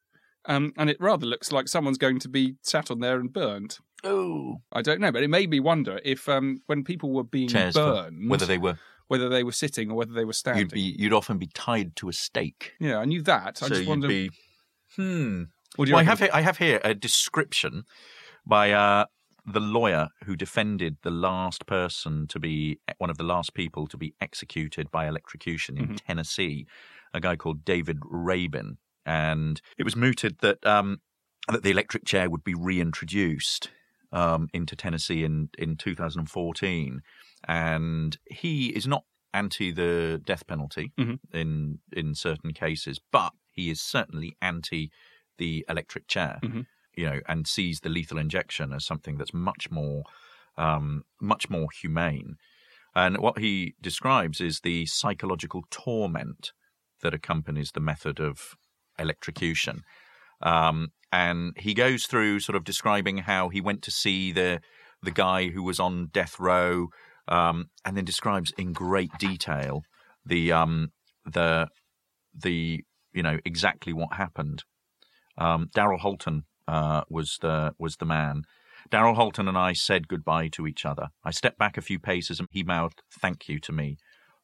um, 0.45 0.71
and 0.77 0.89
it 0.89 0.97
rather 0.99 1.25
looks 1.25 1.51
like 1.51 1.67
someone's 1.67 1.97
going 1.97 2.19
to 2.19 2.29
be 2.29 2.55
sat 2.61 2.89
on 2.91 2.99
there 2.99 3.19
and 3.19 3.33
burned. 3.33 3.79
ooh 4.05 4.57
I 4.71 4.81
don't 4.81 4.99
know, 5.01 5.11
but 5.11 5.23
it 5.23 5.29
made 5.29 5.49
me 5.49 5.59
wonder 5.59 5.99
if 6.05 6.27
um, 6.29 6.61
when 6.67 6.83
people 6.83 7.11
were 7.11 7.23
being 7.23 7.49
chairs 7.49 7.75
for- 7.75 7.83
burned, 7.93 8.29
whether 8.29 8.45
they 8.45 8.57
were 8.57 8.77
whether 9.11 9.27
they 9.27 9.43
were 9.43 9.51
sitting 9.51 9.91
or 9.91 9.95
whether 9.95 10.13
they 10.13 10.23
were 10.23 10.31
standing. 10.31 10.63
you'd 10.63 10.71
be 10.71 10.95
you'd 10.97 11.11
often 11.11 11.37
be 11.37 11.47
tied 11.47 11.93
to 11.97 12.07
a 12.07 12.13
stake 12.13 12.73
Yeah, 12.79 12.97
I 12.97 13.05
knew 13.05 13.21
that. 13.23 13.61
I 13.61 13.67
so 13.67 13.67
just 13.67 13.81
you'd 13.81 13.89
wondered. 13.89 14.09
be 14.09 14.31
hmm 14.95 15.43
what 15.75 15.85
do 15.85 15.89
you 15.89 15.95
Well, 15.95 16.05
I 16.05 16.09
have 16.11 16.19
here, 16.19 16.29
I 16.33 16.41
have 16.41 16.57
here 16.57 16.79
a 16.83 16.93
description 16.93 17.83
by 18.45 18.71
uh, 18.71 19.05
the 19.45 19.59
lawyer 19.59 20.07
who 20.25 20.35
defended 20.37 20.95
the 21.01 21.11
last 21.11 21.65
person 21.65 22.25
to 22.27 22.39
be 22.39 22.79
one 22.99 23.09
of 23.09 23.17
the 23.17 23.23
last 23.23 23.53
people 23.53 23.85
to 23.87 23.97
be 23.97 24.13
executed 24.21 24.89
by 24.91 25.07
electrocution 25.07 25.77
in 25.77 25.95
Tennessee, 25.95 26.65
a 27.13 27.19
guy 27.19 27.35
called 27.35 27.65
David 27.65 27.99
Raybin, 28.01 28.77
and 29.05 29.61
it 29.77 29.83
was 29.83 29.95
mooted 29.95 30.37
that 30.39 30.65
um, 30.65 31.01
that 31.51 31.63
the 31.63 31.71
electric 31.71 32.05
chair 32.05 32.29
would 32.29 32.43
be 32.45 32.53
reintroduced 32.53 33.71
um, 34.11 34.47
into 34.53 34.75
Tennessee 34.75 35.23
in 35.23 35.49
in 35.57 35.75
2014, 35.75 37.01
and 37.47 38.17
he 38.29 38.69
is 38.69 38.87
not 38.87 39.03
anti 39.33 39.71
the 39.71 40.21
death 40.25 40.45
penalty 40.47 40.91
Mhm. 40.97 41.19
in 41.33 41.79
in 41.93 42.15
certain 42.15 42.53
cases, 42.53 42.99
but 43.11 43.33
he 43.51 43.69
is 43.69 43.81
certainly 43.81 44.35
anti 44.41 44.91
the 45.37 45.65
electric 45.69 46.07
chair, 46.07 46.39
Mhm. 46.43 46.65
you 46.95 47.05
know, 47.05 47.21
and 47.27 47.47
sees 47.47 47.79
the 47.79 47.89
lethal 47.89 48.17
injection 48.17 48.73
as 48.73 48.85
something 48.85 49.17
that's 49.17 49.33
much 49.33 49.71
more, 49.71 50.03
um, 50.57 51.03
much 51.21 51.49
more 51.49 51.69
humane. 51.71 52.35
And 52.93 53.17
what 53.17 53.39
he 53.39 53.75
describes 53.81 54.41
is 54.41 54.59
the 54.59 54.85
psychological 54.85 55.63
torment 55.71 56.51
that 57.01 57.13
accompanies 57.13 57.71
the 57.71 57.79
method 57.79 58.19
of 58.19 58.55
electrocution. 58.99 59.83
Um, 60.41 60.91
and 61.11 61.53
he 61.57 61.73
goes 61.73 62.05
through 62.05 62.39
sort 62.41 62.55
of 62.55 62.63
describing 62.63 63.19
how 63.19 63.49
he 63.49 63.61
went 63.61 63.81
to 63.83 63.91
see 63.91 64.31
the 64.31 64.61
the 65.03 65.11
guy 65.11 65.47
who 65.49 65.63
was 65.63 65.79
on 65.79 66.07
death 66.07 66.39
row, 66.39 66.89
um, 67.27 67.69
and 67.85 67.95
then 67.95 68.05
describes 68.05 68.53
in 68.57 68.73
great 68.73 69.11
detail 69.19 69.83
the 70.25 70.51
um, 70.51 70.91
the 71.25 71.67
the 72.33 72.83
you 73.13 73.23
know 73.23 73.37
exactly 73.45 73.93
what 73.93 74.13
happened. 74.13 74.63
Um, 75.37 75.69
Daryl 75.75 75.99
Holton 75.99 76.43
uh, 76.67 77.01
was 77.09 77.37
the 77.41 77.73
was 77.79 77.97
the 77.97 78.05
man. 78.05 78.43
Daryl 78.91 79.15
Holton 79.15 79.47
and 79.47 79.57
I 79.57 79.73
said 79.73 80.07
goodbye 80.07 80.49
to 80.49 80.67
each 80.67 80.85
other. 80.85 81.09
I 81.23 81.31
stepped 81.31 81.59
back 81.59 81.77
a 81.77 81.81
few 81.81 81.99
paces 81.99 82.39
and 82.39 82.47
he 82.51 82.63
mouthed 82.63 83.01
"Thank 83.11 83.47
you" 83.47 83.59
to 83.59 83.71
me. 83.71 83.97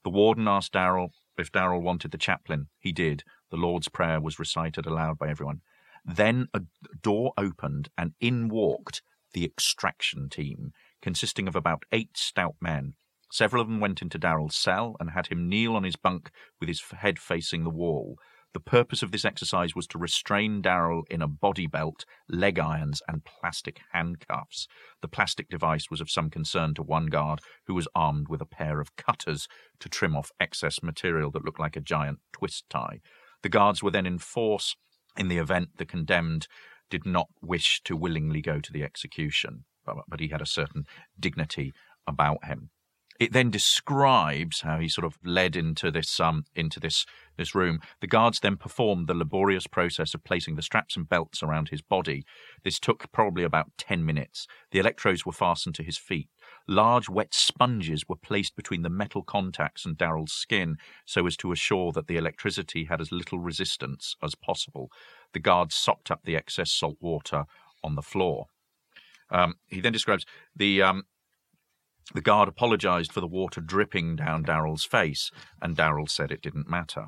The 0.03 0.09
warden 0.09 0.47
asked 0.47 0.73
Daryl 0.73 1.09
if 1.37 1.51
Daryl 1.51 1.81
wanted 1.81 2.11
the 2.11 2.17
chaplain. 2.17 2.67
He 2.79 2.91
did. 2.91 3.23
The 3.51 3.57
Lord's 3.57 3.89
Prayer 3.89 4.19
was 4.19 4.39
recited 4.39 4.85
aloud 4.85 5.17
by 5.17 5.29
everyone. 5.29 5.61
Then 6.05 6.47
a 6.53 6.61
door 7.01 7.33
opened 7.37 7.89
and 7.97 8.13
in 8.19 8.47
walked 8.47 9.01
the 9.33 9.43
extraction 9.45 10.29
team, 10.29 10.71
consisting 11.01 11.47
of 11.47 11.55
about 11.55 11.83
eight 11.91 12.17
stout 12.17 12.55
men. 12.61 12.93
Several 13.31 13.61
of 13.61 13.67
them 13.67 13.79
went 13.79 14.01
into 14.01 14.19
Daryl's 14.19 14.55
cell 14.55 14.95
and 14.99 15.11
had 15.11 15.27
him 15.27 15.49
kneel 15.49 15.75
on 15.75 15.83
his 15.83 15.95
bunk 15.95 16.31
with 16.59 16.69
his 16.69 16.81
head 16.81 17.19
facing 17.19 17.63
the 17.63 17.69
wall. 17.69 18.17
The 18.53 18.61
purpose 18.61 19.03
of 19.03 19.11
this 19.11 19.25
exercise 19.25 19.75
was 19.75 19.85
to 19.87 19.97
restrain 19.97 20.61
Daryl 20.61 21.03
in 21.09 21.21
a 21.21 21.27
body 21.27 21.67
belt, 21.67 22.05
leg 22.29 22.57
irons, 22.57 23.01
and 23.07 23.25
plastic 23.25 23.81
handcuffs. 23.91 24.67
The 25.01 25.09
plastic 25.09 25.49
device 25.49 25.91
was 25.91 26.01
of 26.01 26.09
some 26.09 26.29
concern 26.29 26.73
to 26.75 26.81
one 26.81 27.07
guard 27.07 27.41
who 27.67 27.75
was 27.75 27.87
armed 27.93 28.29
with 28.29 28.41
a 28.41 28.45
pair 28.45 28.79
of 28.79 28.95
cutters 28.95 29.47
to 29.79 29.89
trim 29.89 30.15
off 30.15 30.31
excess 30.39 30.81
material 30.81 31.29
that 31.31 31.43
looked 31.43 31.59
like 31.59 31.75
a 31.75 31.81
giant 31.81 32.19
twist 32.31 32.65
tie. 32.69 33.01
The 33.43 33.49
guards 33.49 33.83
were 33.83 33.91
then 33.91 34.07
in 34.07 34.17
force 34.17 34.75
in 35.17 35.27
the 35.27 35.37
event 35.37 35.77
the 35.77 35.85
condemned 35.85 36.47
did 36.89 37.05
not 37.05 37.27
wish 37.41 37.81
to 37.83 37.97
willingly 37.97 38.41
go 38.41 38.59
to 38.59 38.71
the 38.71 38.83
execution, 38.83 39.65
but, 40.09 40.19
he 40.19 40.27
had 40.27 40.41
a 40.41 40.45
certain 40.45 40.85
dignity 41.19 41.73
about 42.05 42.45
him. 42.45 42.69
It 43.19 43.33
then 43.33 43.49
describes 43.49 44.61
how 44.61 44.77
he 44.77 44.87
sort 44.87 45.05
of 45.05 45.17
led 45.23 45.55
into 45.55 45.89
this 45.89 46.19
um 46.19 46.45
into 46.55 46.79
this 46.79 47.03
this 47.35 47.55
room. 47.55 47.79
The 47.99 48.07
guards 48.07 48.39
then 48.39 48.57
performed 48.57 49.07
the 49.07 49.15
laborious 49.15 49.65
process 49.65 50.13
of 50.13 50.23
placing 50.23 50.55
the 50.55 50.61
straps 50.61 50.95
and 50.95 51.09
belts 51.09 51.41
around 51.41 51.69
his 51.69 51.81
body. 51.81 52.25
This 52.63 52.79
took 52.79 53.11
probably 53.11 53.43
about 53.43 53.71
ten 53.75 54.05
minutes. 54.05 54.45
The 54.71 54.77
electrodes 54.77 55.25
were 55.25 55.31
fastened 55.31 55.73
to 55.75 55.83
his 55.83 55.97
feet. 55.97 56.29
Large 56.67 57.09
wet 57.09 57.33
sponges 57.33 58.07
were 58.07 58.15
placed 58.15 58.55
between 58.55 58.83
the 58.83 58.89
metal 58.89 59.23
contacts 59.23 59.83
and 59.83 59.97
Daryl's 59.97 60.33
skin 60.33 60.77
so 61.05 61.25
as 61.25 61.37
to 61.37 61.51
assure 61.51 61.91
that 61.93 62.05
the 62.05 62.17
electricity 62.17 62.85
had 62.85 63.01
as 63.01 63.11
little 63.11 63.39
resistance 63.39 64.15
as 64.21 64.35
possible. 64.35 64.91
The 65.33 65.39
guards 65.39 65.73
sopped 65.73 66.11
up 66.11 66.21
the 66.23 66.35
excess 66.35 66.71
salt 66.71 66.97
water 67.01 67.45
on 67.83 67.95
the 67.95 68.03
floor. 68.03 68.45
Um, 69.29 69.55
he 69.67 69.81
then 69.81 69.93
describes 69.93 70.25
the 70.55 70.81
um, 70.81 71.03
the 72.13 72.21
guard 72.21 72.47
apologised 72.47 73.11
for 73.11 73.19
the 73.19 73.27
water 73.27 73.59
dripping 73.59 74.15
down 74.15 74.45
Daryl's 74.45 74.85
face, 74.85 75.29
and 75.61 75.75
Daryl 75.75 76.09
said 76.09 76.31
it 76.31 76.41
didn't 76.41 76.69
matter. 76.69 77.07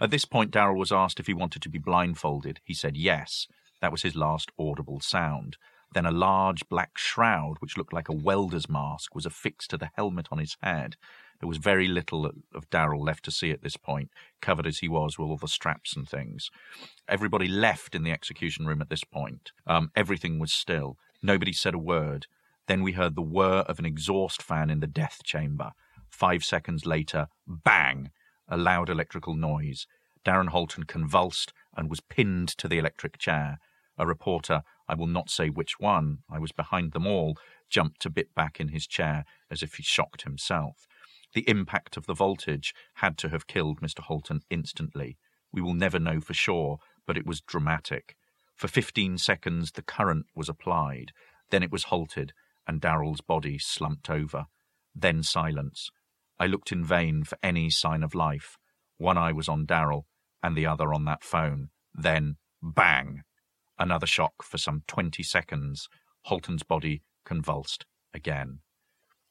At 0.00 0.10
this 0.10 0.24
point, 0.24 0.50
Daryl 0.50 0.76
was 0.76 0.92
asked 0.92 1.20
if 1.20 1.26
he 1.26 1.34
wanted 1.34 1.62
to 1.62 1.68
be 1.68 1.78
blindfolded. 1.78 2.60
He 2.64 2.74
said 2.74 2.96
yes. 2.96 3.46
That 3.80 3.92
was 3.92 4.02
his 4.02 4.16
last 4.16 4.50
audible 4.58 5.00
sound. 5.00 5.56
Then 5.94 6.06
a 6.06 6.10
large 6.10 6.68
black 6.68 6.98
shroud, 6.98 7.56
which 7.60 7.76
looked 7.76 7.92
like 7.92 8.08
a 8.08 8.12
welder's 8.14 8.68
mask, 8.68 9.14
was 9.14 9.26
affixed 9.26 9.70
to 9.70 9.78
the 9.78 9.90
helmet 9.94 10.28
on 10.30 10.38
his 10.38 10.56
head. 10.60 10.96
There 11.40 11.48
was 11.48 11.58
very 11.58 11.86
little 11.86 12.26
of 12.26 12.70
Daryl 12.70 13.04
left 13.04 13.24
to 13.26 13.30
see 13.30 13.50
at 13.50 13.62
this 13.62 13.76
point, 13.76 14.10
covered 14.40 14.66
as 14.66 14.78
he 14.78 14.88
was 14.88 15.18
with 15.18 15.28
all 15.28 15.36
the 15.36 15.48
straps 15.48 15.94
and 15.94 16.08
things. 16.08 16.50
Everybody 17.08 17.46
left 17.46 17.94
in 17.94 18.02
the 18.02 18.10
execution 18.10 18.66
room 18.66 18.82
at 18.82 18.88
this 18.90 19.04
point. 19.04 19.52
Um, 19.66 19.90
everything 19.94 20.38
was 20.38 20.52
still. 20.52 20.96
Nobody 21.26 21.52
said 21.52 21.74
a 21.74 21.78
word. 21.78 22.28
Then 22.68 22.84
we 22.84 22.92
heard 22.92 23.16
the 23.16 23.20
whir 23.20 23.64
of 23.66 23.80
an 23.80 23.84
exhaust 23.84 24.40
fan 24.40 24.70
in 24.70 24.78
the 24.78 24.86
death 24.86 25.24
chamber. 25.24 25.72
Five 26.08 26.44
seconds 26.44 26.86
later, 26.86 27.26
bang! 27.48 28.12
A 28.46 28.56
loud 28.56 28.88
electrical 28.88 29.34
noise. 29.34 29.88
Darren 30.24 30.50
Holton 30.50 30.84
convulsed 30.84 31.52
and 31.76 31.90
was 31.90 32.00
pinned 32.00 32.50
to 32.58 32.68
the 32.68 32.78
electric 32.78 33.18
chair. 33.18 33.58
A 33.98 34.06
reporter, 34.06 34.62
I 34.88 34.94
will 34.94 35.08
not 35.08 35.28
say 35.28 35.48
which 35.48 35.80
one, 35.80 36.18
I 36.30 36.38
was 36.38 36.52
behind 36.52 36.92
them 36.92 37.08
all, 37.08 37.36
jumped 37.68 38.06
a 38.06 38.10
bit 38.10 38.32
back 38.36 38.60
in 38.60 38.68
his 38.68 38.86
chair 38.86 39.24
as 39.50 39.64
if 39.64 39.74
he 39.74 39.82
shocked 39.82 40.22
himself. 40.22 40.86
The 41.34 41.48
impact 41.48 41.96
of 41.96 42.06
the 42.06 42.14
voltage 42.14 42.72
had 43.02 43.18
to 43.18 43.30
have 43.30 43.48
killed 43.48 43.80
Mr. 43.80 43.98
Holton 43.98 44.42
instantly. 44.48 45.18
We 45.52 45.60
will 45.60 45.74
never 45.74 45.98
know 45.98 46.20
for 46.20 46.34
sure, 46.34 46.78
but 47.04 47.18
it 47.18 47.26
was 47.26 47.40
dramatic. 47.40 48.16
For 48.56 48.68
fifteen 48.68 49.18
seconds, 49.18 49.72
the 49.72 49.82
current 49.82 50.26
was 50.34 50.48
applied. 50.48 51.12
Then 51.50 51.62
it 51.62 51.70
was 51.70 51.84
halted, 51.84 52.32
and 52.66 52.80
Daryl's 52.80 53.20
body 53.20 53.58
slumped 53.58 54.10
over. 54.10 54.46
Then 54.94 55.22
silence. 55.22 55.90
I 56.40 56.46
looked 56.46 56.72
in 56.72 56.82
vain 56.82 57.22
for 57.24 57.38
any 57.42 57.70
sign 57.70 58.02
of 58.02 58.14
life. 58.14 58.56
One 58.96 59.18
eye 59.18 59.32
was 59.32 59.48
on 59.48 59.66
Daryl, 59.66 60.04
and 60.42 60.56
the 60.56 60.66
other 60.66 60.92
on 60.94 61.04
that 61.04 61.22
phone. 61.22 61.68
Then, 61.94 62.36
bang! 62.62 63.22
Another 63.78 64.06
shock 64.06 64.42
for 64.42 64.56
some 64.56 64.82
twenty 64.86 65.22
seconds. 65.22 65.88
Holton's 66.22 66.62
body 66.62 67.02
convulsed 67.24 67.84
again. 68.14 68.60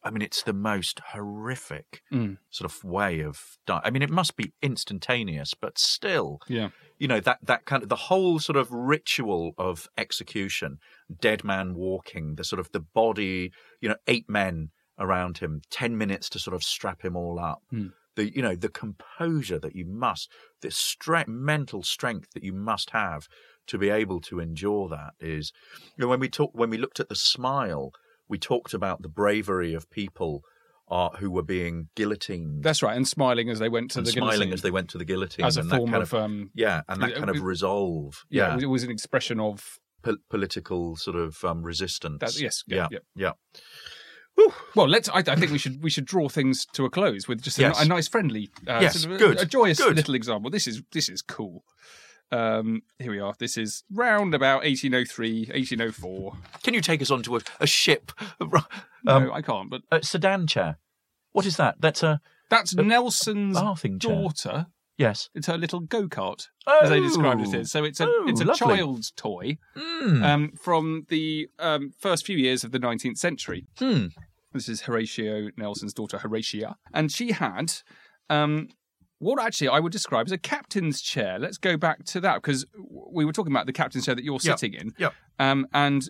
I 0.05 0.11
mean, 0.11 0.21
it's 0.21 0.43
the 0.43 0.53
most 0.53 0.99
horrific 1.13 2.03
Mm. 2.13 2.37
sort 2.51 2.71
of 2.71 2.83
way 2.83 3.21
of 3.21 3.57
dying. 3.65 3.81
I 3.83 3.89
mean, 3.89 4.03
it 4.03 4.09
must 4.11 4.35
be 4.37 4.53
instantaneous, 4.61 5.53
but 5.55 5.77
still, 5.79 6.39
Yeah. 6.47 6.69
you 6.99 7.07
know 7.07 7.19
that 7.19 7.39
that 7.43 7.65
kind 7.65 7.83
of 7.83 7.89
the 7.89 7.95
whole 8.09 8.39
sort 8.39 8.55
of 8.55 8.71
ritual 8.71 9.53
of 9.57 9.87
execution 9.97 10.77
dead 11.19 11.43
man 11.43 11.73
walking 11.73 12.35
the 12.35 12.43
sort 12.43 12.59
of 12.59 12.71
the 12.71 12.79
body 12.79 13.51
you 13.81 13.89
know 13.89 13.97
eight 14.07 14.29
men 14.29 14.69
around 14.97 15.39
him 15.39 15.61
10 15.71 15.97
minutes 15.97 16.29
to 16.29 16.39
sort 16.39 16.55
of 16.55 16.63
strap 16.63 17.01
him 17.03 17.15
all 17.17 17.37
up 17.37 17.61
Hmm. 17.69 17.87
the 18.15 18.33
you 18.33 18.41
know 18.41 18.55
the 18.55 18.69
composure 18.69 19.59
that 19.59 19.75
you 19.75 19.85
must 19.85 20.31
the 20.61 20.69
stre- 20.69 21.27
mental 21.27 21.83
strength 21.83 22.29
that 22.33 22.43
you 22.43 22.53
must 22.53 22.91
have 22.91 23.27
to 23.67 23.77
be 23.77 23.89
able 23.89 24.21
to 24.21 24.39
endure 24.39 24.87
that 24.87 25.13
is 25.19 25.51
you 25.97 26.01
know 26.01 26.07
when 26.07 26.21
we 26.21 26.29
talk 26.29 26.51
when 26.53 26.69
we 26.69 26.77
looked 26.77 27.01
at 27.01 27.09
the 27.09 27.15
smile 27.15 27.91
we 28.27 28.37
talked 28.37 28.73
about 28.73 29.01
the 29.01 29.09
bravery 29.09 29.73
of 29.73 29.89
people 29.89 30.41
uh, 30.89 31.09
who 31.17 31.31
were 31.31 31.43
being 31.43 31.89
guillotined 31.95 32.63
That's 32.63 32.83
right. 32.83 32.95
And 32.95 33.07
smiling 33.07 33.49
as 33.49 33.57
they 33.59 33.69
went 33.69 33.91
to 33.91 33.99
and 33.99 34.07
the 34.07 34.11
smiling 34.11 34.31
guillotine. 34.49 34.53
as 34.53 34.61
they 34.61 34.71
went 34.71 34.89
to 34.91 34.97
the 34.99 35.05
guillotine 35.05 35.45
As 35.45 35.57
a 35.57 35.61
and 35.61 35.71
that 35.71 35.77
form 35.77 35.89
kind 35.91 36.03
of, 36.03 36.13
um, 36.13 36.51
yeah 36.53 36.81
and 36.87 37.01
that 37.01 37.11
it- 37.11 37.17
kind 37.17 37.29
of 37.29 37.37
it- 37.37 37.41
resolve 37.41 38.23
yeah, 38.29 38.55
yeah, 38.55 38.63
it 38.63 38.65
was- 38.67 38.83
an 38.83 38.91
expression 38.91 39.39
of 39.39 39.79
po- 40.03 40.17
political 40.29 40.95
sort 40.95 41.15
of 41.17 41.43
um, 41.43 41.63
resistance 41.63 42.19
That- 42.19 42.39
yes, 42.39 42.63
yeah, 42.67 42.87
yeah 42.91 42.99
yeah. 43.15 43.31
yeah 44.37 44.51
Well, 44.75 44.87
let's. 44.89 45.07
I, 45.09 45.19
I 45.19 45.35
think 45.37 45.51
we 45.51 45.57
should 45.57 45.81
we 45.81 45.89
should 45.89 46.05
draw 46.05 46.27
things 46.27 46.65
to 46.73 46.83
a 46.85 46.89
close 46.89 47.27
with 47.27 47.41
just 47.41 47.57
a, 47.57 47.61
Yes. 47.61 47.81
a 47.81 47.87
nice, 47.87 48.07
friendly, 48.09 48.49
uh, 48.67 48.79
Yes, 48.81 48.99
sort 48.99 49.05
of 49.05 49.11
a- 49.13 49.17
good, 49.17 49.41
a, 49.41 49.45
joyous 49.45 49.77
good. 49.79 49.95
little 49.95 50.13
example. 50.13 50.51
This 50.51 50.67
is 50.67 50.81
this 50.91 51.07
is 51.09 51.21
cool. 51.21 51.63
Um, 52.31 52.81
here 52.99 53.11
we 53.11 53.19
are. 53.19 53.33
This 53.37 53.57
is 53.57 53.83
round 53.91 54.33
about 54.33 54.63
1803, 54.63 55.45
1804. 55.53 56.33
can 56.63 56.73
you 56.73 56.81
take 56.81 57.01
us 57.01 57.11
on 57.11 57.21
to 57.23 57.37
a, 57.37 57.39
a 57.59 57.67
ship 57.67 58.11
no, 58.41 58.59
um, 59.07 59.31
I 59.31 59.41
can't. 59.41 59.69
But 59.69 59.81
a 59.91 60.03
sedan 60.03 60.47
chair 60.47 60.77
what 61.31 61.45
is 61.45 61.57
that 61.57 61.75
that's 61.79 62.01
a 62.03 62.19
that's 62.49 62.75
Nelson's 62.75 63.59
bathing 63.59 63.99
chair. 63.99 64.11
daughter. 64.15 64.65
yes 64.97 65.29
It's 65.35 65.47
her 65.47 65.57
little 65.57 65.81
go 65.81 66.07
kart, 66.07 66.47
oh, 66.67 66.79
as 66.83 66.89
they 66.89 66.99
described 66.99 67.41
it 67.41 67.53
as. 67.53 67.71
So 67.71 67.83
it's 67.83 67.99
a 67.99 68.05
Oh, 68.07 68.25
it's 68.27 68.41
a 68.41 68.45
lovely. 68.45 68.77
child's 68.77 69.11
toy 69.11 69.57
Mm. 69.77 70.23
um, 70.23 70.51
from 70.59 71.05
the 71.09 71.47
um, 71.59 71.91
first 71.99 72.25
few 72.25 72.37
years 72.37 72.63
of 72.63 72.71
the 72.71 72.79
19th 72.79 73.17
century. 73.17 73.67
Hmm. 73.77 74.07
This 74.53 74.69
is 74.69 74.81
Horatio 74.83 75.49
Nelson's 75.57 75.93
daughter, 75.93 76.17
Horatia. 76.19 76.75
And 76.93 77.11
she 77.11 77.33
had 77.33 77.73
um, 78.29 78.69
what 79.25 79.41
actually 79.41 79.69
I 79.69 79.79
would 79.79 79.91
describe 79.91 80.27
as 80.27 80.31
a 80.31 80.37
captain's 80.37 81.01
chair. 81.01 81.39
Let's 81.39 81.57
go 81.57 81.77
back 81.77 82.03
to 82.05 82.19
that 82.21 82.35
because 82.35 82.65
we 83.11 83.25
were 83.25 83.33
talking 83.33 83.51
about 83.51 83.65
the 83.65 83.73
captain's 83.73 84.05
chair 84.05 84.15
that 84.15 84.23
you're 84.23 84.39
Yep. 84.41 84.59
sitting 84.59 84.73
in. 84.79 84.93
Yep. 84.97 85.13
Um, 85.39 85.67
and 85.73 86.07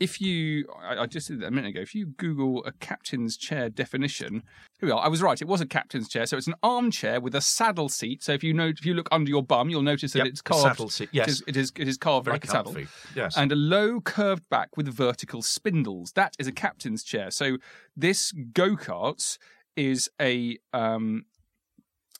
if 0.00 0.20
you, 0.20 0.64
I, 0.82 1.02
I 1.02 1.06
just 1.06 1.28
did 1.28 1.40
that 1.40 1.46
a 1.46 1.50
minute 1.50 1.68
ago, 1.70 1.80
if 1.80 1.94
you 1.94 2.06
Google 2.06 2.64
a 2.64 2.72
captain's 2.72 3.36
chair 3.36 3.68
definition, 3.68 4.42
here 4.80 4.88
we 4.88 4.90
are. 4.90 4.98
I 5.00 5.08
was 5.08 5.22
right. 5.22 5.40
It 5.40 5.46
was 5.46 5.60
a 5.60 5.66
captain's 5.66 6.08
chair. 6.08 6.26
So 6.26 6.36
it's 6.36 6.46
an 6.48 6.54
armchair 6.62 7.20
with 7.20 7.34
a 7.34 7.40
saddle 7.40 7.88
seat. 7.88 8.22
So 8.24 8.32
if 8.32 8.42
you 8.42 8.52
know, 8.52 8.68
if 8.68 8.84
you 8.84 8.94
look 8.94 9.08
under 9.12 9.30
your 9.30 9.42
bum, 9.44 9.68
you'll 9.70 9.82
notice 9.82 10.12
that 10.14 10.20
Yep, 10.20 10.26
it's 10.28 10.40
a 10.40 10.44
carved. 10.44 10.62
saddle 10.62 10.88
seat, 10.88 11.08
yes. 11.12 11.28
It 11.28 11.30
is, 11.30 11.42
it 11.48 11.56
is, 11.56 11.72
it 11.78 11.88
is 11.88 11.96
carved 11.98 12.24
very 12.24 12.34
like 12.36 12.44
a 12.44 12.48
saddle 12.48 12.74
yes 13.14 13.36
and 13.36 13.52
a 13.52 13.56
low 13.56 14.00
curved 14.00 14.48
back 14.50 14.76
with 14.76 14.88
vertical 14.88 15.40
spindles. 15.42 16.12
That 16.12 16.34
is 16.38 16.46
a 16.48 16.52
captain's 16.52 17.04
chair. 17.04 17.30
So 17.30 17.58
this 17.96 18.32
go 18.52 18.76
kart 18.76 19.38
is 19.76 20.10
a 20.20 20.58
um, 20.72 21.24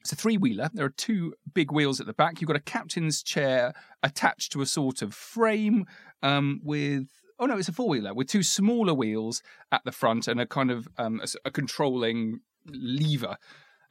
it's 0.02 0.12
a 0.12 0.16
three 0.16 0.36
wheeler. 0.36 0.68
There 0.74 0.84
are 0.84 0.90
two 0.90 1.34
big 1.54 1.70
wheels 1.70 2.00
at 2.00 2.06
the 2.06 2.12
back. 2.12 2.40
You've 2.40 2.48
got 2.48 2.56
a 2.56 2.60
captain's 2.60 3.22
chair 3.22 3.72
attached 4.02 4.50
to 4.52 4.60
a 4.60 4.66
sort 4.66 5.00
of 5.00 5.14
frame 5.14 5.86
um, 6.22 6.60
with. 6.64 7.08
Oh 7.38 7.46
no, 7.46 7.56
it's 7.56 7.68
a 7.68 7.72
four 7.72 7.88
wheeler 7.88 8.12
with 8.12 8.28
two 8.28 8.42
smaller 8.42 8.94
wheels 8.94 9.42
at 9.70 9.82
the 9.84 9.92
front 9.92 10.26
and 10.28 10.40
a 10.40 10.46
kind 10.46 10.70
of 10.70 10.88
um, 10.98 11.20
a 11.22 11.48
a, 11.48 11.50
controlling 11.50 12.40
lever 12.66 13.36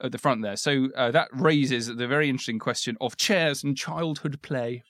at 0.02 0.12
the 0.12 0.18
front 0.18 0.42
there. 0.42 0.58
So 0.58 0.90
uh, 0.96 1.12
that 1.12 1.30
raises 1.34 1.88
the 1.88 2.08
very 2.08 2.30
interesting 2.30 2.60
question 2.60 2.98
of 3.00 3.18
chairs 3.18 3.64
and 3.64 3.78
childhood 3.78 4.42
play. 4.42 4.84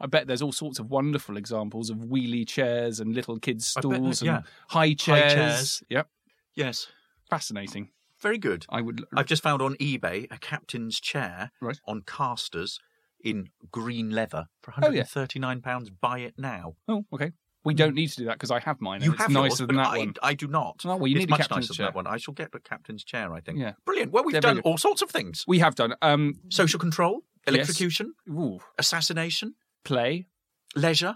I 0.00 0.06
bet 0.06 0.26
there's 0.26 0.42
all 0.42 0.52
sorts 0.52 0.80
of 0.80 0.90
wonderful 0.90 1.36
examples 1.36 1.88
of 1.88 1.98
wheelie 1.98 2.46
chairs 2.46 2.98
and 2.98 3.14
little 3.14 3.38
kids' 3.38 3.72
I 3.76 3.80
bet 3.80 3.90
there- 3.90 3.98
stools 3.98 4.22
yeah. 4.22 4.36
and 4.36 4.44
high 4.68 4.94
chairs. 4.94 5.32
high 5.32 5.34
chairs. 5.34 5.82
Yep, 5.88 6.08
yes 6.56 6.86
fascinating. 7.32 7.88
Very 8.22 8.38
good 8.38 8.64
I 8.70 8.80
would. 8.80 9.04
I've 9.16 9.26
just 9.26 9.42
found 9.42 9.60
on 9.60 9.74
eBay 9.76 10.26
a 10.30 10.38
captain's 10.38 11.00
chair 11.00 11.50
Right. 11.60 11.78
on 11.86 12.02
casters 12.06 12.78
in 13.24 13.48
green 13.70 14.10
leather 14.10 14.46
for 14.62 14.72
Oh, 14.82 14.90
yeah. 14.90 15.02
£139. 15.02 15.90
Buy 16.00 16.20
it 16.20 16.34
now. 16.38 16.74
Oh, 16.88 17.04
okay. 17.12 17.32
We 17.64 17.74
don't 17.74 17.94
need 17.94 18.08
to 18.08 18.16
do 18.16 18.24
that 18.24 18.32
because 18.34 18.50
I 18.50 18.58
have 18.58 18.80
mine. 18.80 19.02
You 19.02 19.12
it's 19.12 19.20
have 19.22 19.30
nicer 19.30 19.46
yours, 19.46 19.58
than 19.68 19.76
that 19.76 19.86
I, 19.88 19.98
one. 19.98 20.14
I 20.22 20.34
do 20.34 20.48
not. 20.48 20.82
Oh, 20.84 20.96
well, 20.96 21.06
you 21.06 21.14
it's 21.16 21.20
need 21.20 21.28
a 21.28 21.30
much 21.30 21.40
captain's 21.42 21.68
nicer 21.68 21.74
chair. 21.74 21.86
than 21.86 21.92
that 21.92 21.96
one. 21.96 22.06
I 22.08 22.16
shall 22.16 22.34
get 22.34 22.50
the 22.50 22.58
captain's 22.58 23.04
chair, 23.04 23.32
I 23.32 23.40
think. 23.40 23.58
Yeah. 23.58 23.74
Brilliant. 23.84 24.10
Well, 24.10 24.24
we've 24.24 24.32
They're 24.32 24.40
done 24.40 24.58
all 24.60 24.78
sorts 24.78 25.00
of 25.02 25.10
things. 25.10 25.44
We 25.46 25.60
have 25.60 25.76
done 25.76 25.94
um, 26.02 26.40
Social 26.48 26.80
control, 26.80 27.20
Yes. 27.46 27.54
electrocution, 27.54 28.14
ooh, 28.28 28.58
assassination, 28.78 29.54
play, 29.84 30.26
leisure, 30.74 31.14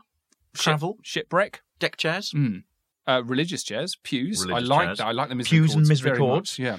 ship- 0.55 0.63
travel, 0.63 0.99
shipwreck, 1.03 1.63
deck 1.81 1.97
chairs. 1.97 2.31
mm. 2.33 2.63
Uh, 3.07 3.23
religious 3.25 3.63
chairs, 3.63 3.97
pews. 4.03 4.45
Religious 4.45 4.71
I 4.71 4.75
like 4.75 4.87
chairs. 4.89 4.99
that. 4.99 5.07
I 5.07 5.13
like 5.13 5.29
the 5.29 5.35
misery 5.35 5.59
Pews 5.59 5.71
and 5.73 5.81
cords 5.81 5.89
misery 5.89 6.11
very 6.11 6.27
much, 6.27 6.59
Yeah. 6.59 6.79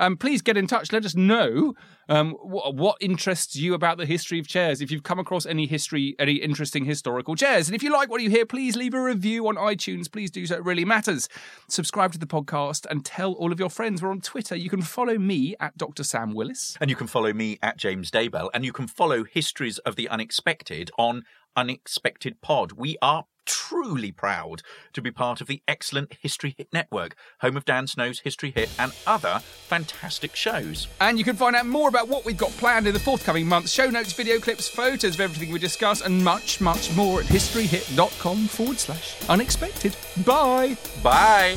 Um, 0.00 0.16
please 0.16 0.42
get 0.42 0.56
in 0.56 0.68
touch. 0.68 0.92
Let 0.92 1.04
us 1.04 1.16
know 1.16 1.74
um, 2.08 2.30
what, 2.40 2.76
what 2.76 2.96
interests 3.00 3.56
you 3.56 3.74
about 3.74 3.98
the 3.98 4.06
history 4.06 4.38
of 4.38 4.46
chairs. 4.46 4.80
If 4.80 4.92
you've 4.92 5.02
come 5.02 5.18
across 5.18 5.44
any 5.44 5.66
history, 5.66 6.14
any 6.20 6.34
interesting 6.34 6.84
historical 6.84 7.34
chairs, 7.34 7.66
and 7.68 7.74
if 7.74 7.82
you 7.82 7.92
like 7.92 8.08
what 8.08 8.22
you 8.22 8.30
hear, 8.30 8.46
please 8.46 8.76
leave 8.76 8.94
a 8.94 9.02
review 9.02 9.48
on 9.48 9.56
iTunes. 9.56 10.10
Please 10.10 10.30
do 10.30 10.46
so; 10.46 10.54
it 10.54 10.64
really 10.64 10.84
matters. 10.84 11.28
Subscribe 11.68 12.12
to 12.12 12.18
the 12.18 12.26
podcast 12.26 12.86
and 12.88 13.04
tell 13.04 13.32
all 13.32 13.50
of 13.50 13.58
your 13.58 13.70
friends. 13.70 14.00
We're 14.00 14.10
on 14.12 14.20
Twitter. 14.20 14.54
You 14.54 14.70
can 14.70 14.82
follow 14.82 15.18
me 15.18 15.56
at 15.58 15.76
Dr. 15.76 16.04
Sam 16.04 16.32
Willis. 16.32 16.76
And 16.80 16.90
you 16.90 16.96
can 16.96 17.08
follow 17.08 17.32
me 17.32 17.58
at 17.60 17.76
James 17.76 18.12
Daybell, 18.12 18.50
and 18.54 18.64
you 18.64 18.72
can 18.72 18.86
follow 18.86 19.24
Histories 19.24 19.78
of 19.78 19.96
the 19.96 20.08
Unexpected 20.08 20.92
on 20.96 21.24
Unexpected 21.56 22.40
Pod. 22.40 22.72
We 22.72 22.96
are 23.02 23.24
truly 23.48 24.12
proud 24.12 24.62
to 24.92 25.02
be 25.02 25.10
part 25.10 25.40
of 25.40 25.46
the 25.46 25.62
excellent 25.66 26.14
History 26.20 26.54
Hit 26.56 26.68
Network, 26.72 27.16
home 27.40 27.56
of 27.56 27.64
Dan 27.64 27.86
Snow's 27.86 28.20
History 28.20 28.52
Hit 28.54 28.70
and 28.78 28.92
other 29.06 29.40
fantastic 29.40 30.36
shows. 30.36 30.86
And 31.00 31.18
you 31.18 31.24
can 31.24 31.34
find 31.34 31.56
out 31.56 31.66
more 31.66 31.88
about 31.88 32.08
what 32.08 32.24
we've 32.24 32.36
got 32.36 32.50
planned 32.52 32.86
in 32.86 32.94
the 32.94 33.00
forthcoming 33.00 33.46
months 33.46 33.72
show 33.72 33.88
notes, 33.88 34.12
video 34.12 34.38
clips, 34.38 34.68
photos 34.68 35.14
of 35.14 35.20
everything 35.20 35.52
we 35.52 35.58
discuss, 35.58 36.02
and 36.02 36.22
much, 36.22 36.60
much 36.60 36.94
more 36.94 37.20
at 37.20 37.26
historyhit.com 37.26 38.46
forward 38.46 38.78
slash 38.78 39.16
unexpected. 39.28 39.96
Bye. 40.24 40.76
Bye. 41.02 41.56